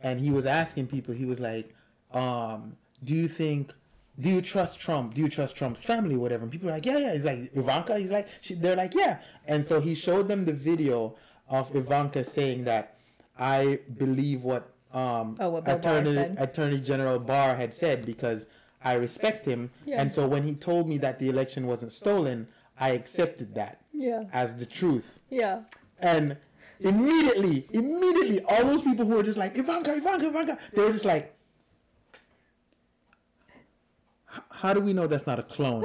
And 0.00 0.20
he 0.20 0.30
was 0.30 0.46
asking 0.46 0.88
people, 0.88 1.14
he 1.14 1.24
was 1.24 1.38
like, 1.38 1.74
um, 2.12 2.76
do 3.04 3.14
you 3.14 3.28
think 3.28 3.72
do 4.20 4.28
you 4.28 4.42
trust 4.42 4.78
Trump? 4.78 5.14
Do 5.14 5.20
you 5.22 5.28
trust 5.28 5.56
Trump's 5.56 5.84
family, 5.84 6.16
whatever? 6.16 6.42
And 6.42 6.52
people 6.52 6.68
are 6.68 6.72
like, 6.72 6.84
yeah, 6.84 6.98
yeah. 6.98 7.14
He's 7.14 7.24
like 7.24 7.50
Ivanka. 7.56 7.98
He's 7.98 8.10
like, 8.10 8.28
she, 8.40 8.54
they're 8.54 8.76
like, 8.76 8.94
yeah. 8.94 9.18
And 9.46 9.66
so 9.66 9.80
he 9.80 9.94
showed 9.94 10.28
them 10.28 10.44
the 10.44 10.52
video 10.52 11.16
of 11.48 11.74
Ivanka 11.74 12.24
saying 12.24 12.64
that 12.64 12.98
I 13.38 13.80
believe 13.96 14.42
what 14.42 14.68
um, 14.92 15.36
Oh, 15.40 15.50
what 15.50 15.66
Attorney. 15.66 16.16
Attorney 16.36 16.80
General 16.80 17.18
Barr 17.18 17.54
had 17.56 17.72
said 17.72 18.04
because 18.04 18.46
I 18.84 18.94
respect 18.94 19.46
him, 19.46 19.70
Yeah. 19.84 20.00
and 20.00 20.12
so 20.12 20.26
when 20.26 20.42
he 20.44 20.54
told 20.54 20.88
me 20.88 20.98
that 20.98 21.18
the 21.18 21.28
election 21.28 21.66
wasn't 21.66 21.92
stolen, 21.92 22.48
I 22.78 22.90
accepted 22.90 23.54
that 23.54 23.80
Yeah. 23.92 24.24
as 24.32 24.56
the 24.56 24.66
truth. 24.66 25.18
Yeah. 25.30 25.62
And 26.00 26.36
immediately, 26.80 27.68
immediately, 27.72 28.40
all 28.44 28.64
those 28.64 28.82
people 28.82 29.06
who 29.06 29.14
were 29.16 29.22
just 29.22 29.38
like 29.38 29.56
Ivanka, 29.56 29.94
Ivanka, 29.96 30.26
Ivanka, 30.28 30.58
they 30.72 30.82
were 30.82 30.92
just 30.92 31.04
like, 31.04 31.34
how 34.50 34.72
do 34.74 34.80
we 34.80 34.92
know 34.92 35.06
that's 35.06 35.26
not 35.26 35.38
a 35.38 35.42
clone? 35.42 35.84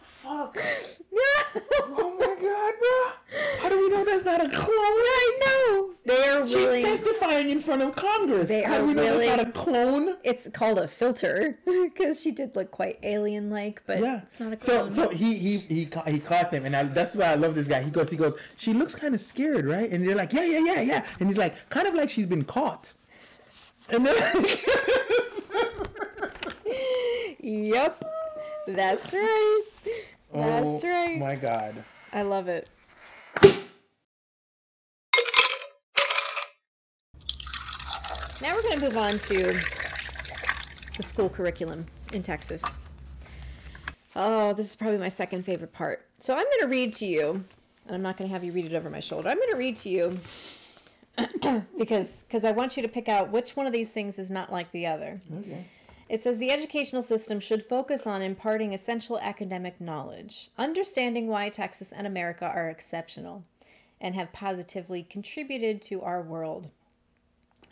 Fuck! 0.00 0.56
Yeah. 0.56 1.60
Oh 1.98 2.16
my 2.18 2.34
god, 2.42 2.74
bro! 2.80 3.58
How 3.62 3.68
do 3.68 3.78
we 3.78 3.88
know 3.88 4.04
that's 4.04 4.24
not 4.24 4.44
a 4.44 4.48
clone? 4.48 4.68
I 4.68 5.38
know. 5.46 5.94
They're 6.06 6.46
She's 6.46 6.54
really. 6.56 6.82
testifying 6.82 7.50
in 7.50 7.60
front 7.60 7.82
of 7.82 7.94
Congress. 7.96 8.46
They 8.48 8.62
How 8.62 8.76
do 8.78 8.84
are 8.84 8.86
we 8.86 8.94
know 8.94 9.02
really- 9.02 9.26
that's 9.26 9.38
not 9.38 9.48
a 9.48 9.50
clone? 9.50 10.16
It's 10.22 10.48
called 10.50 10.78
a 10.78 10.86
filter 10.86 11.58
because 11.66 12.20
she 12.20 12.30
did 12.30 12.54
look 12.54 12.70
quite 12.70 12.98
alien-like, 13.02 13.82
but 13.86 13.98
Yeah. 13.98 14.20
it's 14.22 14.38
not 14.38 14.52
a 14.52 14.56
clone. 14.56 14.90
so 14.92 15.08
so 15.08 15.08
he 15.10 15.34
he 15.34 15.56
he 15.58 15.86
ca- 15.86 16.04
he 16.04 16.20
caught 16.20 16.52
them, 16.52 16.64
and 16.64 16.76
I, 16.76 16.84
that's 16.84 17.14
why 17.16 17.24
I 17.26 17.34
love 17.34 17.54
this 17.56 17.66
guy. 17.66 17.82
He 17.82 17.90
goes 17.90 18.08
he 18.10 18.16
goes. 18.16 18.34
She 18.56 18.72
looks 18.72 18.94
kind 18.94 19.14
of 19.16 19.20
scared, 19.20 19.66
right? 19.66 19.90
And 19.90 20.06
they're 20.06 20.14
like, 20.14 20.32
yeah 20.32 20.44
yeah 20.44 20.60
yeah 20.60 20.80
yeah. 20.82 21.06
And 21.18 21.28
he's 21.28 21.38
like, 21.38 21.54
kind 21.70 21.88
of 21.88 21.94
like 21.94 22.08
she's 22.08 22.26
been 22.26 22.44
caught. 22.44 22.92
And 23.88 24.06
then 24.06 24.14
yep, 27.40 28.04
that's 28.68 29.12
right. 29.12 29.62
Oh 30.34 30.40
that's 30.42 30.84
oh, 30.84 30.88
right. 30.88 31.18
My 31.18 31.36
God. 31.36 31.84
I 32.12 32.22
love 32.22 32.48
it. 32.48 32.68
Now 38.42 38.54
we're 38.54 38.62
going 38.62 38.78
to 38.78 38.84
move 38.84 38.96
on 38.98 39.18
to 39.18 39.58
the 40.96 41.02
school 41.02 41.30
curriculum 41.30 41.86
in 42.12 42.22
Texas. 42.22 42.62
Oh, 44.14 44.52
this 44.52 44.68
is 44.68 44.76
probably 44.76 44.98
my 44.98 45.08
second 45.08 45.42
favorite 45.44 45.72
part. 45.72 46.06
So 46.20 46.34
I'm 46.34 46.44
going 46.44 46.60
to 46.60 46.66
read 46.66 46.92
to 46.94 47.06
you, 47.06 47.44
and 47.86 47.94
I'm 47.94 48.02
not 48.02 48.18
going 48.18 48.28
to 48.28 48.32
have 48.32 48.44
you 48.44 48.52
read 48.52 48.66
it 48.66 48.74
over 48.74 48.90
my 48.90 49.00
shoulder. 49.00 49.30
I'm 49.30 49.38
going 49.38 49.50
to 49.52 49.56
read 49.56 49.76
to 49.78 49.88
you 49.88 50.18
because 51.78 52.24
because 52.28 52.44
I 52.44 52.52
want 52.52 52.76
you 52.76 52.82
to 52.82 52.88
pick 52.88 53.08
out 53.08 53.30
which 53.30 53.56
one 53.56 53.66
of 53.66 53.72
these 53.72 53.90
things 53.90 54.18
is 54.18 54.30
not 54.30 54.52
like 54.52 54.70
the 54.70 54.86
other. 54.86 55.20
Okay. 55.38 55.64
It 56.10 56.22
says 56.22 56.36
the 56.38 56.52
educational 56.52 57.02
system 57.02 57.40
should 57.40 57.64
focus 57.64 58.06
on 58.06 58.20
imparting 58.20 58.74
essential 58.74 59.18
academic 59.18 59.80
knowledge, 59.80 60.50
understanding 60.58 61.26
why 61.26 61.48
Texas 61.48 61.90
and 61.90 62.06
America 62.06 62.44
are 62.44 62.68
exceptional, 62.68 63.44
and 64.00 64.14
have 64.14 64.32
positively 64.32 65.02
contributed 65.02 65.80
to 65.82 66.02
our 66.02 66.22
world. 66.22 66.68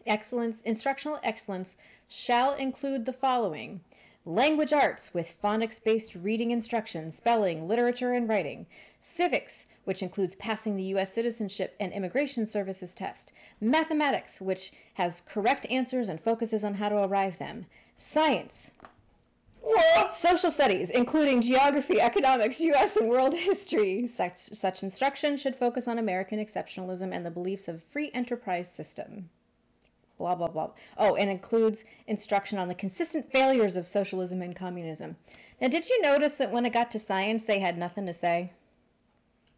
Excellence, 0.07 0.59
instructional 0.64 1.20
excellence 1.22 1.76
shall 2.09 2.55
include 2.55 3.07
the 3.07 3.12
following 3.12 3.80
language 4.26 4.72
arts 4.72 5.12
with 5.12 5.34
phonics 5.42 5.82
based 5.82 6.14
reading 6.14 6.50
instruction, 6.50 7.11
spelling, 7.11 7.68
literature, 7.68 8.12
and 8.12 8.28
writing, 8.28 8.66
civics, 8.98 9.66
which 9.84 10.02
includes 10.02 10.34
passing 10.34 10.76
the 10.76 10.84
U.S. 10.84 11.12
Citizenship 11.12 11.74
and 11.78 11.92
Immigration 11.92 12.48
Services 12.48 12.94
test, 12.94 13.32
mathematics, 13.61 14.40
which 14.40 14.72
has 14.94 15.22
correct 15.26 15.66
answers 15.70 16.09
and 16.09 16.20
focuses 16.20 16.64
on 16.64 16.74
how 16.74 16.88
to 16.88 16.96
arrive 16.96 17.38
them, 17.38 17.66
science, 17.98 18.70
Social 20.11 20.50
studies, 20.50 20.90
including 20.90 21.40
geography, 21.40 22.00
economics, 22.00 22.61
U.S. 22.61 22.96
and 22.96 23.09
world 23.09 23.34
history. 23.50 24.07
Such, 24.07 24.36
such 24.38 24.82
instruction 24.82 25.36
should 25.36 25.57
focus 25.57 25.88
on 25.88 25.98
American 25.98 26.38
exceptionalism 26.38 27.14
and 27.14 27.24
the 27.24 27.30
beliefs 27.30 27.68
of 27.68 27.82
free 27.82 28.11
enterprise 28.12 28.70
system. 28.70 29.30
Blah, 30.24 30.36
blah, 30.36 30.48
blah. 30.48 30.70
Oh, 30.96 31.16
and 31.16 31.28
includes 31.30 31.84
instruction 32.06 32.56
on 32.56 32.68
the 32.68 32.74
consistent 32.74 33.30
failures 33.30 33.76
of 33.76 33.86
socialism 33.86 34.40
and 34.40 34.56
communism. 34.56 35.16
Now, 35.60 35.68
did 35.68 35.90
you 35.90 36.00
notice 36.00 36.32
that 36.38 36.50
when 36.50 36.64
it 36.64 36.72
got 36.72 36.90
to 36.92 36.98
science, 36.98 37.44
they 37.44 37.58
had 37.58 37.76
nothing 37.76 38.06
to 38.06 38.14
say? 38.14 38.54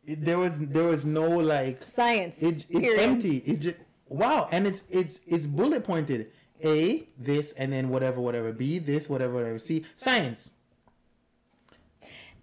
It- 0.04 0.24
there 0.24 0.40
was 0.40 0.58
there 0.58 0.82
was 0.88 1.04
no 1.06 1.28
like 1.28 1.86
Science. 1.86 2.42
it, 2.42 2.66
it's 2.68 2.80
period. 2.80 2.98
empty. 3.00 3.36
It 3.46 3.60
just 3.60 3.76
wow, 4.08 4.48
and 4.50 4.66
it's 4.66 4.82
it's 4.90 5.20
it's 5.24 5.46
bullet 5.46 5.84
pointed. 5.84 6.32
A 6.64 7.06
this 7.16 7.52
and 7.52 7.72
then 7.72 7.88
whatever 7.88 8.20
whatever. 8.20 8.50
B 8.50 8.80
this 8.80 9.08
whatever 9.08 9.34
whatever. 9.34 9.60
C 9.60 9.84
science. 9.96 10.50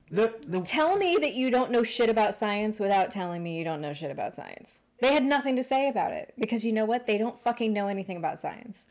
The 0.09 0.33
the 0.47 0.61
Tell 0.61 0.95
me 0.95 1.17
that 1.19 1.33
you 1.33 1.49
don't 1.51 1.71
know 1.71 1.83
shit 1.83 2.09
about 2.09 2.35
science 2.35 2.79
without 2.79 3.11
telling 3.11 3.43
me 3.43 3.57
you 3.57 3.65
don't 3.65 3.81
know 3.81 3.93
shit 3.93 4.11
about 4.11 4.33
science. 4.33 4.79
They 5.03 5.13
had 5.13 5.25
nothing 5.25 5.57
to 5.57 5.63
say 5.63 5.89
about 5.89 6.13
it 6.13 6.33
because 6.39 6.63
you 6.63 6.71
know 6.71 6.85
what? 6.85 7.07
They 7.07 7.17
don't 7.17 7.37
fucking 7.37 7.73
know 7.73 7.87
anything 7.87 8.15
about 8.15 8.39
science. 8.39 8.83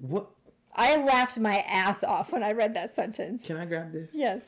what 0.00 0.26
I 0.74 0.96
laughed 0.96 1.38
my 1.38 1.58
ass 1.60 2.02
off 2.02 2.32
when 2.32 2.42
I 2.42 2.50
read 2.50 2.74
that 2.74 2.96
sentence. 2.96 3.44
can 3.44 3.56
I 3.56 3.66
grab 3.66 3.92
this? 3.92 4.10
Yes. 4.12 4.40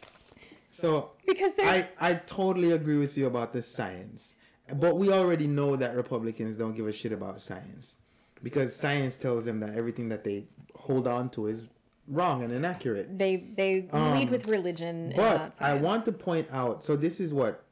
So 0.72 1.12
Because 1.24 1.52
I, 1.58 1.86
I 2.00 2.14
totally 2.14 2.72
agree 2.72 2.98
with 2.98 3.16
you 3.16 3.26
about 3.26 3.52
the 3.52 3.62
science. 3.62 4.34
But 4.74 4.96
we 4.96 5.12
already 5.12 5.46
know 5.46 5.76
that 5.76 5.94
Republicans 5.94 6.56
don't 6.56 6.74
give 6.74 6.88
a 6.88 6.92
shit 6.92 7.12
about 7.12 7.40
science. 7.40 7.98
Because 8.42 8.74
science 8.74 9.14
tells 9.14 9.44
them 9.44 9.60
that 9.60 9.76
everything 9.76 10.08
that 10.08 10.24
they 10.24 10.48
hold 10.74 11.06
on 11.06 11.30
to 11.30 11.46
is 11.46 11.68
wrong 12.08 12.42
and 12.42 12.52
inaccurate. 12.52 13.16
they 13.16 13.36
they 13.36 13.88
lead 13.92 14.30
with 14.30 14.48
religion 14.48 15.12
and 15.12 15.20
Um, 15.20 15.52
But 15.56 15.56
I 15.60 15.74
want 15.74 16.04
to 16.06 16.12
point 16.12 16.48
out 16.50 16.84
so 16.84 16.96
this 16.96 17.20
is 17.20 17.32
what 17.32 17.64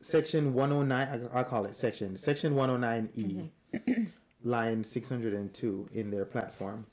section 0.00 0.54
109 0.54 1.30
I, 1.34 1.40
I 1.40 1.42
call 1.44 1.64
it 1.64 1.74
section 1.74 2.16
section 2.16 2.54
109E 2.54 3.50
line 4.44 4.84
602 4.84 5.88
in 5.92 6.10
their 6.10 6.24
platform. 6.24 6.86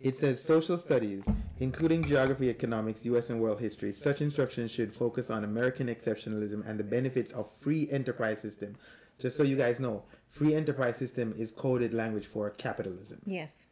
It 0.00 0.18
says 0.18 0.42
social 0.42 0.76
studies, 0.76 1.28
including 1.60 2.04
geography, 2.04 2.50
economics, 2.50 3.04
US 3.04 3.30
and 3.30 3.40
world 3.40 3.60
history. 3.60 3.92
Such 3.92 4.20
instruction 4.20 4.66
should 4.66 4.92
focus 4.92 5.30
on 5.30 5.44
American 5.44 5.86
exceptionalism 5.86 6.68
and 6.68 6.78
the 6.78 6.84
benefits 6.84 7.30
of 7.32 7.48
free 7.60 7.88
enterprise 7.90 8.40
system. 8.40 8.74
Just 9.20 9.36
so 9.36 9.44
you 9.44 9.56
guys 9.56 9.78
know, 9.78 10.02
free 10.28 10.54
enterprise 10.54 10.96
system 10.96 11.32
is 11.38 11.52
coded 11.52 11.94
language 11.94 12.26
for 12.26 12.50
capitalism. 12.50 13.20
Yes, 13.24 13.66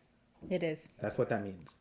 it 0.49 0.63
is. 0.63 0.87
That's 1.01 1.19
what 1.19 1.29
that 1.31 1.43
means. 1.43 1.75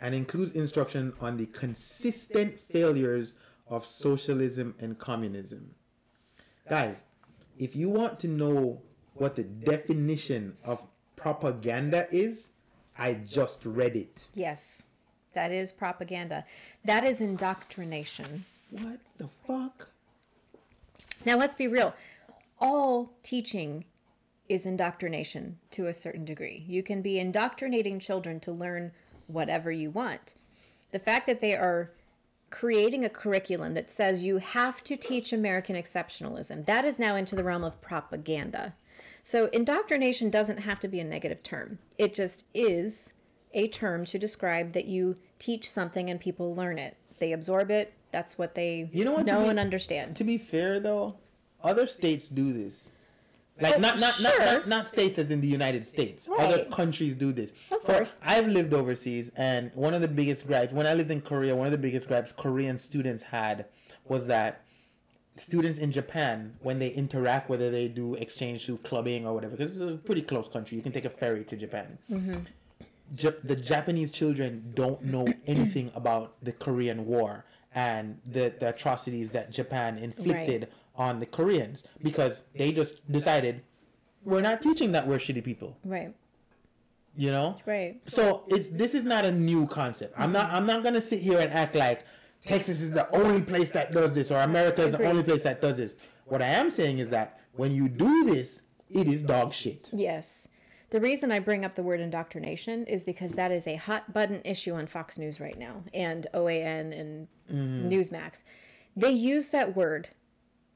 And 0.00 0.16
includes 0.16 0.52
instruction 0.52 1.12
on 1.20 1.36
the 1.36 1.46
consistent 1.46 2.58
failures 2.58 3.34
of 3.68 3.86
socialism 3.86 4.74
and 4.80 4.98
communism. 4.98 5.76
Guys, 6.68 7.04
if 7.58 7.74
you 7.74 7.88
want 7.88 8.20
to 8.20 8.28
know 8.28 8.80
what 9.14 9.36
the 9.36 9.42
definition 9.42 10.56
of 10.64 10.82
propaganda 11.16 12.06
is, 12.10 12.50
I 12.96 13.14
just 13.14 13.64
read 13.64 13.96
it. 13.96 14.28
Yes, 14.34 14.82
that 15.34 15.50
is 15.50 15.72
propaganda. 15.72 16.44
That 16.84 17.04
is 17.04 17.20
indoctrination. 17.20 18.44
What 18.70 19.00
the 19.18 19.28
fuck? 19.46 19.90
Now, 21.24 21.36
let's 21.36 21.54
be 21.54 21.68
real. 21.68 21.94
All 22.58 23.12
teaching 23.22 23.84
is 24.48 24.66
indoctrination 24.66 25.58
to 25.72 25.86
a 25.86 25.94
certain 25.94 26.24
degree. 26.24 26.64
You 26.66 26.82
can 26.82 27.02
be 27.02 27.18
indoctrinating 27.18 27.98
children 27.98 28.40
to 28.40 28.52
learn 28.52 28.92
whatever 29.26 29.70
you 29.70 29.90
want. 29.90 30.34
The 30.90 30.98
fact 30.98 31.26
that 31.26 31.40
they 31.40 31.54
are 31.54 31.90
creating 32.52 33.04
a 33.04 33.08
curriculum 33.08 33.74
that 33.74 33.90
says 33.90 34.22
you 34.22 34.36
have 34.36 34.84
to 34.84 34.96
teach 34.96 35.32
American 35.32 35.74
exceptionalism, 35.74 36.64
that 36.66 36.84
is 36.84 36.98
now 36.98 37.16
into 37.16 37.34
the 37.34 37.42
realm 37.42 37.64
of 37.64 37.80
propaganda. 37.80 38.74
So, 39.24 39.46
indoctrination 39.46 40.30
doesn't 40.30 40.58
have 40.58 40.78
to 40.80 40.88
be 40.88 41.00
a 41.00 41.04
negative 41.04 41.42
term, 41.42 41.78
it 41.98 42.14
just 42.14 42.44
is 42.54 43.14
a 43.54 43.68
term 43.68 44.04
to 44.06 44.18
describe 44.18 44.72
that 44.72 44.86
you 44.86 45.16
teach 45.38 45.68
something 45.68 46.08
and 46.08 46.20
people 46.20 46.54
learn 46.54 46.78
it. 46.78 46.96
They 47.18 47.32
absorb 47.32 47.70
it. 47.70 47.92
That's 48.10 48.38
what 48.38 48.54
they 48.54 48.88
You 48.92 49.04
know 49.04 49.12
what, 49.12 49.26
know 49.26 49.42
be- 49.42 49.48
and 49.48 49.58
understand. 49.58 50.16
To 50.16 50.24
be 50.24 50.38
fair 50.38 50.78
though, 50.78 51.16
other 51.62 51.86
states 51.86 52.28
do 52.28 52.52
this. 52.52 52.92
Like 53.60 53.76
Oh, 53.76 53.80
not, 53.80 53.98
not, 54.00 54.20
not 54.22 54.34
sure. 54.34 54.44
not 54.46 54.68
not 54.68 54.86
states 54.86 55.18
as 55.18 55.30
in 55.30 55.40
the 55.40 55.46
United 55.48 55.86
States. 55.86 56.28
Other 56.38 56.64
countries 56.64 57.14
do 57.14 57.32
this. 57.32 57.52
Of 57.70 57.82
For- 57.82 57.92
course. 57.94 58.16
I've 58.22 58.46
lived 58.48 58.72
overseas 58.74 59.30
and 59.36 59.70
one 59.74 59.94
of 59.94 60.00
the 60.00 60.08
biggest 60.08 60.46
gripes 60.46 60.72
when 60.72 60.86
I 60.86 60.94
lived 60.94 61.10
in 61.10 61.20
Korea, 61.20 61.54
one 61.54 61.66
of 61.66 61.72
the 61.72 61.78
biggest 61.78 62.08
gripes 62.08 62.32
Korean 62.32 62.78
students 62.78 63.24
had 63.24 63.66
was 64.08 64.26
that 64.26 64.62
students 65.36 65.78
in 65.78 65.92
Japan, 65.92 66.54
when 66.60 66.78
they 66.78 66.88
interact, 66.88 67.48
whether 67.48 67.70
they 67.70 67.88
do 67.88 68.14
exchange 68.14 68.66
through 68.66 68.78
clubbing 68.78 69.26
or 69.26 69.34
whatever, 69.34 69.56
because 69.56 69.76
it's 69.76 69.94
a 69.94 69.96
pretty 69.96 70.22
close 70.22 70.48
country, 70.48 70.76
you 70.76 70.82
can 70.82 70.92
take 70.92 71.04
a 71.04 71.10
ferry 71.10 71.44
to 71.44 71.56
Japan. 71.56 71.98
Mm-hmm. 72.10 72.36
Jap- 73.16 73.40
the 73.44 73.56
Japanese 73.56 74.10
children 74.10 74.72
don't 74.74 75.02
know 75.04 75.26
anything 75.46 75.90
about 75.94 76.34
the 76.42 76.52
Korean 76.52 77.06
War 77.06 77.44
and 77.74 78.18
the, 78.26 78.52
the 78.60 78.70
atrocities 78.70 79.30
that 79.30 79.50
Japan 79.50 79.96
inflicted 79.98 80.68
on 80.96 81.20
the 81.20 81.26
Koreans 81.26 81.84
because 82.02 82.44
they 82.54 82.72
just 82.72 83.10
decided 83.10 83.62
we're 84.24 84.40
not 84.40 84.62
teaching 84.62 84.92
that 84.92 85.06
we're 85.06 85.18
shitty 85.18 85.42
people, 85.42 85.76
Right, 85.84 86.14
you 87.16 87.30
know? 87.30 87.58
right. 87.66 88.00
So 88.06 88.44
it's 88.48 88.68
this 88.68 88.94
is 88.94 89.04
not 89.04 89.24
a 89.24 89.32
new 89.32 89.66
concept. 89.66 90.14
I'm 90.16 90.32
not 90.32 90.50
I'm 90.50 90.66
not 90.66 90.84
gonna 90.84 91.00
sit 91.00 91.20
here 91.20 91.38
and 91.38 91.52
act 91.52 91.74
like 91.74 92.04
Texas 92.44 92.80
is 92.80 92.90
the 92.90 93.08
only 93.14 93.42
place 93.42 93.70
that 93.70 93.90
does 93.90 94.12
this 94.12 94.30
or 94.30 94.40
America 94.40 94.84
is 94.84 94.92
the 94.96 95.06
only 95.06 95.22
place 95.22 95.44
that 95.44 95.60
does 95.60 95.76
this. 95.76 95.94
What 96.24 96.42
I 96.42 96.46
am 96.46 96.70
saying 96.70 96.98
is 96.98 97.08
that 97.10 97.40
when 97.52 97.72
you 97.72 97.88
do 97.88 98.24
this, 98.24 98.62
it 98.90 99.08
is 99.08 99.22
dog 99.22 99.52
shit. 99.52 99.90
Yes. 99.92 100.48
The 100.90 101.00
reason 101.00 101.32
I 101.32 101.38
bring 101.38 101.64
up 101.64 101.74
the 101.74 101.82
word 101.82 102.00
indoctrination 102.00 102.86
is 102.86 103.02
because 103.02 103.32
that 103.32 103.50
is 103.50 103.66
a 103.66 103.76
hot 103.76 104.12
button 104.12 104.42
issue 104.44 104.74
on 104.74 104.86
Fox 104.86 105.18
News 105.18 105.40
right 105.40 105.58
now 105.58 105.82
and 105.94 106.26
OAN 106.34 106.98
and 106.98 107.28
mm-hmm. 107.50 107.88
Newsmax. 107.88 108.42
They 108.94 109.10
use 109.10 109.48
that 109.48 109.74
word. 109.74 110.10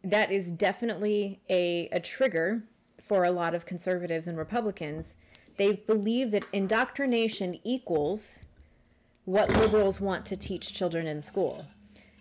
That 0.06 0.30
is 0.30 0.52
definitely 0.52 1.40
a, 1.50 1.88
a 1.90 1.98
trigger 1.98 2.62
for 3.02 3.24
a 3.24 3.30
lot 3.30 3.54
of 3.56 3.66
conservatives 3.66 4.28
and 4.28 4.38
Republicans. 4.38 5.14
They 5.56 5.72
believe 5.72 6.30
that 6.30 6.44
indoctrination 6.52 7.58
equals 7.64 8.44
what 9.24 9.50
liberals 9.50 10.00
want 10.00 10.24
to 10.26 10.36
teach 10.36 10.72
children 10.72 11.08
in 11.08 11.20
school. 11.20 11.66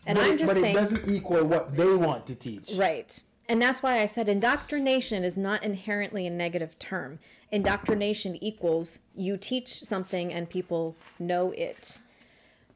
And 0.07 0.17
but 0.17 0.25
I'm 0.25 0.31
it, 0.31 0.39
just 0.39 0.53
but 0.53 0.61
saying 0.61 0.75
it 0.75 0.79
doesn't 0.79 1.07
equal 1.07 1.45
what 1.45 1.77
they 1.77 1.93
want 1.93 2.25
to 2.27 2.35
teach. 2.35 2.73
Right. 2.75 3.21
And 3.47 3.61
that's 3.61 3.83
why 3.83 4.01
I 4.01 4.05
said 4.07 4.27
indoctrination 4.27 5.23
is 5.23 5.37
not 5.37 5.63
inherently 5.63 6.25
a 6.25 6.31
negative 6.31 6.77
term. 6.79 7.19
Indoctrination 7.51 8.35
equals 8.43 8.99
you 9.15 9.37
teach 9.37 9.83
something 9.83 10.33
and 10.33 10.49
people 10.49 10.95
know 11.19 11.51
it. 11.51 11.99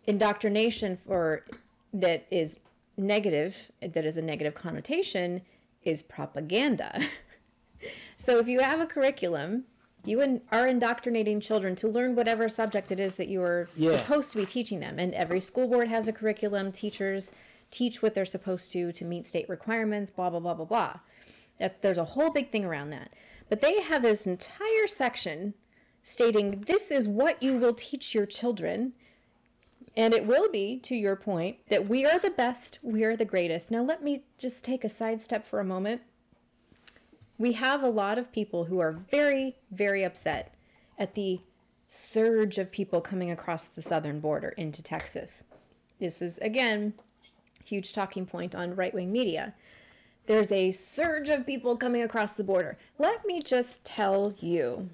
Indoctrination 0.05 0.95
for 0.95 1.43
that 1.93 2.25
is 2.29 2.59
negative, 2.99 3.71
that 3.81 4.05
is 4.05 4.17
a 4.17 4.21
negative 4.21 4.55
connotation, 4.55 5.41
is 5.83 6.01
propaganda. 6.01 7.01
so 8.17 8.37
if 8.39 8.47
you 8.47 8.59
have 8.59 8.79
a 8.79 8.85
curriculum, 8.85 9.63
you 10.05 10.21
in, 10.21 10.41
are 10.51 10.67
indoctrinating 10.67 11.39
children 11.39 11.75
to 11.77 11.87
learn 11.87 12.15
whatever 12.15 12.47
subject 12.47 12.91
it 12.91 12.99
is 12.99 13.15
that 13.15 13.27
you 13.27 13.41
are 13.41 13.67
Yeah. 13.75 13.97
supposed 13.97 14.31
to 14.31 14.37
be 14.37 14.45
teaching 14.45 14.79
them. 14.79 14.99
And 14.99 15.13
every 15.13 15.39
school 15.39 15.67
board 15.67 15.87
has 15.87 16.07
a 16.07 16.13
curriculum. 16.13 16.71
Teachers 16.71 17.31
teach 17.71 18.01
what 18.01 18.13
they're 18.13 18.25
supposed 18.25 18.71
to 18.71 18.91
to 18.91 19.05
meet 19.05 19.27
state 19.27 19.47
requirements, 19.49 20.11
blah, 20.11 20.29
blah, 20.29 20.39
blah, 20.39 20.53
blah, 20.53 20.65
blah. 20.65 20.99
That, 21.59 21.81
there's 21.81 21.97
a 21.97 22.05
whole 22.05 22.31
big 22.31 22.51
thing 22.51 22.65
around 22.65 22.91
that. 22.91 23.11
But 23.49 23.61
they 23.61 23.81
have 23.81 24.03
this 24.03 24.25
entire 24.25 24.87
section 24.87 25.53
stating 26.01 26.61
this 26.61 26.91
is 26.91 27.07
what 27.07 27.41
you 27.43 27.57
will 27.57 27.73
teach 27.73 28.15
your 28.15 28.25
children. 28.25 28.93
And 29.95 30.13
it 30.13 30.25
will 30.25 30.49
be, 30.49 30.79
to 30.83 30.95
your 30.95 31.15
point, 31.15 31.57
that 31.69 31.87
we 31.87 32.05
are 32.05 32.19
the 32.19 32.29
best, 32.29 32.79
we 32.81 33.03
are 33.03 33.15
the 33.15 33.25
greatest. 33.25 33.71
Now, 33.71 33.83
let 33.83 34.03
me 34.03 34.23
just 34.37 34.63
take 34.63 34.83
a 34.83 34.89
sidestep 34.89 35.45
for 35.45 35.59
a 35.59 35.65
moment. 35.65 36.01
We 37.37 37.53
have 37.53 37.83
a 37.83 37.89
lot 37.89 38.17
of 38.17 38.31
people 38.31 38.65
who 38.65 38.79
are 38.79 38.91
very, 38.91 39.57
very 39.71 40.03
upset 40.03 40.53
at 40.97 41.15
the 41.15 41.41
surge 41.87 42.57
of 42.57 42.71
people 42.71 43.01
coming 43.01 43.31
across 43.31 43.65
the 43.65 43.81
southern 43.81 44.19
border 44.19 44.49
into 44.49 44.83
Texas. 44.83 45.43
This 45.99 46.21
is, 46.21 46.37
again, 46.39 46.93
huge 47.65 47.93
talking 47.93 48.25
point 48.25 48.55
on 48.55 48.75
right 48.75 48.93
wing 48.93 49.11
media. 49.11 49.53
There's 50.27 50.51
a 50.51 50.71
surge 50.71 51.29
of 51.29 51.45
people 51.45 51.75
coming 51.75 52.03
across 52.03 52.35
the 52.35 52.43
border. 52.43 52.77
Let 52.99 53.25
me 53.25 53.41
just 53.41 53.83
tell 53.83 54.33
you 54.39 54.91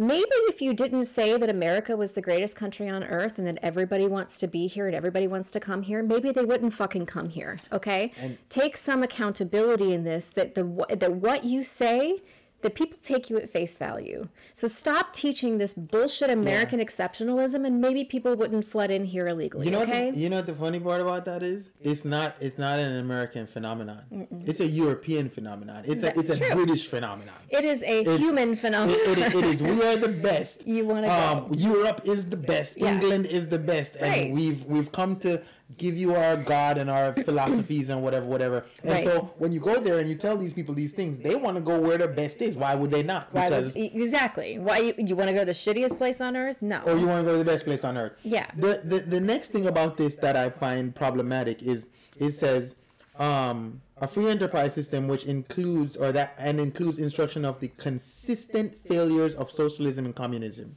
maybe 0.00 0.24
if 0.48 0.62
you 0.62 0.72
didn't 0.72 1.04
say 1.04 1.36
that 1.36 1.50
America 1.50 1.96
was 1.96 2.12
the 2.12 2.22
greatest 2.22 2.56
country 2.56 2.88
on 2.88 3.04
earth 3.04 3.38
and 3.38 3.46
that 3.46 3.58
everybody 3.62 4.06
wants 4.06 4.38
to 4.38 4.46
be 4.46 4.66
here 4.66 4.86
and 4.86 4.96
everybody 4.96 5.26
wants 5.26 5.50
to 5.52 5.60
come 5.60 5.82
here, 5.82 6.02
maybe 6.02 6.32
they 6.32 6.44
wouldn't 6.44 6.72
fucking 6.72 7.06
come 7.06 7.28
here. 7.28 7.56
Okay? 7.72 8.12
take 8.48 8.76
some 8.76 9.02
accountability 9.02 9.92
in 9.92 10.04
this 10.04 10.26
that 10.26 10.54
the 10.54 10.86
that 10.88 11.12
what 11.12 11.44
you 11.44 11.62
say 11.62 12.22
that 12.62 12.74
people 12.74 12.98
take 13.02 13.30
you 13.30 13.38
at 13.38 13.48
face 13.50 13.76
value. 13.76 14.28
So 14.54 14.68
stop 14.68 15.12
teaching 15.12 15.58
this 15.58 15.72
bullshit 15.72 16.30
American 16.30 16.78
exceptionalism 16.80 17.66
and 17.66 17.80
maybe 17.80 18.04
people 18.04 18.34
wouldn't 18.36 18.64
flood 18.64 18.90
in 18.90 19.04
here 19.04 19.28
illegally. 19.28 19.66
You 19.66 19.72
know, 19.72 19.82
okay? 19.82 20.06
what 20.06 20.14
the, 20.14 20.20
you 20.20 20.28
know 20.28 20.36
what 20.36 20.46
the 20.46 20.54
funny 20.54 20.78
part 20.80 21.00
about 21.00 21.24
that 21.24 21.42
is? 21.42 21.70
It's 21.80 22.04
not. 22.04 22.36
It's 22.42 22.58
not 22.58 22.78
an 22.78 22.96
American 22.98 23.46
phenomenon. 23.46 24.26
It's 24.46 24.60
a 24.60 24.66
European 24.66 25.28
phenomenon. 25.30 25.84
It's 25.86 26.02
a. 26.02 26.18
It's 26.18 26.30
a 26.30 26.36
true. 26.36 26.50
British 26.54 26.86
phenomenon. 26.86 27.34
it 27.48 27.64
is 27.64 27.82
a 27.82 28.00
It's- 28.00 28.18
human 28.18 28.56
phenomenon. 28.56 29.00
it, 29.02 29.18
it 29.34 29.44
is. 29.44 29.62
We 29.62 29.82
are 29.84 29.96
the 29.96 30.08
best. 30.30 30.66
You 30.66 30.86
wanna 30.86 31.08
Um, 31.08 31.48
go. 31.48 31.54
Europe 31.56 32.02
is 32.04 32.26
the 32.26 32.36
best. 32.36 32.74
Yeah. 32.76 32.92
England 32.94 33.26
is 33.26 33.48
the 33.48 33.58
best, 33.58 33.96
and 33.96 34.02
Right. 34.10 34.30
we've 34.32 34.64
we've 34.66 34.92
come 34.92 35.16
to 35.20 35.42
give 35.78 35.96
you 35.96 36.14
our 36.14 36.36
God 36.36 36.78
and 36.78 36.90
our 36.90 37.12
philosophies 37.24 37.88
and 37.90 38.02
whatever, 38.02 38.26
whatever. 38.26 38.64
And 38.82 38.92
Right. 38.92 39.04
so 39.04 39.32
when 39.38 39.52
you 39.52 39.60
go 39.60 39.80
there 39.80 39.98
and 39.98 40.08
you 40.08 40.14
tell 40.16 40.36
these 40.36 40.52
people 40.52 40.74
these 40.74 40.92
things, 40.92 41.18
they 41.22 41.34
want 41.34 41.56
to 41.56 41.60
go 41.62 41.80
where 41.80 41.98
the 41.98 42.08
best 42.08 42.40
is. 42.42 42.56
Why 42.56 42.74
would 42.74 42.90
they 42.90 43.02
not? 43.02 43.28
Why 43.32 43.48
would- 43.48 43.56
Because 43.56 43.76
e- 43.76 43.90
exactly. 43.94 44.58
Why 44.58 44.78
you, 44.78 44.94
you 44.98 45.14
want 45.16 45.28
to 45.28 45.34
go 45.34 45.40
to 45.40 45.46
the 45.46 45.52
shittiest 45.52 45.96
place 45.98 46.20
on 46.20 46.36
earth? 46.36 46.56
No. 46.60 46.80
or 46.86 46.96
you 46.96 47.06
want 47.06 47.20
to 47.20 47.24
go 47.24 47.32
to 47.32 47.38
the 47.38 47.44
best 47.50 47.64
place 47.64 47.84
on 47.84 47.96
earth. 47.96 48.12
Yeah. 48.22 48.46
The, 48.56 48.80
the 48.84 48.98
the 49.00 49.20
next 49.20 49.48
thing 49.48 49.66
about 49.66 49.96
this 49.96 50.16
that 50.16 50.36
I 50.36 50.50
find 50.50 50.94
problematic 50.94 51.62
is 51.62 51.86
it 52.18 52.30
says 52.30 52.76
um, 53.18 53.80
a 53.98 54.06
free 54.08 54.28
enterprise 54.28 54.74
system 54.74 55.06
which 55.08 55.24
includes 55.24 55.96
or 55.96 56.10
that 56.12 56.34
and 56.38 56.58
includes 56.58 56.98
instruction 56.98 57.44
of 57.44 57.60
the 57.60 57.68
consistent 57.68 58.78
failures 58.86 59.34
of 59.34 59.50
socialism 59.50 60.04
and 60.06 60.16
communism. 60.16 60.76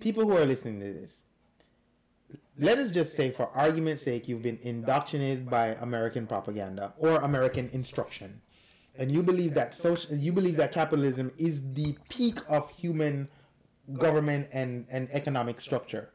People 0.00 0.24
who 0.24 0.36
are 0.36 0.44
listening 0.46 0.80
to 0.80 0.92
this, 0.92 1.20
let 2.58 2.78
us 2.78 2.90
just 2.90 3.14
say, 3.14 3.30
for 3.30 3.48
argument's 3.56 4.02
sake, 4.02 4.28
you've 4.28 4.42
been 4.42 4.58
indoctrinated 4.62 5.48
by 5.48 5.68
American 5.80 6.26
propaganda 6.26 6.92
or 6.98 7.16
American 7.16 7.68
instruction, 7.68 8.40
and 8.96 9.12
you 9.12 9.22
believe 9.22 9.54
that 9.54 9.74
social, 9.74 10.16
you 10.16 10.32
believe 10.32 10.56
that 10.56 10.72
capitalism 10.72 11.32
is 11.38 11.62
the 11.74 11.96
peak 12.08 12.40
of 12.48 12.70
human 12.70 13.28
government 13.96 14.48
and, 14.52 14.86
and 14.90 15.08
economic 15.12 15.60
structure. 15.60 16.10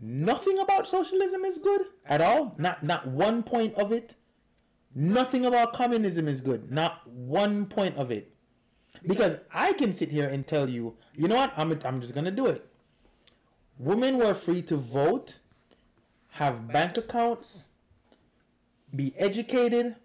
Nothing 0.00 0.58
about 0.58 0.88
socialism 0.88 1.44
is 1.44 1.58
good 1.58 1.82
at 2.06 2.20
all. 2.20 2.54
Not 2.56 2.82
not 2.82 3.06
one 3.06 3.42
point 3.42 3.74
of 3.74 3.92
it. 3.92 4.14
Nothing 4.94 5.44
about 5.44 5.72
communism 5.74 6.26
is 6.26 6.40
good. 6.40 6.70
Not 6.70 7.06
one 7.06 7.66
point 7.66 7.96
of 7.96 8.10
it. 8.10 8.34
Because 9.06 9.38
I 9.52 9.72
can 9.74 9.94
sit 9.94 10.08
here 10.08 10.26
and 10.26 10.46
tell 10.46 10.68
you, 10.68 10.96
you 11.16 11.28
know 11.28 11.36
what? 11.36 11.52
I'm 11.56 11.78
I'm 11.84 12.00
just 12.00 12.14
gonna 12.14 12.30
do 12.30 12.46
it. 12.46 12.69
Women 13.80 14.18
were 14.18 14.34
free 14.34 14.60
to 14.62 14.76
vote, 14.76 15.38
have 16.32 16.68
bank 16.68 16.98
accounts, 16.98 17.68
be 18.94 19.14
educated, 19.16 19.96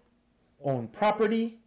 own 0.64 0.88
property. 0.88 1.58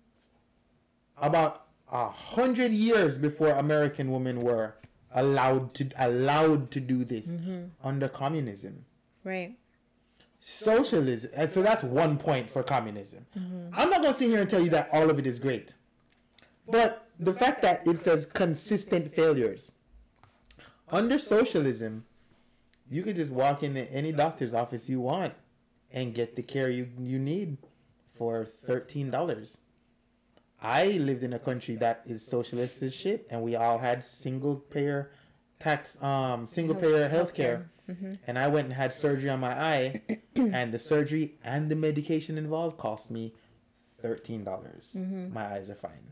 About 1.21 1.67
a 1.91 2.09
hundred 2.09 2.71
years 2.71 3.19
before 3.19 3.49
American 3.49 4.11
women 4.11 4.39
were 4.39 4.73
allowed 5.11 5.75
to 5.75 5.89
allowed 5.99 6.71
to 6.71 6.79
do 6.79 7.05
this 7.05 7.29
mm-hmm. 7.29 7.65
under 7.83 8.07
communism 8.07 8.85
right. 9.23 9.55
socialism 10.39 11.31
and 11.35 11.51
so 11.51 11.63
that's 11.63 11.83
one 11.83 12.15
point 12.15 12.47
for 12.47 12.61
communism 12.61 13.25
mm-hmm. 13.35 13.69
i'm 13.73 13.89
not 13.89 14.03
going 14.03 14.13
to 14.13 14.19
sit 14.19 14.29
here 14.29 14.39
and 14.41 14.49
tell 14.49 14.61
you 14.61 14.69
that 14.69 14.87
all 14.93 15.09
of 15.09 15.17
it 15.17 15.25
is 15.25 15.39
great 15.39 15.73
but 16.67 17.07
the 17.19 17.33
fact 17.33 17.63
that 17.63 17.81
it 17.87 17.97
says 17.97 18.27
consistent 18.27 19.11
failures 19.11 19.71
under 20.91 21.17
socialism 21.19 22.05
you 22.89 23.03
could 23.03 23.15
just 23.15 23.31
walk 23.31 23.61
into 23.63 23.89
any 23.91 24.11
doctor's 24.11 24.53
office 24.53 24.89
you 24.89 24.99
want 24.99 25.33
and 25.91 26.13
get 26.13 26.35
the 26.35 26.41
care 26.43 26.69
you, 26.69 26.89
you 26.99 27.19
need 27.19 27.57
for 28.15 28.47
$13 28.67 29.57
i 30.61 30.85
lived 30.85 31.23
in 31.23 31.33
a 31.33 31.39
country 31.39 31.75
that 31.75 32.01
is 32.05 32.25
socialist 32.27 32.81
as 32.81 32.93
shit 32.93 33.25
and 33.29 33.41
we 33.41 33.55
all 33.55 33.77
had 33.79 34.03
single 34.03 34.55
payer 34.57 35.11
tax 35.59 36.01
um 36.01 36.47
single 36.47 36.75
payer 36.75 37.07
health 37.07 37.33
care 37.33 37.69
and 38.27 38.37
I 38.37 38.47
went 38.49 38.65
and 38.65 38.73
had 38.75 38.93
surgery 38.93 39.31
on 39.31 39.39
my 39.39 39.49
eye, 39.59 40.01
and 40.35 40.71
the 40.71 40.77
surgery 40.77 41.39
and 41.43 41.71
the 41.71 41.75
medication 41.75 42.37
involved 42.37 42.77
cost 42.77 43.09
me 43.09 43.33
thirteen 43.99 44.43
dollars. 44.43 44.91
My 45.33 45.53
eyes 45.55 45.71
are 45.71 45.75
fine. 45.75 46.11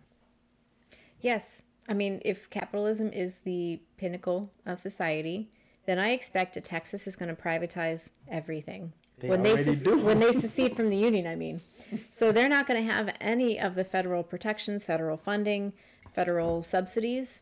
Yes. 1.22 1.62
I 1.88 1.94
mean, 1.94 2.22
if 2.26 2.50
capitalism 2.50 3.12
is 3.12 3.38
the 3.40 3.80
pinnacle 3.98 4.52
of 4.66 4.80
society, 4.80 5.50
then 5.86 6.00
I 6.00 6.12
expect 6.12 6.56
that 6.56 6.66
Texas 6.66 7.08
is 7.08 7.16
going 7.16 7.34
to 7.34 7.42
privatize 7.42 8.10
everything. 8.28 8.94
They 9.20 9.30
when 9.30 9.42
they 9.42 9.54
already 9.54 9.74
sec- 9.74 9.84
do. 9.84 9.98
when 10.00 10.20
they 10.20 10.32
secede 10.44 10.76
from 10.76 10.90
the 10.90 10.98
union, 10.98 11.26
I 11.26 11.36
mean. 11.36 11.62
So 12.10 12.32
they're 12.32 12.50
not 12.50 12.68
going 12.68 12.86
to 12.86 12.94
have 12.94 13.16
any 13.22 13.60
of 13.60 13.76
the 13.76 13.84
federal 13.84 14.22
protections, 14.22 14.86
federal 14.86 15.18
funding, 15.18 15.74
federal 16.14 16.62
subsidies. 16.62 17.42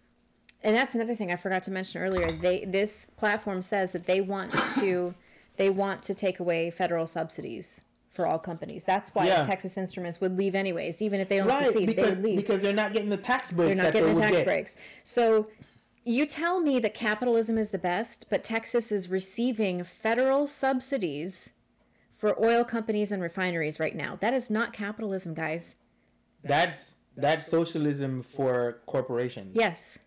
And 0.64 0.76
that's 0.76 0.96
another 0.96 1.16
thing 1.16 1.32
I 1.32 1.36
forgot 1.36 1.64
to 1.64 1.72
mention 1.72 2.02
earlier. 2.02 2.32
They 2.32 2.66
this 2.66 3.08
platform 3.18 3.62
says 3.62 3.92
that 3.92 4.06
they 4.06 4.22
want 4.22 4.54
to 4.80 5.16
they 5.58 5.70
want 5.70 6.04
to 6.04 6.14
take 6.14 6.40
away 6.40 6.72
federal 6.72 7.08
subsidies 7.08 7.82
for 8.16 8.26
all 8.26 8.40
companies. 8.40 8.84
That's 8.84 9.10
why 9.14 9.28
Yeah. 9.28 9.46
Texas 9.46 9.78
Instruments 9.78 10.22
would 10.22 10.38
leave 10.38 10.56
anyways, 10.56 11.02
even 11.02 11.20
if 11.20 11.28
they 11.30 11.38
don't 11.38 11.48
Right, 11.48 11.74
they 11.74 11.86
because 11.86 12.10
would 12.12 12.24
leave 12.24 12.38
because 12.38 12.62
they're 12.62 12.74
not 12.74 12.94
getting 12.94 13.10
the 13.10 13.18
tax 13.18 13.52
breaks. 13.52 13.76
they're 13.76 13.84
not 13.86 13.94
getting 13.94 14.10
they 14.10 14.14
the 14.16 14.22
tax 14.22 14.36
get. 14.38 14.46
breaks. 14.46 14.76
So 15.04 15.48
you 16.04 16.26
tell 16.26 16.60
me 16.60 16.80
that 16.80 16.94
capitalism 16.94 17.58
is 17.58 17.70
the 17.70 17.78
best, 17.78 18.28
but 18.30 18.44
Texas 18.44 18.92
is 18.92 19.10
receiving 19.10 19.84
federal 19.84 20.48
subsidies 20.48 21.52
for 22.12 22.42
oil 22.44 22.64
companies 22.64 23.12
and 23.12 23.22
refineries 23.22 23.80
right 23.80 23.96
now. 23.96 24.16
That 24.22 24.34
is 24.34 24.50
not 24.50 24.72
capitalism, 24.72 25.34
guys. 25.34 25.76
That's 26.44 26.96
that's 27.18 27.48
socialism 27.48 28.24
for 28.24 28.82
corporations. 28.86 29.52
Yes. 29.56 30.00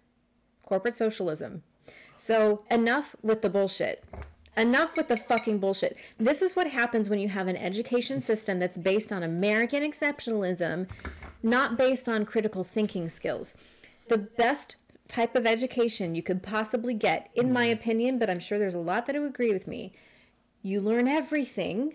Corporate 0.62 0.96
socialism. 0.96 1.62
So 2.16 2.64
enough 2.70 3.14
with 3.22 3.42
the 3.42 3.48
bullshit. 3.50 4.04
Enough 4.58 4.96
with 4.96 5.06
the 5.06 5.16
fucking 5.16 5.60
bullshit. 5.60 5.96
This 6.18 6.42
is 6.42 6.56
what 6.56 6.68
happens 6.68 7.08
when 7.08 7.20
you 7.20 7.28
have 7.28 7.46
an 7.46 7.56
education 7.56 8.20
system 8.20 8.58
that's 8.58 8.76
based 8.76 9.12
on 9.12 9.22
American 9.22 9.88
exceptionalism, 9.88 10.88
not 11.44 11.78
based 11.78 12.08
on 12.08 12.24
critical 12.24 12.64
thinking 12.64 13.08
skills. 13.08 13.54
The 14.08 14.18
best 14.18 14.74
type 15.06 15.36
of 15.36 15.46
education 15.46 16.16
you 16.16 16.24
could 16.24 16.42
possibly 16.42 16.92
get, 16.92 17.30
in 17.36 17.52
my 17.52 17.66
opinion, 17.66 18.18
but 18.18 18.28
I'm 18.28 18.40
sure 18.40 18.58
there's 18.58 18.74
a 18.74 18.80
lot 18.80 19.06
that 19.06 19.14
would 19.14 19.28
agree 19.28 19.52
with 19.52 19.68
me. 19.68 19.92
You 20.62 20.80
learn 20.80 21.06
everything, 21.06 21.94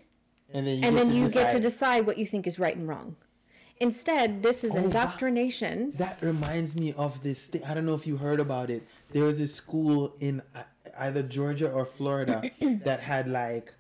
and 0.53 0.66
then 0.66 0.78
you 0.78 0.84
and 0.88 0.95
get 0.95 1.03
then 1.03 1.09
to 1.09 1.18
you 1.18 1.30
get 1.30 1.51
to 1.51 1.59
decide. 1.59 2.05
what 2.05 2.18
you 2.18 2.26
think 2.26 2.47
is 2.47 2.59
right 2.59 2.78
and 2.78 2.88
wrong. 2.88 3.18
Instead, 3.80 4.41
this 4.41 4.64
is 4.64 4.72
wow. 4.72 4.84
indoctrination. 4.84 5.91
That 5.97 6.20
reminds 6.22 6.76
me 6.76 6.93
of 6.93 7.24
this 7.24 7.47
thing. 7.47 7.64
I 7.66 7.74
don't 7.74 7.86
know 7.86 7.95
if 7.95 8.07
you 8.07 8.18
heard 8.18 8.39
about 8.39 8.70
it. 8.70 8.88
There 9.11 9.26
was 9.26 9.41
a 9.41 9.47
school 9.47 10.16
in 10.22 10.41
uh, 10.55 10.64
either 10.97 11.23
Georgia 11.23 11.71
or 11.71 11.85
Florida 11.85 12.51
that 12.83 13.01
had 13.01 13.27
like 13.27 13.73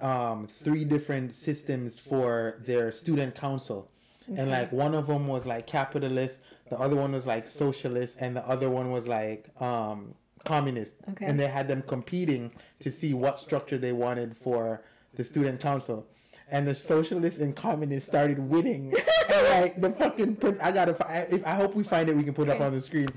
um, 0.00 0.46
three 0.46 0.84
different 0.84 1.34
systems 1.34 1.98
for 1.98 2.60
their 2.64 2.92
student 2.92 3.34
council. 3.34 3.90
And 4.34 4.50
like 4.50 4.72
one 4.72 4.94
of 4.94 5.06
them 5.06 5.28
was 5.28 5.46
like 5.46 5.66
capitalist, 5.66 6.40
the 6.68 6.78
other 6.78 6.96
one 6.96 7.12
was 7.12 7.26
like 7.26 7.46
socialist, 7.46 8.16
and 8.18 8.36
the 8.36 8.46
other 8.46 8.68
one 8.68 8.90
was 8.90 9.06
like 9.06 9.50
um, 9.60 10.14
communist. 10.44 10.94
Okay. 11.10 11.26
And 11.26 11.38
they 11.38 11.46
had 11.46 11.68
them 11.68 11.82
competing 11.82 12.52
to 12.80 12.90
see 12.90 13.14
what 13.14 13.38
structure 13.38 13.78
they 13.78 13.92
wanted 13.92 14.36
for 14.36 14.82
the 15.14 15.24
student 15.24 15.60
council. 15.60 16.06
And 16.48 16.66
the 16.66 16.74
socialists 16.74 17.40
and 17.40 17.54
communists 17.54 18.08
started 18.08 18.38
winning. 18.38 18.94
and 19.32 19.48
like 19.48 19.80
the 19.80 19.90
fucking, 19.90 20.38
I 20.60 20.72
gotta, 20.72 21.06
I, 21.06 21.42
I 21.44 21.54
hope 21.54 21.74
we 21.74 21.82
find 21.82 22.08
it. 22.08 22.16
We 22.16 22.24
can 22.24 22.34
put 22.34 22.48
it 22.48 22.52
up 22.52 22.60
on 22.60 22.72
the 22.72 22.80
screen. 22.80 23.08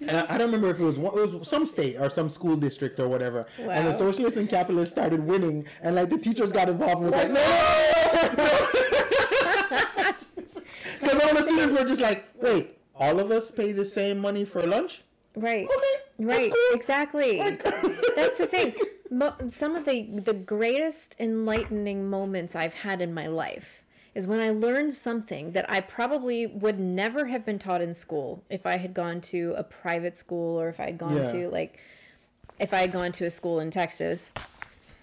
And 0.00 0.10
I, 0.10 0.34
I 0.34 0.38
don't 0.38 0.48
remember 0.48 0.70
if 0.70 0.80
it 0.80 0.84
was 0.84 0.98
one, 0.98 1.18
it 1.18 1.32
was 1.34 1.48
some 1.48 1.66
state 1.66 1.96
or 1.98 2.10
some 2.10 2.28
school 2.28 2.56
district 2.56 2.98
or 3.00 3.08
whatever. 3.08 3.46
Wow. 3.58 3.70
And 3.70 3.86
the 3.86 3.96
socialists 3.98 4.38
and 4.38 4.48
capitalists 4.48 4.94
started 4.94 5.24
winning, 5.24 5.66
and 5.82 5.96
like 5.96 6.10
the 6.10 6.18
teachers 6.18 6.52
got 6.52 6.68
involved 6.68 7.02
and 7.02 7.04
was 7.04 7.12
like, 7.12 7.30
no, 7.30 7.40
because 11.00 11.22
all 11.22 11.34
the 11.34 11.42
students 11.42 11.72
were 11.80 11.86
just 11.86 12.02
like, 12.02 12.24
wait, 12.40 12.78
all 12.94 13.20
of 13.20 13.30
us 13.30 13.50
pay 13.50 13.72
the 13.72 13.86
same 13.86 14.18
money 14.18 14.44
for 14.44 14.62
lunch. 14.66 15.02
Right. 15.36 15.66
Okay, 15.66 16.24
Right. 16.24 16.52
cool. 16.52 16.76
Exactly. 16.76 17.38
That's 18.16 18.38
the 18.38 18.46
thing. 18.50 18.74
Mo- 19.10 19.34
Some 19.50 19.76
of 19.76 19.84
the 19.84 20.08
the 20.20 20.34
greatest 20.34 21.14
enlightening 21.20 22.10
moments 22.10 22.56
I've 22.56 22.74
had 22.74 23.00
in 23.00 23.14
my 23.14 23.28
life 23.28 23.82
is 24.14 24.26
when 24.26 24.40
I 24.40 24.50
learned 24.50 24.94
something 24.94 25.52
that 25.52 25.70
I 25.70 25.80
probably 25.80 26.46
would 26.46 26.78
never 26.78 27.26
have 27.26 27.44
been 27.44 27.58
taught 27.58 27.80
in 27.80 27.94
school 27.94 28.42
if 28.50 28.66
I 28.66 28.76
had 28.78 28.94
gone 28.94 29.20
to 29.22 29.54
a 29.56 29.62
private 29.62 30.18
school 30.18 30.60
or 30.60 30.68
if 30.68 30.80
I 30.80 30.86
had 30.86 30.98
gone 30.98 31.16
Yeah. 31.18 31.32
to 31.32 31.48
like 31.50 31.78
if 32.58 32.74
I 32.74 32.78
had 32.78 32.92
gone 32.92 33.12
to 33.12 33.24
a 33.26 33.30
school 33.30 33.60
in 33.60 33.70
Texas. 33.70 34.32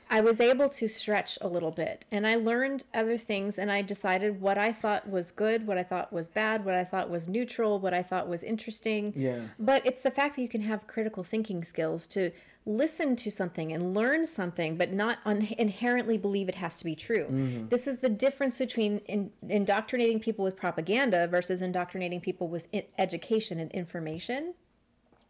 I 0.07 0.21
was 0.21 0.39
able 0.39 0.69
to 0.69 0.87
stretch 0.87 1.37
a 1.41 1.47
little 1.47 1.71
bit 1.71 2.05
and 2.11 2.27
I 2.27 2.35
learned 2.35 2.83
other 2.93 3.17
things 3.17 3.57
and 3.57 3.71
I 3.71 3.81
decided 3.81 4.39
what 4.39 4.57
I 4.57 4.71
thought 4.71 5.09
was 5.09 5.31
good, 5.31 5.65
what 5.65 5.79
I 5.79 5.83
thought 5.83 6.13
was 6.13 6.27
bad, 6.27 6.63
what 6.63 6.75
I 6.75 6.83
thought 6.83 7.09
was 7.09 7.27
neutral, 7.27 7.79
what 7.79 7.93
I 7.93 8.03
thought 8.03 8.27
was 8.27 8.43
interesting. 8.43 9.13
Yeah. 9.15 9.39
But 9.57 9.83
it's 9.85 10.01
the 10.01 10.11
fact 10.11 10.35
that 10.35 10.43
you 10.43 10.47
can 10.47 10.61
have 10.61 10.85
critical 10.85 11.23
thinking 11.23 11.63
skills 11.63 12.05
to 12.07 12.31
listen 12.65 13.15
to 13.15 13.29
something 13.29 13.71
and 13.71 13.93
learn 13.93 14.25
something, 14.25 14.75
but 14.75 14.91
not 14.91 15.19
un- 15.25 15.47
inherently 15.57 16.17
believe 16.17 16.49
it 16.49 16.55
has 16.55 16.77
to 16.77 16.85
be 16.85 16.95
true. 16.95 17.25
Mm-hmm. 17.25 17.67
This 17.67 17.85
is 17.87 17.99
the 17.99 18.09
difference 18.09 18.57
between 18.57 18.99
in- 19.07 19.31
indoctrinating 19.47 20.19
people 20.19 20.43
with 20.43 20.55
propaganda 20.55 21.27
versus 21.27 21.61
indoctrinating 21.61 22.21
people 22.21 22.47
with 22.47 22.67
i- 22.73 22.85
education 22.97 23.59
and 23.59 23.71
information. 23.71 24.53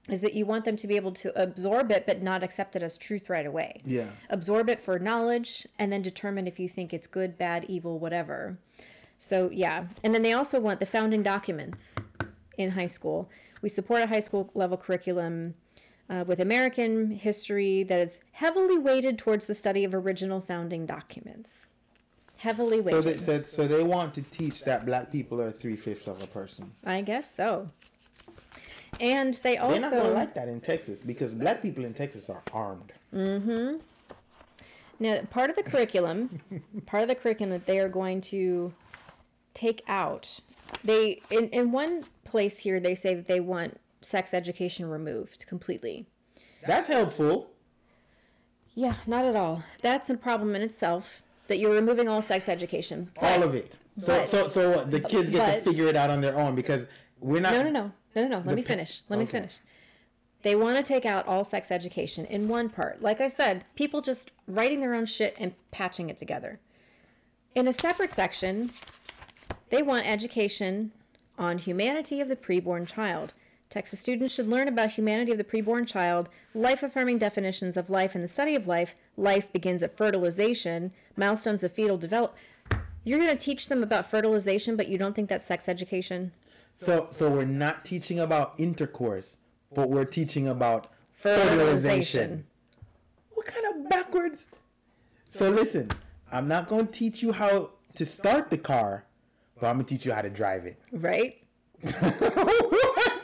Is 0.08 0.22
that 0.22 0.36
you 0.36 0.46
want 0.46 0.66
them 0.66 0.76
to 0.76 0.86
be 0.88 0.98
able 0.98 1.14
to 1.14 1.42
absorb 1.42 1.90
it 1.92 2.06
but 2.06 2.22
not 2.22 2.44
accept 2.44 2.76
it 2.76 2.84
as 2.84 2.96
truth 2.96 3.28
right 3.28 3.46
away 3.46 3.82
Yeah. 3.86 4.12
absorb 4.30 4.70
it 4.70 4.80
for 4.80 5.00
knowledge 5.00 5.66
and 5.80 5.92
then 5.92 6.04
determine 6.04 6.46
if 6.48 6.60
you 6.60 6.70
think 6.70 6.94
it's 6.94 7.08
good, 7.08 7.40
bad, 7.40 7.66
evil, 7.68 7.98
whatever. 7.98 8.60
So, 9.18 9.50
yeah. 9.52 9.86
And 10.04 10.14
then 10.14 10.22
they 10.22 10.34
also 10.34 10.60
want 10.60 10.80
the 10.80 10.86
founding 10.86 11.24
documents 11.24 11.96
in 12.56 12.70
high 12.72 12.86
school. 12.86 13.30
We 13.64 13.70
support 13.70 14.04
a 14.04 14.08
high 14.08 14.20
school 14.20 14.52
level 14.54 14.78
curriculum. 14.78 15.56
Uh, 16.10 16.24
with 16.28 16.40
American 16.40 17.12
history 17.12 17.84
that 17.84 18.00
is 18.00 18.22
heavily 18.32 18.78
weighted 18.78 19.18
towards 19.18 19.48
the 19.48 19.56
study 19.56 19.84
of 19.84 19.94
original 19.94 20.40
founding 20.40 20.86
documents. 20.86 21.68
Heavily 22.38 22.82
weighted. 22.82 23.04
So 23.04 23.10
they 23.10 23.18
said 23.18 23.48
so 23.48 23.68
they 23.68 23.84
want 23.84 24.14
to 24.16 24.22
teach 24.22 24.64
that 24.66 24.86
black 24.86 25.12
people 25.12 25.42
are 25.42 25.50
three 25.50 25.76
fifths 25.76 26.08
of 26.08 26.22
a 26.22 26.28
person. 26.28 26.72
I 26.84 27.02
guess 27.02 27.34
so. 27.34 27.70
And 29.00 29.34
they 29.36 29.58
also. 29.58 29.80
They're 29.80 29.92
not 29.92 30.04
gonna 30.04 30.14
like 30.14 30.34
that 30.36 30.48
in 30.48 30.62
Texas 30.62 31.02
because 31.02 31.34
black 31.34 31.62
people 31.62 31.86
in 31.86 31.94
Texas 31.94 32.30
are 32.30 32.44
armed. 32.54 32.94
Mm 33.14 33.42
hmm. 33.42 33.78
Now 35.00 35.22
part 35.30 35.50
of 35.50 35.56
the 35.56 35.64
curriculum, 35.64 36.42
part 36.86 37.04
of 37.04 37.10
the 37.10 37.16
curriculum 37.16 37.52
that 37.52 37.66
they 37.66 37.80
are 37.80 37.90
going 37.90 38.22
to 38.22 38.74
take 39.54 39.82
out. 39.88 40.40
They 40.84 41.22
in 41.32 41.50
in 41.50 41.72
one 41.72 42.04
place 42.26 42.58
here 42.58 42.80
they 42.80 42.96
say 42.96 43.16
that 43.16 43.26
they 43.26 43.40
want 43.40 43.80
sex 44.06 44.34
education 44.34 44.90
removed 44.90 45.46
completely. 45.48 46.06
That's 46.66 46.88
helpful. 46.88 47.52
Yeah, 48.74 48.96
not 49.08 49.26
at 49.26 49.36
all. 49.36 49.64
That's 49.82 50.10
a 50.10 50.18
problem 50.18 50.56
in 50.56 50.62
itself 50.62 51.22
that 51.48 51.60
you're 51.60 51.72
removing 51.74 52.10
all 52.10 52.22
sex 52.22 52.50
education. 52.50 53.12
All 53.22 53.44
of 53.44 53.56
it. 53.56 53.78
So 54.00 54.08
But- 54.08 54.28
so 54.28 54.48
so 54.48 54.84
the 54.84 55.00
kids 55.00 55.30
get 55.30 55.64
to 55.64 55.70
figure 55.70 55.88
it 55.88 55.96
out 55.96 56.10
on 56.10 56.22
their 56.22 56.38
own 56.38 56.56
because 56.56 56.86
we're 57.20 57.40
not 57.42 57.54
No, 57.54 57.64
no, 57.64 57.70
no, 57.70 57.92
no, 58.16 58.22
no, 58.24 58.28
no. 58.40 58.44
Let 58.46 58.56
me 58.56 58.62
finish. 58.62 59.02
Let 59.10 59.20
me 59.20 59.26
finish. 59.26 59.54
They 60.42 60.56
want 60.56 60.78
to 60.78 60.84
take 60.84 61.06
out 61.06 61.26
all 61.28 61.44
sex 61.44 61.72
education 61.72 62.26
in 62.26 62.48
one 62.48 62.70
part. 62.70 63.02
Like 63.02 63.20
I 63.20 63.28
said, 63.28 63.66
people 63.76 64.02
just 64.02 64.32
writing 64.48 64.80
their 64.80 64.94
own 64.94 65.06
shit 65.08 65.38
and 65.40 65.54
patching 65.72 66.10
it 66.10 66.18
together. 66.18 66.60
In 67.56 67.68
a 67.68 67.74
separate 67.74 68.14
section, 68.14 68.70
they 69.70 69.82
want 69.82 70.06
education 70.08 70.92
on 71.38 71.58
humanity 71.58 72.22
of 72.22 72.28
the 72.28 72.36
preborn 72.36 72.86
child. 72.86 73.34
Texas 73.70 74.00
students 74.00 74.34
should 74.34 74.48
learn 74.48 74.68
about 74.68 74.92
humanity 74.92 75.32
of 75.32 75.38
the 75.38 75.44
preborn 75.44 75.88
child, 75.88 76.30
life 76.54 76.84
affirming 76.84 77.18
definitions 77.18 77.78
of 77.78 77.90
life 77.90 78.16
and 78.16 78.24
the 78.24 78.28
study 78.28 78.56
of 78.56 78.68
life. 78.68 78.96
Life 79.18 79.52
begins 79.52 79.84
at 79.84 79.96
fertilization, 79.96 80.92
milestones 81.18 81.64
of 81.64 81.72
fetal 81.72 81.98
develop. 81.98 82.36
You're 83.04 83.20
going 83.20 83.32
to 83.32 83.38
teach 83.38 83.68
them 83.68 83.84
about 83.84 84.10
fertilization, 84.10 84.76
but 84.76 84.88
you 84.88 84.98
don't 84.98 85.16
think 85.16 85.30
that's 85.30 85.46
sex 85.46 85.68
education? 85.68 86.32
So 86.78 87.08
so 87.12 87.30
we're 87.30 87.46
not 87.46 87.86
teaching 87.86 88.20
about 88.20 88.54
intercourse, 88.58 89.38
but 89.74 89.90
we're 89.90 90.06
teaching 90.06 90.48
about 90.48 90.88
fertilization. 91.14 91.58
Fertilization. 91.60 92.46
What 93.34 93.46
kind 93.46 93.66
of 93.68 93.90
backwards? 93.90 94.48
So 95.30 95.50
listen, 95.50 95.92
I'm 96.32 96.48
not 96.48 96.68
going 96.68 96.88
to 96.88 96.92
teach 96.92 97.22
you 97.22 97.32
how 97.32 97.72
to 97.96 98.06
start 98.06 98.50
the 98.50 98.58
car, 98.58 99.06
but 99.60 99.68
I'm 99.68 99.78
going 99.78 99.86
to 99.86 99.96
teach 99.96 100.06
you 100.06 100.12
how 100.12 100.22
to 100.22 100.30
drive 100.30 100.66
it. 100.66 100.80
Right? 100.92 101.42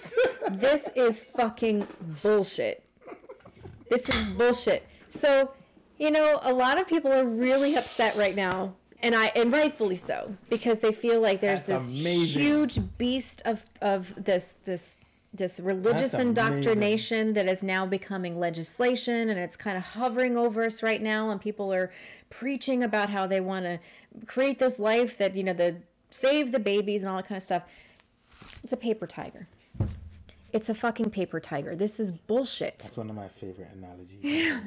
This 0.60 0.90
is 0.96 1.22
fucking 1.22 1.88
bullshit. 2.22 2.84
This 3.90 4.10
is 4.10 4.30
bullshit. 4.30 4.88
So, 5.10 5.52
you 5.98 6.12
know, 6.12 6.40
a 6.44 6.54
lot 6.54 6.80
of 6.80 6.88
people 6.88 7.12
are 7.12 7.26
really 7.26 7.76
upset 7.76 8.16
right 8.16 8.36
now, 8.36 8.74
and 9.02 9.14
I 9.16 9.28
and 9.36 9.52
rightfully 9.52 9.96
so, 9.96 10.36
because 10.50 10.80
they 10.80 10.92
feel 10.92 11.20
like 11.20 11.42
there's 11.42 11.64
That's 11.64 11.88
this 11.88 12.02
amazing. 12.02 12.42
huge 12.42 12.98
beast 12.98 13.42
of 13.46 13.66
of 13.82 14.14
this 14.24 14.56
this 14.64 14.98
this 15.34 15.60
religious 15.60 16.12
That's 16.12 16.24
indoctrination 16.24 17.34
that 17.34 17.48
is 17.48 17.64
now 17.64 17.86
becoming 17.86 18.38
legislation 18.40 19.30
and 19.30 19.40
it's 19.40 19.56
kind 19.56 19.78
of 19.78 19.84
hovering 19.84 20.38
over 20.38 20.66
us 20.66 20.84
right 20.84 21.02
now 21.02 21.30
and 21.30 21.40
people 21.40 21.74
are 21.74 21.90
preaching 22.30 22.84
about 22.84 23.10
how 23.10 23.28
they 23.28 23.40
want 23.40 23.64
to 23.66 23.80
create 24.26 24.60
this 24.60 24.78
life 24.78 25.18
that 25.18 25.36
you 25.36 25.44
know 25.44 25.54
the 25.54 25.78
save 26.10 26.52
the 26.52 26.60
babies 26.60 27.02
and 27.02 27.10
all 27.10 27.16
that 27.16 27.28
kind 27.28 27.38
of 27.38 27.44
stuff 27.44 27.64
it's 28.62 28.74
a 28.74 28.78
paper 28.78 29.08
tiger 29.08 29.48
it's 30.54 30.70
a 30.70 30.74
fucking 30.76 31.10
paper 31.10 31.40
tiger 31.40 31.76
this 31.76 32.00
is 32.00 32.12
bullshit 32.12 32.80
That's 32.80 32.98
one 32.98 33.10
of 33.10 33.16
my 33.16 33.28
favorite 33.28 33.70
analogies. 33.76 34.20
Yeah. 34.24 34.60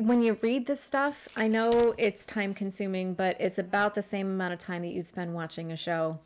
when 0.00 0.22
you 0.22 0.38
read 0.42 0.66
this 0.66 0.80
stuff 0.82 1.26
i 1.36 1.48
know 1.48 1.94
it's 1.98 2.24
time 2.26 2.52
consuming 2.54 3.14
but 3.14 3.36
it's 3.40 3.58
about 3.58 3.94
the 3.94 4.02
same 4.02 4.26
amount 4.28 4.52
of 4.52 4.58
time 4.58 4.82
that 4.82 4.88
you'd 4.88 5.06
spend 5.06 5.34
watching 5.34 5.72
a 5.72 5.76
show 5.76 6.18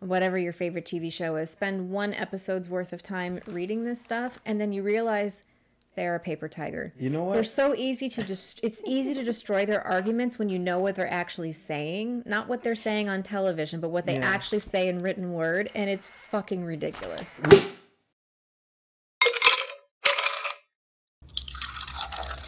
whatever 0.00 0.38
your 0.38 0.52
favorite 0.52 0.84
tv 0.86 1.12
show 1.12 1.36
is 1.36 1.50
spend 1.50 1.90
one 1.90 2.12
episode's 2.14 2.68
worth 2.68 2.92
of 2.92 3.02
time 3.02 3.40
reading 3.46 3.84
this 3.84 4.02
stuff 4.02 4.38
and 4.46 4.60
then 4.60 4.72
you 4.72 4.82
realize 4.82 5.42
they're 5.96 6.16
a 6.16 6.20
paper 6.20 6.48
tiger 6.48 6.92
You 6.98 7.08
know 7.10 7.22
what? 7.24 7.34
they're 7.34 7.44
so 7.44 7.72
easy 7.74 8.08
to 8.08 8.24
just 8.24 8.58
it's 8.64 8.82
easy 8.84 9.14
to 9.14 9.22
destroy 9.22 9.64
their 9.64 9.80
arguments 9.86 10.38
when 10.38 10.48
you 10.48 10.58
know 10.58 10.78
what 10.80 10.94
they're 10.96 11.12
actually 11.12 11.52
saying 11.52 12.22
not 12.26 12.48
what 12.48 12.62
they're 12.62 12.74
saying 12.74 13.08
on 13.08 13.22
television 13.22 13.80
but 13.80 13.90
what 13.90 14.04
they 14.06 14.14
Yeah. 14.16 14.26
actually 14.26 14.58
say 14.58 14.88
in 14.88 15.02
written 15.02 15.32
word 15.34 15.70
and 15.74 15.88
it's 15.88 16.08
fucking 16.08 16.64
ridiculous 16.64 17.40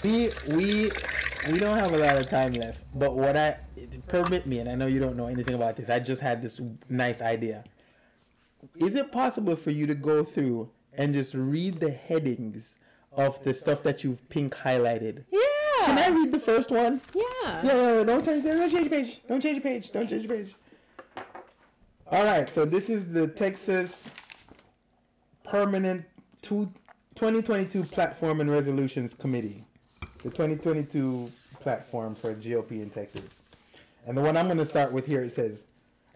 We 0.07 0.31
we 0.47 0.91
we 1.51 1.59
don't 1.59 1.77
have 1.77 1.93
a 1.93 1.99
lot 1.99 2.17
of 2.17 2.31
time 2.31 2.53
left, 2.53 2.79
but 2.95 3.17
what 3.17 3.37
I 3.37 3.57
permit 4.07 4.47
me, 4.47 4.61
and 4.61 4.69
I 4.69 4.77
know 4.77 4.87
you 4.87 5.01
don't 5.01 5.17
know 5.17 5.27
anything 5.27 5.55
about 5.55 5.75
this. 5.77 5.91
I 5.91 5.99
just 5.99 6.23
had 6.23 6.43
this 6.43 6.61
nice 6.89 7.21
idea. 7.21 7.65
Is 8.77 8.95
it 8.95 9.11
possible 9.11 9.57
for 9.57 9.73
you 9.73 9.85
to 9.89 9.97
go 9.97 10.23
through 10.23 10.71
and 10.93 11.13
just 11.13 11.35
read 11.35 11.81
the 11.81 11.91
headings 11.91 12.77
of 13.13 13.43
the 13.43 13.53
stuff 13.53 13.83
that 13.83 14.05
you've 14.05 14.29
pink 14.29 14.55
highlighted? 14.55 15.25
Yeah. 15.33 15.41
Can 15.87 15.99
I 15.99 16.09
read 16.17 16.33
the 16.33 16.39
first 16.39 16.71
one? 16.71 17.01
yeah 17.13 17.25
Yeah, 17.65 17.75
yeah, 17.75 17.97
yeah, 17.99 18.05
don't 18.05 18.25
change, 18.25 18.45
don't 18.45 18.71
change 18.71 18.91
page. 18.91 19.21
Don't 19.29 19.41
change 19.41 19.57
the 19.61 19.69
page. 19.69 19.93
Don't 19.93 20.09
change 20.09 20.23
the 20.23 20.29
page. 20.29 20.55
All 22.13 22.25
right, 22.25 22.49
so 22.49 22.65
this 22.65 22.89
is 22.89 23.07
the 23.13 23.27
Texas 23.27 24.13
Permanent 25.43 26.05
two, 26.43 26.73
2022 27.17 27.83
Platform 27.85 28.41
and 28.41 28.49
Resolutions 28.51 29.13
Committee, 29.13 29.66
the 30.27 30.33
2022 30.33 31.31
platform 31.61 32.17
for 32.17 32.35
GOP 32.35 32.73
in 32.73 32.91
Texas. 32.91 33.43
And 34.05 34.19
the 34.19 34.23
one 34.23 34.37
I'm 34.37 34.47
going 34.47 34.59
to 34.59 34.67
start 34.67 34.91
with 34.91 35.07
here 35.07 35.23
it 35.23 35.33
says, 35.33 35.63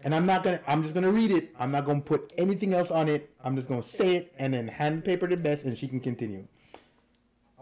and 0.03 0.13
I'm 0.13 0.25
not 0.25 0.43
going 0.43 0.57
to, 0.57 0.69
I'm 0.69 0.83
just 0.83 0.93
going 0.93 1.05
to 1.05 1.11
read 1.13 1.31
it. 1.31 1.55
I'm 1.57 1.71
not 1.71 1.85
going 1.85 2.01
to 2.01 2.05
put 2.07 2.33
anything 2.37 2.73
else 2.73 2.91
on 2.91 3.07
it. 3.07 3.29
I'm 3.41 3.55
just 3.55 3.69
going 3.69 3.81
to 3.81 3.87
say 3.87 4.17
it 4.17 4.33
and 4.37 4.53
then 4.53 4.67
hand 4.67 5.05
paper 5.05 5.29
to 5.29 5.37
Beth 5.37 5.63
and 5.63 5.77
she 5.77 5.87
can 5.87 6.01
continue. 6.01 6.45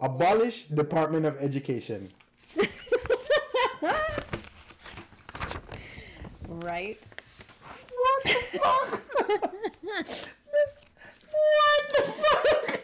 Abolish 0.01 0.63
Department 0.65 1.27
of 1.27 1.37
Education. 1.37 2.09
right 6.47 7.07
What 7.93 8.23
the 8.23 8.31
fuck? 8.57 9.05
what 11.31 11.85
the 11.95 12.01
fuck? 12.01 12.79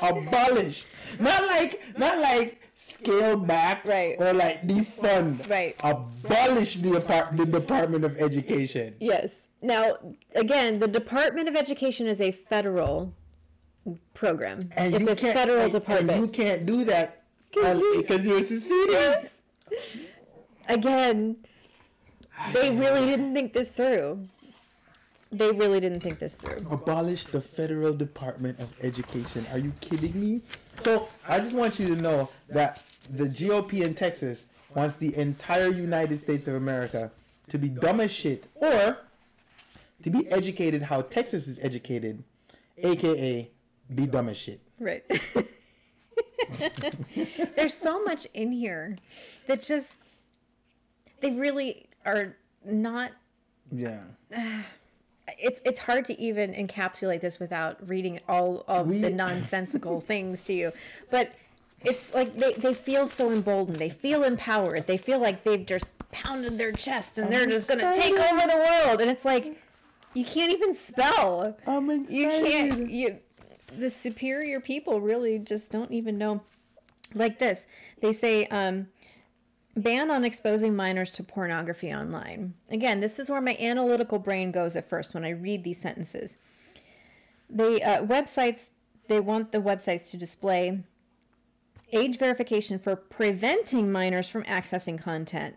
Abolish. 0.16 0.84
Not 1.18 1.44
like 1.46 1.82
not 1.98 2.18
like 2.18 2.67
scale 2.88 3.36
back 3.36 3.86
Right. 3.86 4.16
or 4.18 4.32
like 4.32 4.66
defund. 4.66 5.48
Right. 5.48 5.76
Abolish 5.82 6.74
the 6.76 6.94
apart- 6.96 7.36
the 7.36 7.46
Department 7.46 8.04
of 8.04 8.20
Education. 8.20 8.94
Yes. 9.00 9.38
Now, 9.62 9.98
again, 10.34 10.78
the 10.78 10.88
Department 10.88 11.48
of 11.48 11.56
Education 11.56 12.06
is 12.06 12.20
a 12.20 12.30
federal 12.32 13.12
program. 14.14 14.70
And 14.76 14.94
it's 14.94 15.08
a 15.08 15.16
federal 15.16 15.62
and- 15.62 15.72
department. 15.72 16.10
And 16.10 16.26
you 16.26 16.28
can't 16.32 16.64
do 16.66 16.84
that 16.84 17.22
uh, 17.56 17.60
'Cause 17.62 17.82
because 17.96 18.26
you're 18.26 18.42
seceding. 18.42 19.28
Again, 20.68 21.36
they 22.52 22.70
really 22.76 23.06
didn't 23.06 23.34
think 23.34 23.52
this 23.52 23.70
through. 23.70 24.28
They 25.30 25.50
really 25.50 25.80
didn't 25.80 26.00
think 26.00 26.18
this 26.20 26.34
through. 26.34 26.66
Abolish 26.70 27.26
the 27.26 27.40
Federal 27.40 27.92
Department 27.92 28.58
of 28.60 28.72
Education. 28.82 29.46
Are 29.52 29.58
you 29.58 29.72
kidding 29.80 30.18
me? 30.18 30.40
So 30.80 31.08
I 31.26 31.40
just 31.40 31.54
want 31.54 31.78
you 31.78 31.86
to 31.88 31.96
know 31.96 32.28
that 32.48 32.82
the 33.10 33.24
GOP 33.24 33.82
in 33.82 33.94
Texas 33.94 34.46
wants 34.74 34.96
the 34.96 35.16
entire 35.16 35.68
United 35.68 36.20
States 36.20 36.46
of 36.46 36.54
America 36.54 37.10
to 37.48 37.58
be 37.58 37.68
dumb 37.68 38.00
as 38.00 38.10
shit 38.10 38.44
or 38.54 38.98
to 40.02 40.10
be 40.10 40.30
educated 40.30 40.82
how 40.82 41.02
Texas 41.02 41.48
is 41.48 41.58
educated, 41.60 42.22
aka 42.78 43.50
be 43.94 44.06
dumb 44.06 44.28
as 44.28 44.36
shit. 44.36 44.60
Right. 44.78 45.04
There's 47.56 47.74
so 47.74 48.02
much 48.04 48.26
in 48.34 48.52
here 48.52 48.98
that 49.46 49.62
just 49.62 49.96
they 51.20 51.30
really 51.32 51.86
are 52.04 52.36
not 52.64 53.12
Yeah. 53.72 54.02
it's 55.38 55.60
it's 55.64 55.80
hard 55.80 56.04
to 56.06 56.20
even 56.20 56.52
encapsulate 56.52 57.20
this 57.20 57.38
without 57.38 57.86
reading 57.88 58.20
all 58.28 58.64
of 58.68 58.86
We- 58.88 59.00
the 59.00 59.10
nonsensical 59.24 60.00
things 60.00 60.42
to 60.44 60.52
you. 60.52 60.72
But 61.10 61.32
it's 61.82 62.12
like 62.14 62.36
they, 62.36 62.54
they 62.54 62.74
feel 62.74 63.06
so 63.06 63.30
emboldened. 63.32 63.78
They 63.78 63.88
feel 63.90 64.24
empowered. 64.24 64.86
They 64.86 64.96
feel 64.96 65.18
like 65.20 65.44
they've 65.44 65.64
just 65.64 65.86
pounded 66.10 66.58
their 66.58 66.72
chest 66.72 67.18
and 67.18 67.32
they're 67.32 67.42
I'm 67.42 67.50
just 67.50 67.68
gonna 67.68 67.94
take 67.96 68.14
over 68.14 68.46
the 68.46 68.56
world. 68.86 69.00
And 69.00 69.10
it's 69.10 69.24
like 69.24 69.60
you 70.14 70.24
can't 70.24 70.52
even 70.52 70.74
spell. 70.74 71.56
I'm 71.66 71.90
excited. 71.90 72.10
You 72.14 72.28
can't 72.28 72.90
you 72.90 73.18
the 73.76 73.90
superior 73.90 74.60
people 74.60 75.00
really 75.00 75.38
just 75.38 75.70
don't 75.70 75.90
even 75.92 76.16
know 76.18 76.40
like 77.14 77.38
this. 77.38 77.66
They 78.00 78.12
say 78.12 78.46
um 78.46 78.88
ban 79.78 80.10
on 80.10 80.24
exposing 80.24 80.74
minors 80.74 81.10
to 81.12 81.22
pornography 81.22 81.92
online. 81.92 82.54
Again, 82.70 83.00
this 83.00 83.18
is 83.18 83.30
where 83.30 83.40
my 83.40 83.56
analytical 83.60 84.18
brain 84.18 84.52
goes 84.52 84.76
at 84.76 84.88
first 84.88 85.14
when 85.14 85.24
I 85.24 85.30
read 85.30 85.64
these 85.64 85.80
sentences. 85.80 86.38
The 87.50 87.82
uh, 87.82 88.02
websites 88.04 88.68
they 89.08 89.20
want 89.20 89.52
the 89.52 89.58
websites 89.58 90.10
to 90.10 90.16
display 90.16 90.80
age 91.92 92.18
verification 92.18 92.78
for 92.78 92.94
preventing 92.94 93.90
minors 93.90 94.28
from 94.28 94.44
accessing 94.44 95.00
content. 95.00 95.56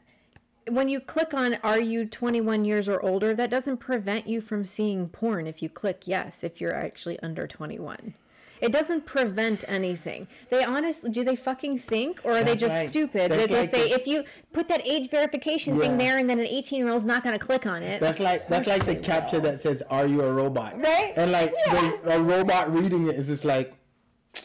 When 0.70 0.88
you 0.88 1.00
click 1.02 1.34
on 1.34 1.56
are 1.64 1.80
you 1.80 2.06
21 2.06 2.66
years 2.66 2.88
or 2.88 3.02
older, 3.02 3.34
that 3.34 3.50
doesn't 3.50 3.78
prevent 3.78 4.28
you 4.28 4.40
from 4.40 4.64
seeing 4.64 5.10
porn 5.10 5.48
if 5.48 5.62
you 5.62 5.70
click 5.70 6.04
yes 6.06 6.44
if 6.44 6.62
you're 6.62 6.76
actually 6.76 7.20
under 7.20 7.48
21. 7.48 8.14
It 8.62 8.72
doesn't 8.72 9.06
prevent 9.08 9.66
anything. 9.68 10.28
They 10.50 10.64
honestly 10.64 11.10
do 11.10 11.24
they 11.24 11.36
fucking 11.36 11.80
think 11.80 12.22
or 12.24 12.34
are 12.38 12.44
they 12.44 12.56
just 12.56 12.76
like- 12.76 12.88
stupid? 12.88 13.32
They, 13.32 13.38
that's 13.38 13.50
they 13.52 13.62
like 13.62 13.72
say 13.72 13.90
the- 13.90 13.96
if 13.96 14.08
you 14.08 14.24
put 14.54 14.68
that 14.68 14.86
age 14.88 15.10
verification 15.10 15.80
thing 15.80 15.98
there 15.98 16.18
and 16.20 16.30
then 16.30 16.40
an 16.40 16.46
18 16.46 16.78
year 16.80 16.90
old's 16.90 17.06
not 17.06 17.24
going 17.24 17.38
to 17.38 17.44
click 17.44 17.66
on 17.66 17.82
it. 17.84 18.00
That's 18.00 18.20
like 18.20 18.48
that's 18.48 18.68
like 18.68 18.86
the 18.86 18.96
CAPTCHA 18.96 19.42
that 19.44 19.60
says 19.62 19.82
"Are 19.90 20.06
you 20.06 20.22
a 20.22 20.32
robot?" 20.32 20.80
Right? 20.80 21.14
And 21.18 21.32
like 21.32 21.52
Yeah. 21.68 21.92
the, 22.04 22.16
a 22.18 22.22
robot 22.22 22.72
reading 22.74 23.08
it 23.08 23.16
is 23.16 23.28
just 23.28 23.44
like, 23.46 23.74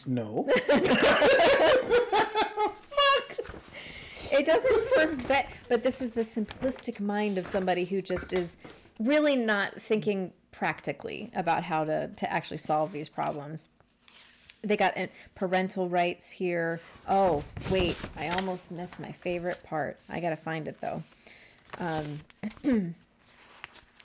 no. 0.05 0.47
It 4.29 4.45
doesn't 4.45 4.91
prevent, 4.93 5.45
but 5.69 5.83
this 5.83 6.01
is 6.01 6.11
the 6.11 6.21
simplistic 6.21 6.99
mind 6.99 7.37
of 7.37 7.47
somebody 7.47 7.85
who 7.85 8.01
just 8.01 8.33
is 8.33 8.57
really 8.99 9.35
not 9.35 9.81
thinking 9.81 10.33
practically 10.51 11.31
about 11.33 11.63
how 11.63 11.85
to, 11.85 12.09
to 12.09 12.31
actually 12.31 12.57
solve 12.57 12.91
these 12.91 13.09
problems. 13.09 13.67
They 14.67 14.75
got 14.75 14.97
uh, 14.97 15.07
parental 15.33 15.87
rights 15.87 16.29
here. 16.29 16.81
Oh, 17.07 17.43
wait, 17.71 17.95
I 18.17 18.27
almost 18.29 18.69
missed 18.69 18.99
my 18.99 19.13
favorite 19.13 19.63
part. 19.63 19.97
I 20.09 20.19
gotta 20.19 20.35
find 20.35 20.67
it 20.67 20.77
though. 20.81 21.03
Um, 21.79 22.19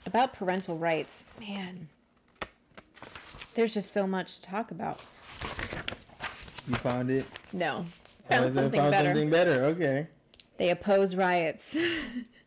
about 0.05 0.33
parental 0.33 0.77
rights, 0.77 1.25
man, 1.39 1.89
there's 3.55 3.73
just 3.73 3.91
so 3.91 4.07
much 4.07 4.37
to 4.39 4.43
talk 4.43 4.71
about. 4.71 5.01
you 6.67 6.75
found 6.75 7.09
it. 7.09 7.25
No, 7.51 7.85
Oh, 7.85 8.29
found 8.29 8.45
it- 8.45 8.53
something 8.53 8.79
found 8.79 8.91
better. 8.91 9.09
something 9.09 9.29
better. 9.29 9.65
Okay. 9.65 10.07
They 10.57 10.69
oppose 10.69 11.13
riots. 11.15 11.75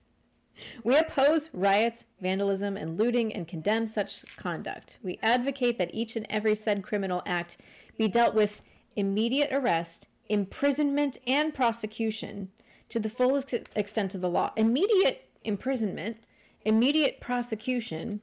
we 0.85 0.97
oppose 0.97 1.51
riots, 1.53 2.07
vandalism, 2.23 2.79
and 2.79 2.97
looting 2.97 3.31
and 3.35 3.47
condemn 3.47 3.87
such 3.87 4.25
conduct. 4.37 4.99
We 5.03 5.19
advocate 5.23 5.77
that 5.77 5.91
each 5.93 6.17
and 6.17 6.25
every 6.31 6.55
said 6.55 6.83
criminal 6.83 7.23
act 7.27 7.59
be 7.97 8.09
dealt 8.09 8.35
with 8.35 8.61
immediate 8.95 9.53
arrest, 9.53 10.09
imprisonment, 10.29 11.19
and 11.27 11.55
prosecution 11.55 12.51
to 12.89 13.01
the 13.01 13.09
full 13.09 13.37
ex- 13.37 13.55
extent 13.75 14.15
of 14.15 14.21
the 14.21 14.29
law. 14.29 14.53
Immediate 14.57 15.29
imprisonment, 15.45 16.19
immediate 16.65 17.21
prosecution 17.21 18.21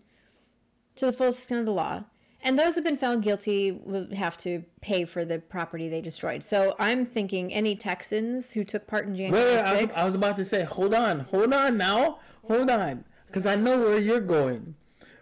to 0.95 1.05
the 1.05 1.11
full 1.11 1.29
extent 1.29 1.61
of 1.61 1.65
the 1.65 1.71
law. 1.71 2.03
And 2.45 2.59
those 2.59 2.75
who've 2.75 2.83
been 2.83 2.97
found 2.97 3.23
guilty 3.23 3.71
will 3.71 4.13
have 4.13 4.35
to 4.39 4.63
pay 4.81 5.05
for 5.05 5.23
the 5.23 5.39
property 5.39 5.87
they 5.87 6.01
destroyed. 6.01 6.43
So 6.43 6.75
I'm 6.77 7.05
thinking 7.05 7.53
any 7.53 7.75
Texans 7.75 8.51
who 8.51 8.65
took 8.65 8.85
part 8.85 9.07
in 9.07 9.15
January 9.15 9.45
wait, 9.45 9.59
I 9.59 9.75
6th. 9.75 9.87
was, 9.87 9.95
I 9.95 10.05
was 10.05 10.15
about 10.15 10.35
to 10.37 10.45
say, 10.45 10.63
hold 10.63 10.93
on, 10.93 11.21
hold 11.21 11.53
on 11.53 11.77
now, 11.77 12.19
hold 12.45 12.69
on, 12.69 13.05
because 13.27 13.45
I 13.45 13.55
know 13.55 13.79
where 13.79 13.97
you're 13.97 14.19
going, 14.19 14.75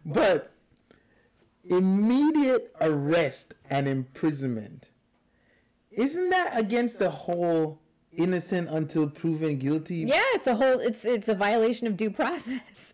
but 0.04 0.51
immediate 1.66 2.74
arrest 2.82 3.53
and 3.70 3.88
imprisonment 3.88 4.88
isn't 5.91 6.30
that 6.30 6.57
against 6.57 6.99
the 6.99 7.09
whole 7.09 7.80
innocent 8.14 8.70
until 8.70 9.09
proven 9.09 9.57
guilty? 9.57 9.97
Yeah, 9.97 10.22
it's 10.34 10.47
a 10.47 10.55
whole 10.55 10.80
it's 10.80 11.05
it's 11.05 11.30
a 11.30 11.36
violation 11.36 11.88
of 11.88 11.97
due 11.97 12.09
process. 12.09 12.93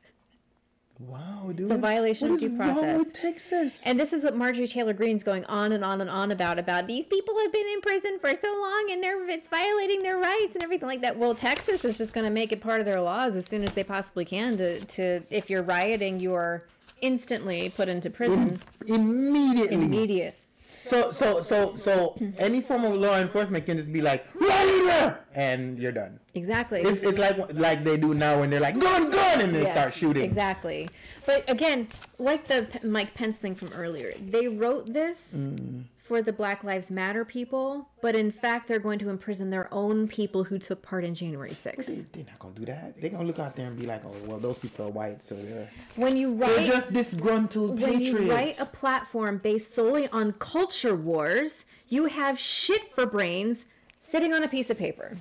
Wow, 1.00 1.50
dude, 1.50 1.62
It's 1.62 1.72
a 1.72 1.78
violation 1.78 2.32
of 2.32 2.40
due 2.40 2.50
wrong 2.50 2.58
process. 2.58 2.98
with 2.98 3.14
Texas? 3.14 3.84
And 3.86 4.00
this 4.00 4.14
is 4.14 4.24
what 4.24 4.36
Marjorie 4.36 4.68
Taylor 4.68 4.94
Greene's 4.94 5.24
going 5.24 5.46
on 5.46 5.72
and 5.72 5.84
on 5.84 6.02
and 6.02 6.10
on 6.10 6.32
about 6.32 6.58
about 6.58 6.88
these 6.88 7.06
people 7.06 7.38
have 7.40 7.52
been 7.54 7.68
in 7.68 7.82
prison 7.82 8.18
for 8.20 8.34
so 8.34 8.48
long 8.60 8.88
and 8.90 9.04
they're 9.04 9.30
it's 9.30 9.48
violating 9.48 10.02
their 10.02 10.18
rights 10.18 10.56
and 10.56 10.64
everything 10.64 10.88
like 10.88 11.02
that. 11.02 11.16
Well, 11.16 11.36
Texas 11.36 11.86
is 11.86 12.00
just 12.00 12.14
going 12.14 12.26
to 12.26 12.32
make 12.32 12.52
it 12.52 12.62
part 12.62 12.80
of 12.80 12.88
their 12.88 13.00
laws 13.00 13.36
as 13.36 13.46
soon 13.46 13.64
as 13.64 13.74
they 13.76 13.84
possibly 13.84 14.26
can 14.26 14.58
to 14.58 14.80
to 14.86 15.22
if 15.30 15.52
you're 15.52 15.62
rioting, 15.62 16.20
you 16.20 16.34
are 16.34 16.64
instantly 17.02 17.70
put 17.70 17.90
into 17.90 18.10
prison. 18.10 18.60
Immediately. 18.86 19.76
Immediate. 19.76 20.36
So 20.84 21.12
so 21.12 21.42
so 21.42 21.76
so 21.76 22.16
any 22.38 22.62
form 22.62 22.86
of 22.86 22.94
law 22.96 23.18
enforcement 23.20 23.66
can 23.66 23.76
just 23.76 23.92
be 23.92 24.00
like 24.02 24.26
raider, 24.40 25.20
and 25.36 25.78
you're 25.78 25.92
done. 25.92 26.18
Exactly. 26.34 26.80
It's, 26.82 27.00
it's 27.02 27.18
like 27.18 27.36
like 27.54 27.84
they 27.84 27.98
do 27.98 28.14
now 28.14 28.40
when 28.40 28.50
they're 28.50 28.62
like 28.62 28.80
gun 28.80 29.10
gun 29.10 29.42
and 29.42 29.54
they 29.54 29.64
Yes, 29.64 29.74
start 29.76 29.94
shooting. 29.94 30.24
Exactly. 30.24 30.88
But 31.26 31.44
again, 31.50 31.90
like 32.20 32.48
the 32.48 32.68
P- 32.72 32.88
Mike 32.88 33.14
Pence 33.16 33.38
thing 33.38 33.54
from 33.56 33.74
earlier, 33.74 34.14
they 34.22 34.48
wrote 34.48 34.94
this 34.94 35.34
Mm. 35.36 35.84
For 36.08 36.22
the 36.22 36.32
Black 36.32 36.64
Lives 36.64 36.90
Matter 36.90 37.26
people, 37.26 37.90
but 38.02 38.16
in 38.16 38.32
fact, 38.32 38.70
they're 38.70 38.80
going 38.80 38.98
to 39.00 39.10
imprison 39.10 39.50
their 39.50 39.68
own 39.74 40.08
people 40.08 40.46
who 40.46 40.58
took 40.58 40.82
part 40.82 41.04
in 41.04 41.14
January 41.14 41.52
6th. 41.52 41.86
They, 41.86 41.96
they're 41.96 42.26
not 42.26 42.40
gonna 42.40 42.56
do 42.56 42.66
that. 42.66 43.00
They're 43.00 43.10
gonna 43.10 43.26
look 43.26 43.40
out 43.40 43.58
there 43.58 43.68
and 43.68 43.78
be 43.78 43.86
like, 43.86 44.06
oh 44.06 44.16
well, 44.26 44.40
those 44.40 44.58
people 44.58 44.88
are 44.88 44.90
white, 44.90 45.24
so 45.24 45.36
they're 45.36 45.70
When 45.98 46.16
you 46.16 46.34
write, 46.34 46.56
they're 46.56 46.68
just 46.68 46.94
disgruntled 46.94 47.82
when 47.82 47.92
patriots. 47.92 48.14
When 48.14 48.24
you 48.24 48.32
write 48.32 48.60
a 48.60 48.66
platform 48.66 49.40
based 49.40 49.74
solely 49.74 50.08
on 50.10 50.32
culture 50.34 50.96
wars, 50.96 51.66
you 51.90 52.06
have 52.06 52.40
shit 52.40 52.86
for 52.86 53.06
brains 53.06 53.68
sitting 54.00 54.34
on 54.34 54.44
a 54.44 54.48
piece 54.48 54.70
of 54.70 54.78
paper. 54.78 55.18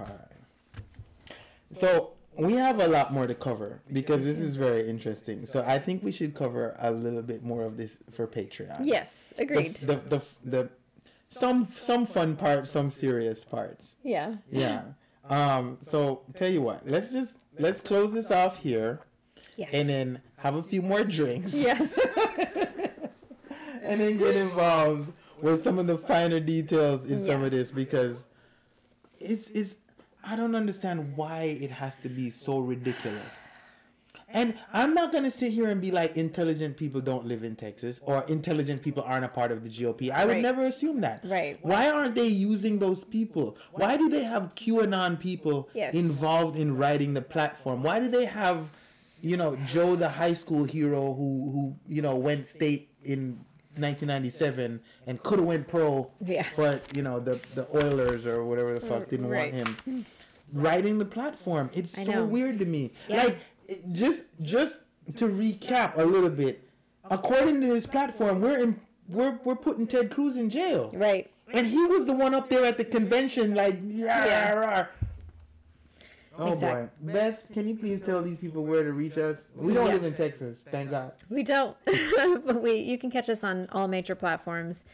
Alright. 0.00 0.18
So 1.70 2.13
we 2.36 2.54
have 2.54 2.80
a 2.80 2.88
lot 2.88 3.12
more 3.12 3.26
to 3.26 3.34
cover 3.34 3.80
because 3.92 4.24
this 4.24 4.38
is 4.38 4.56
very 4.56 4.88
interesting. 4.88 5.46
So 5.46 5.64
I 5.66 5.78
think 5.78 6.02
we 6.02 6.12
should 6.12 6.34
cover 6.34 6.74
a 6.78 6.90
little 6.90 7.22
bit 7.22 7.42
more 7.44 7.62
of 7.64 7.76
this 7.76 7.98
for 8.12 8.26
Patreon. 8.26 8.80
Yes, 8.84 9.32
agreed. 9.38 9.76
the, 9.76 9.96
the, 9.96 10.20
the 10.44 10.70
some 11.28 11.68
some 11.78 12.06
fun 12.06 12.36
parts, 12.36 12.70
some 12.70 12.90
serious 12.90 13.44
parts. 13.44 13.96
yeah. 14.02 14.36
Yeah. 14.50 14.82
Um. 15.28 15.78
So 15.82 16.22
tell 16.36 16.50
you 16.50 16.62
what, 16.62 16.88
let's 16.88 17.10
just 17.10 17.34
let's 17.58 17.80
close 17.80 18.12
this 18.12 18.30
off 18.30 18.58
here, 18.58 19.00
Yes. 19.56 19.70
and 19.72 19.88
then 19.88 20.20
have 20.38 20.54
a 20.56 20.62
few 20.62 20.82
more 20.82 21.02
drinks, 21.04 21.54
yes. 21.54 21.88
and 23.82 24.00
then 24.00 24.18
get 24.18 24.36
involved 24.36 25.12
with 25.40 25.62
some 25.62 25.78
of 25.78 25.86
the 25.86 25.96
finer 25.98 26.40
details 26.40 27.08
in 27.10 27.18
some 27.18 27.42
of 27.42 27.50
this 27.50 27.70
because 27.70 28.24
it's 29.20 29.48
it's 29.50 29.76
I 30.26 30.36
don't 30.36 30.54
understand 30.54 31.16
why 31.16 31.42
it 31.60 31.70
has 31.70 31.96
to 31.98 32.08
be 32.08 32.30
so 32.30 32.58
ridiculous. 32.58 33.48
And 34.28 34.54
I'm 34.72 34.94
not 34.94 35.12
gonna 35.12 35.30
sit 35.30 35.52
here 35.52 35.68
and 35.68 35.80
be 35.80 35.90
like 35.92 36.16
intelligent 36.16 36.76
people 36.76 37.00
don't 37.00 37.24
live 37.26 37.44
in 37.44 37.54
Texas 37.54 38.00
or 38.02 38.24
intelligent 38.26 38.82
people 38.82 39.02
aren't 39.06 39.24
a 39.24 39.28
part 39.28 39.52
of 39.52 39.62
the 39.62 39.68
GOP. 39.68 40.10
I 40.10 40.24
would 40.24 40.32
Right. 40.34 40.42
never 40.42 40.64
assume 40.64 41.02
that. 41.02 41.24
Right. 41.24 41.58
Why 41.62 41.88
aren't 41.90 42.14
they 42.16 42.26
using 42.26 42.78
those 42.80 43.04
people? 43.04 43.56
Why 43.72 43.96
do 43.96 44.08
they 44.08 44.24
have 44.24 44.54
QAnon 44.56 45.20
people 45.20 45.68
Yes. 45.74 45.94
involved 45.94 46.56
in 46.56 46.76
writing 46.76 47.14
the 47.14 47.22
platform? 47.22 47.82
Why 47.84 48.00
do 48.00 48.08
they 48.08 48.24
have, 48.24 48.70
you 49.20 49.36
know, 49.36 49.56
Joe 49.66 49.94
the 49.94 50.08
high 50.08 50.34
school 50.34 50.64
hero 50.64 51.14
who 51.14 51.50
who 51.52 51.76
you 51.94 52.02
know 52.02 52.16
went 52.16 52.48
state 52.48 52.88
in 53.04 53.38
1997 53.76 54.80
and 55.06 55.22
could 55.22 55.38
have 55.38 55.46
went 55.48 55.68
pro, 55.68 56.10
Yeah. 56.24 56.46
but 56.56 56.82
you 56.96 57.02
know 57.02 57.20
the 57.20 57.40
the 57.54 57.66
Oilers 57.74 58.26
or 58.26 58.44
whatever 58.44 58.74
the 58.74 58.80
fuck 58.80 59.08
didn't 59.08 59.28
right. 59.28 59.52
want 59.52 59.68
him 59.86 60.06
writing 60.52 60.98
the 60.98 61.04
platform. 61.04 61.70
It's 61.74 61.98
I 61.98 62.04
so 62.04 62.12
know. 62.12 62.24
weird 62.24 62.58
to 62.60 62.64
me. 62.64 62.92
Yeah. 63.08 63.24
Like 63.24 63.38
just 63.92 64.24
just 64.42 64.80
to 65.16 65.26
recap 65.26 65.98
a 65.98 66.04
little 66.04 66.30
bit, 66.30 66.66
according 67.10 67.60
to 67.60 67.66
this 67.66 67.86
platform, 67.86 68.40
we're 68.40 68.58
in 68.58 68.80
we're 69.08 69.38
we're 69.44 69.56
putting 69.56 69.86
Ted 69.86 70.10
Cruz 70.10 70.36
in 70.36 70.50
jail. 70.50 70.90
Right. 70.94 71.30
And 71.52 71.66
he 71.66 71.84
was 71.84 72.06
the 72.06 72.12
one 72.14 72.34
up 72.34 72.48
there 72.48 72.64
at 72.64 72.78
the 72.78 72.84
convention, 72.84 73.54
like, 73.54 73.78
yeah. 73.84 74.24
Yeah. 74.24 74.86
Rah. 76.38 76.44
Oh 76.46 76.52
Exact- 76.52 77.04
boy, 77.04 77.12
Beth, 77.12 77.40
can 77.52 77.68
you 77.68 77.76
please 77.76 78.00
tell 78.00 78.22
these 78.22 78.38
people 78.38 78.64
where 78.64 78.82
to 78.82 78.92
reach 78.92 79.18
us? 79.18 79.48
We 79.54 79.74
don't 79.74 79.90
live 79.90 80.04
in 80.04 80.14
Texas, 80.14 80.58
thank 80.70 80.90
God. 80.90 81.12
We 81.28 81.42
don't, 81.42 81.76
but 82.46 82.62
we 82.62 82.76
you 82.76 82.98
can 82.98 83.10
catch 83.10 83.28
us 83.28 83.44
on 83.44 83.68
all 83.72 83.88
major 83.88 84.14
platforms. 84.14 84.84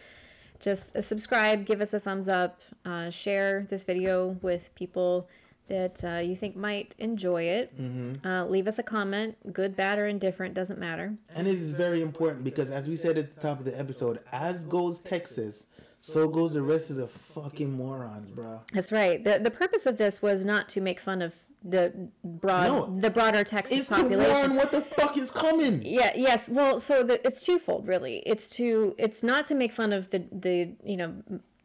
Just 0.59 0.95
uh, 0.95 1.01
subscribe, 1.01 1.65
give 1.65 1.81
us 1.81 1.95
a 1.95 2.01
thumbs 2.01 2.29
up, 2.29 2.61
uh, 2.85 3.09
share 3.11 3.67
this 3.69 3.85
video 3.85 4.37
with 4.43 4.75
people 4.75 5.29
that 5.69 6.05
uh, 6.05 6.19
you 6.19 6.35
think 6.35 6.57
might 6.57 6.95
enjoy 6.99 7.45
it. 7.45 7.73
Uh, 8.25 8.45
leave 8.45 8.67
us 8.67 8.79
a 8.79 8.83
comment, 8.83 9.53
good, 9.53 9.77
bad, 9.77 9.99
or 9.99 10.07
indifferent, 10.07 10.53
doesn't 10.53 10.81
matter. 10.81 11.15
And 11.35 11.47
it 11.47 11.57
is 11.59 11.71
very 11.71 12.03
important 12.03 12.43
because, 12.45 12.71
as 12.71 12.87
we 12.87 12.97
said 12.97 13.17
at 13.17 13.35
the 13.35 13.41
top 13.41 13.61
of 13.61 13.65
the 13.65 13.79
episode, 13.79 14.19
as 14.33 14.65
goes 14.65 14.99
Texas, 14.99 15.67
so 16.01 16.29
goes 16.29 16.55
the 16.55 16.63
rest 16.63 16.91
of 16.91 16.97
the 16.97 17.07
fucking 17.09 17.71
morons, 17.73 18.31
bro. 18.31 18.61
That's 18.73 18.91
right. 18.93 19.23
the 19.23 19.39
The 19.39 19.51
purpose 19.51 19.87
of 19.87 19.97
this 19.99 20.23
was 20.23 20.45
not 20.45 20.69
to 20.71 20.81
make 20.81 20.99
fun 21.01 21.23
of 21.23 21.35
the 21.63 21.93
broad, 22.25 22.67
No. 22.69 22.99
the 23.01 23.11
broader 23.11 23.45
Texas 23.45 23.81
It's 23.81 23.89
population. 23.91 24.57
what 24.57 24.71
the 24.71 24.81
fuck 24.81 25.19
is 25.19 25.31
coming. 25.31 25.83
Yeah. 25.85 26.13
Yes. 26.17 26.49
Well, 26.49 26.81
so 26.81 27.03
the, 27.03 27.25
it's 27.27 27.45
twofold, 27.45 27.87
really. 27.87 28.23
It's 28.25 28.49
to 28.57 28.95
it's 28.99 29.23
not 29.23 29.45
to 29.47 29.55
make 29.55 29.73
fun 29.73 29.93
of 29.93 30.09
the 30.11 30.25
the 30.33 30.71
you 30.83 30.97
know 30.97 31.15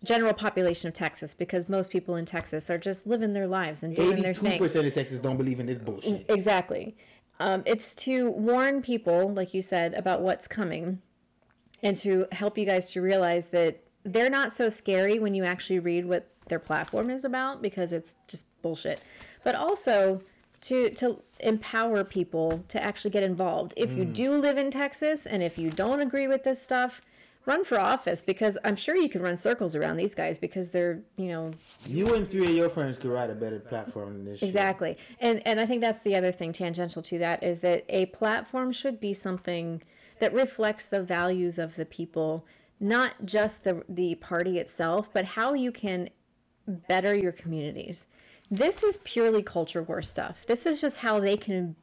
general 0.04 0.34
population 0.34 0.88
of 0.90 0.94
Texas 0.94 1.34
because 1.34 1.68
most 1.70 1.90
people 1.92 2.16
in 2.18 2.26
Texas 2.26 2.70
are 2.70 2.78
just 2.78 3.08
living 3.08 3.32
their 3.34 3.48
lives 3.48 3.84
and 3.84 3.96
doing 3.96 4.22
their 4.22 4.32
Eighty-two 4.32 4.42
thing. 4.50 4.60
percent 4.60 4.86
of 4.86 4.94
Texas 4.94 5.20
don't 5.22 5.38
believe 5.38 5.60
in 5.62 5.66
this 5.66 5.78
bullshit. 5.80 6.26
Exactly. 6.30 6.96
Um, 7.40 7.64
it's 7.66 7.96
to 7.96 8.32
warn 8.32 8.82
people, 8.82 9.34
like 9.34 9.54
you 9.54 9.62
said, 9.62 9.94
about 9.94 10.22
what's 10.22 10.48
coming. 10.48 11.02
and 11.84 11.96
to 11.98 12.26
help 12.32 12.58
you 12.58 12.66
guys 12.66 12.92
to 12.92 13.02
realize 13.02 13.48
that 13.48 13.82
they're 14.06 14.30
not 14.30 14.56
so 14.56 14.70
scary 14.70 15.20
when 15.20 15.34
you 15.34 15.44
actually 15.44 15.80
read 15.80 16.06
what 16.06 16.30
their 16.48 16.60
platform 16.60 17.10
is 17.10 17.26
about 17.26 17.62
because 17.62 17.92
it's 17.92 18.14
just 18.28 18.46
bullshit. 18.62 19.02
But 19.44 19.56
also 19.56 20.22
to 20.62 20.90
to 20.92 21.22
empower 21.40 22.04
people 22.04 22.64
to 22.70 22.82
actually 22.82 23.12
get 23.12 23.24
involved. 23.24 23.74
If 23.76 23.92
you 23.92 24.06
mm. 24.06 24.14
do 24.14 24.32
live 24.32 24.58
in 24.58 24.72
Texas 24.72 25.26
and 25.26 25.44
if 25.44 25.58
you 25.58 25.70
don't 25.70 26.02
agree 26.02 26.28
with 26.28 26.44
this 26.44 26.62
stuff, 26.62 27.02
run 27.46 27.64
for 27.64 27.80
office 27.80 28.22
because 28.22 28.58
I'm 28.64 28.76
sure 28.76 28.96
you 28.96 29.10
can 29.10 29.22
run 29.22 29.38
circles 29.38 29.76
around 29.76 29.98
these 29.98 30.16
guys 30.16 30.38
because 30.38 30.70
they're, 30.70 31.02
you 31.18 31.28
know, 31.28 31.52
You 31.88 32.16
and 32.16 32.30
three 32.30 32.46
of 32.46 32.56
your 32.56 32.70
friends 32.70 32.98
could 32.98 33.12
write 33.12 33.30
a 33.30 33.36
better 33.36 33.60
platform 33.60 34.14
than 34.14 34.26
this. 34.26 34.42
Exactly. 34.42 34.98
And 35.20 35.42
and 35.46 35.60
I 35.60 35.66
think 35.66 35.82
that's 35.82 36.00
the 36.00 36.16
other 36.16 36.32
thing 36.32 36.54
tangential 36.54 37.02
to 37.04 37.20
that 37.20 37.44
is 37.44 37.60
that 37.62 37.86
a 37.90 38.08
platform 38.08 38.72
should 38.72 39.00
be 39.00 39.14
something 39.14 39.82
that 40.20 40.34
reflects 40.34 40.88
the 40.88 41.04
values 41.04 41.60
of 41.60 41.76
the 41.76 41.86
people, 41.86 42.46
not 42.80 43.26
just 43.26 43.64
the 43.64 43.84
the 43.88 44.16
party 44.16 44.58
itself, 44.60 45.10
but 45.14 45.26
how 45.26 45.54
you 45.54 45.72
can 45.72 46.10
better 46.68 47.14
your 47.16 47.32
communities. 47.32 48.08
This 48.50 48.84
is 48.84 48.98
purely 49.04 49.42
culture 49.44 49.82
war 49.84 50.02
stuff. 50.02 50.46
This 50.48 50.66
is 50.66 50.82
just 50.82 50.98
how 50.98 51.20
they 51.20 51.38
can 51.38 51.76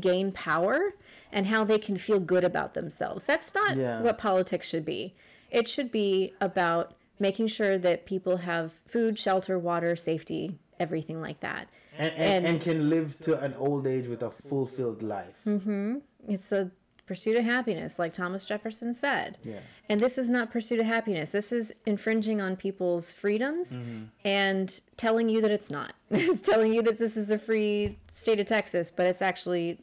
gain 0.00 0.32
power 0.32 0.94
and 1.32 1.46
how 1.46 1.64
they 1.64 1.78
can 1.78 1.96
feel 1.96 2.20
good 2.20 2.44
about 2.44 2.74
themselves. 2.74 3.24
That's 3.24 3.54
not 3.54 3.76
Yeah. 3.76 4.00
what 4.00 4.18
politics 4.18 4.68
should 4.68 4.84
be. 4.84 5.14
It 5.50 5.68
should 5.68 5.90
be 5.90 6.34
about 6.40 6.94
making 7.18 7.46
sure 7.48 7.78
that 7.78 8.06
people 8.06 8.38
have 8.38 8.72
food, 8.86 9.18
shelter, 9.18 9.56
water, 9.58 9.94
safety, 9.96 10.58
everything 10.80 11.20
like 11.20 11.40
that. 11.40 11.68
And, 11.96 12.12
and, 12.12 12.22
And- 12.22 12.46
and 12.46 12.60
can 12.60 12.90
live 12.90 13.18
to 13.20 13.38
an 13.40 13.54
old 13.54 13.86
age 13.86 14.08
with 14.08 14.22
a 14.22 14.30
fulfilled 14.30 15.00
life. 15.02 15.36
Mm-hmm. 15.46 15.98
It's 16.28 16.48
the 16.48 16.72
pursuit 17.06 17.36
of 17.36 17.44
happiness, 17.44 17.98
like 17.98 18.14
Thomas 18.14 18.44
Jefferson 18.44 18.94
said. 18.94 19.38
Yeah. 19.44 19.60
And 19.88 20.00
this 20.00 20.16
is 20.18 20.30
not 20.30 20.50
pursuit 20.50 20.80
of 20.80 20.86
happiness. 20.86 21.30
This 21.30 21.52
is 21.52 21.74
infringing 21.86 22.40
on 22.40 22.56
people's 22.56 23.12
freedoms 23.12 23.78
and 24.24 24.80
telling 24.96 25.28
you 25.28 25.40
that 25.42 25.50
it's 25.50 25.70
not. 25.70 25.92
it's 26.10 26.40
telling 26.46 26.72
you 26.72 26.82
that 26.82 26.98
this 26.98 27.16
is 27.16 27.26
the 27.26 27.38
free 27.38 27.98
state 28.12 28.40
of 28.40 28.46
Texas, 28.46 28.90
but 28.90 29.06
it's 29.06 29.20
actually 29.22 29.78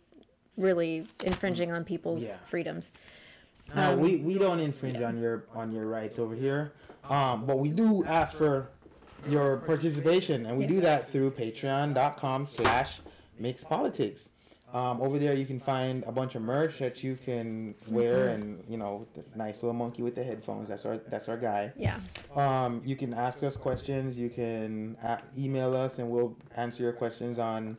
really 0.58 1.06
infringing 1.26 1.72
on 1.72 1.84
people's 1.84 2.24
Yeah. 2.24 2.38
freedoms. 2.46 2.92
Uh, 3.74 3.96
we 3.98 4.18
we 4.18 4.38
don't 4.38 4.60
infringe 4.60 5.02
on 5.02 5.18
your 5.18 5.46
on 5.56 5.72
your 5.72 5.86
rights 5.86 6.20
over 6.20 6.36
here, 6.36 6.74
um, 7.10 7.46
but 7.46 7.58
we 7.58 7.70
do 7.70 8.04
ask 8.04 8.36
for 8.36 8.68
your 9.30 9.58
participation, 9.58 10.46
and 10.46 10.58
we 10.58 10.66
do 10.66 10.82
that 10.82 11.10
through 11.10 11.32
Patreon.com/slash 11.32 13.00
Mixed 13.40 13.70
Politics. 13.70 14.30
Um, 14.74 15.02
over 15.02 15.20
there, 15.20 15.34
you 15.34 15.46
can 15.46 15.60
find 15.60 16.04
a 16.06 16.12
bunch 16.12 16.36
of 16.36 16.42
merch 16.42 16.80
that 16.80 17.04
you 17.04 17.18
can 17.18 17.76
wear, 17.88 18.30
and 18.30 18.64
you 18.70 18.78
know, 18.78 19.06
the 19.16 19.24
nice 19.36 19.56
little 19.64 19.74
monkey 19.74 20.02
with 20.02 20.16
the 20.16 20.24
headphones. 20.24 20.70
That's 20.70 20.86
our 20.86 20.98
that's 20.98 21.28
our 21.28 21.38
guy. 21.38 21.74
Yeah. 21.76 22.00
Um, 22.36 22.82
you 22.86 22.96
can 22.96 23.14
ask 23.14 23.44
us 23.44 23.58
questions. 23.58 24.18
You 24.18 24.30
can 24.30 24.98
email 25.38 25.76
us, 25.76 26.00
and 26.00 26.10
we'll 26.10 26.38
answer 26.56 26.84
your 26.84 26.94
questions 26.94 27.38
on 27.38 27.78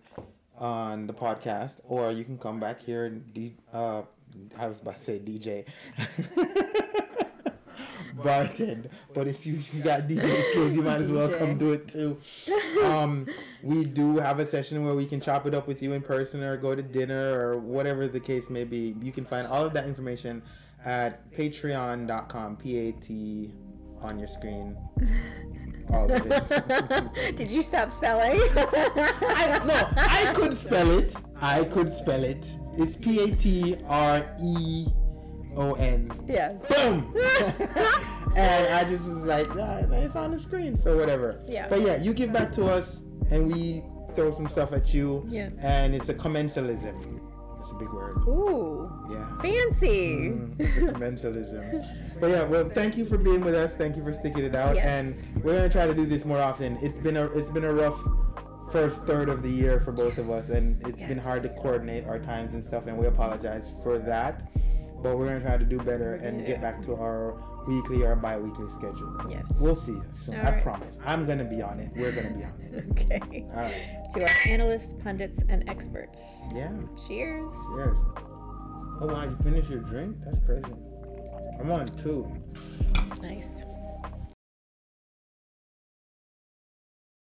on 0.59 1.07
the 1.07 1.15
podcast. 1.15 1.81
Or 1.85 2.11
you 2.13 2.25
can 2.25 2.39
come 2.39 2.61
back 2.61 2.83
here 2.83 3.07
and 3.07 3.33
D, 3.35 3.57
uh, 3.73 4.03
I 4.59 4.67
was 4.67 4.81
about 4.81 4.99
to 4.99 5.05
say 5.05 5.19
DJ. 5.19 5.67
Bartend, 8.17 8.91
but 9.15 9.27
if 9.27 9.47
you, 9.47 9.55
if 9.55 9.75
you 9.75 9.83
got 9.83 10.09
DJ 10.09 10.51
skills, 10.51 10.75
you 10.75 10.83
might 10.83 11.01
as 11.01 11.11
well 11.13 11.29
come 11.29 11.59
do 11.59 11.73
it 11.73 11.89
too. 11.89 12.19
Um, 12.85 13.27
we 13.63 13.85
do 13.85 14.17
have 14.19 14.39
a 14.39 14.47
session 14.47 14.85
where 14.85 14.95
we 14.95 15.07
can 15.07 15.21
chop 15.21 15.47
it 15.47 15.55
up 15.55 15.67
with 15.67 15.83
you 15.83 15.93
in 15.93 16.03
person 16.03 16.43
or 16.43 16.57
go 16.57 16.75
to 16.75 16.83
dinner 16.83 17.39
or 17.39 17.59
whatever 17.59 18.09
the 18.09 18.21
case 18.21 18.51
may 18.51 18.65
be. 18.65 18.97
You 19.01 19.13
can 19.13 19.25
find 19.25 19.47
all 19.47 19.65
of 19.65 19.73
that 19.75 19.87
information 19.87 20.43
at 20.85 21.31
patreon.com, 21.33 22.57
P 22.57 22.79
A 22.89 22.93
T 22.93 23.53
on 24.01 24.19
your 24.19 24.29
screen. 24.29 24.77
All 25.91 26.11
of 26.11 26.27
it. 26.27 27.37
Did 27.37 27.51
you 27.51 27.63
stop 27.63 27.93
spelling? 27.93 28.41
I, 28.57 29.61
no, 29.65 29.89
I 29.97 30.33
could 30.35 30.57
spell 30.57 30.91
it. 30.99 31.15
I 31.41 31.65
could 31.65 31.89
spell 31.89 32.25
it. 32.25 32.51
It's 32.79 32.97
P 32.97 33.23
A 33.23 33.37
T 33.37 33.77
R 33.87 34.27
E 34.43 34.87
O 35.57 35.75
N. 35.75 36.11
yes. 36.29 36.65
Boom! 36.67 37.15
and 38.37 38.75
I 38.75 38.85
just 38.85 39.05
was 39.05 39.25
like, 39.25 39.55
nah, 39.55 39.77
it's 39.99 40.17
on 40.17 40.31
the 40.33 40.39
screen, 40.39 40.77
so 40.77 40.97
whatever. 40.97 41.41
Yeah. 41.47 41.69
But 41.69 41.81
yeah, 41.83 41.97
you 41.97 42.15
give 42.15 42.33
back 42.33 42.53
to 42.53 42.67
us, 42.67 43.01
and 43.31 43.53
we 43.53 43.83
throw 44.15 44.35
some 44.35 44.49
stuff 44.49 44.73
at 44.73 44.93
you. 44.95 45.27
Yeah. 45.29 45.51
And 45.61 45.95
it's 45.95 46.09
a 46.09 46.15
commensalism. 46.15 47.21
That's 47.59 47.71
a 47.71 47.75
big 47.77 47.93
word. 47.93 48.17
Ooh, 48.27 48.91
Yeah. 49.11 49.41
fancy. 49.41 50.31
Mm, 50.31 50.59
it's 50.61 50.77
a 50.79 50.81
commensalism. 50.93 51.99
But 52.21 52.31
yeah, 52.31 52.45
well, 52.45 52.69
thank 52.69 52.97
you 52.97 53.05
for 53.05 53.19
being 53.19 53.41
with 53.45 53.55
us. 53.55 53.75
Thank 53.75 53.97
you 53.97 54.03
for 54.05 54.13
sticking 54.13 54.45
it 54.45 54.55
out, 54.57 54.77
Yes. 54.77 54.87
and 54.87 55.43
we're 55.45 55.57
gonna 55.57 55.69
try 55.69 55.87
to 55.87 55.95
do 55.95 56.07
this 56.07 56.25
more 56.25 56.39
often. 56.41 56.77
It's 56.83 56.99
been 56.99 57.17
a 57.17 57.25
it's 57.27 57.49
been 57.51 57.65
a 57.65 57.73
rough 57.73 58.01
first 58.71 59.01
third 59.03 59.29
of 59.29 59.43
the 59.43 59.51
year 59.51 59.81
for 59.81 59.93
both 59.93 60.19
of 60.19 60.31
us, 60.31 60.51
and 60.51 60.81
it's 60.87 61.03
been 61.03 61.19
hard 61.19 61.43
to 61.43 61.49
coordinate 61.51 62.07
our 62.07 62.19
times 62.19 62.55
and 62.55 62.65
stuff, 62.65 62.87
and 62.87 62.97
we 62.97 63.07
apologize 63.07 63.65
for 63.83 63.99
that. 63.99 64.43
But 65.03 65.19
we're 65.19 65.27
gonna 65.27 65.41
try 65.41 65.57
to 65.57 65.65
do 65.65 65.79
better 65.79 66.15
and 66.15 66.47
get 66.47 66.61
back 66.61 66.83
to 66.85 66.95
our 66.95 67.35
weekly 67.67 68.03
or 68.03 68.15
bi-weekly 68.17 68.71
schedule. 68.71 69.17
Yes. 69.29 69.47
We'll 69.59 69.77
see 69.77 69.93
you 69.93 70.05
soon. 70.15 70.37
All 70.41 70.47
I 70.47 70.51
right. 70.51 70.63
promise. 70.63 70.99
I'm 71.05 71.27
gonna 71.27 71.45
be 71.45 71.61
on 71.63 71.81
it. 71.81 71.91
We're 71.95 72.13
gonna 72.13 72.31
be 72.31 72.45
on 72.45 72.53
it. 72.61 72.85
Okay. 72.93 73.45
All 73.51 73.61
right. 73.61 74.07
To 74.15 74.23
our 74.23 74.29
analysts, 74.49 74.95
pundits, 75.03 75.41
and 75.49 75.69
experts. 75.69 76.21
Yeah. 76.55 76.71
Cheers. 77.07 77.55
Cheers. 77.75 77.97
Oh 79.01 79.07
wow, 79.09 79.25
you 79.25 79.37
finished 79.43 79.69
your 79.71 79.81
drink? 79.81 80.17
That's 80.25 80.39
crazy. 80.47 80.65
I'm 81.61 81.71
on 81.71 81.87
two. 81.87 82.27
Nice. 83.21 83.49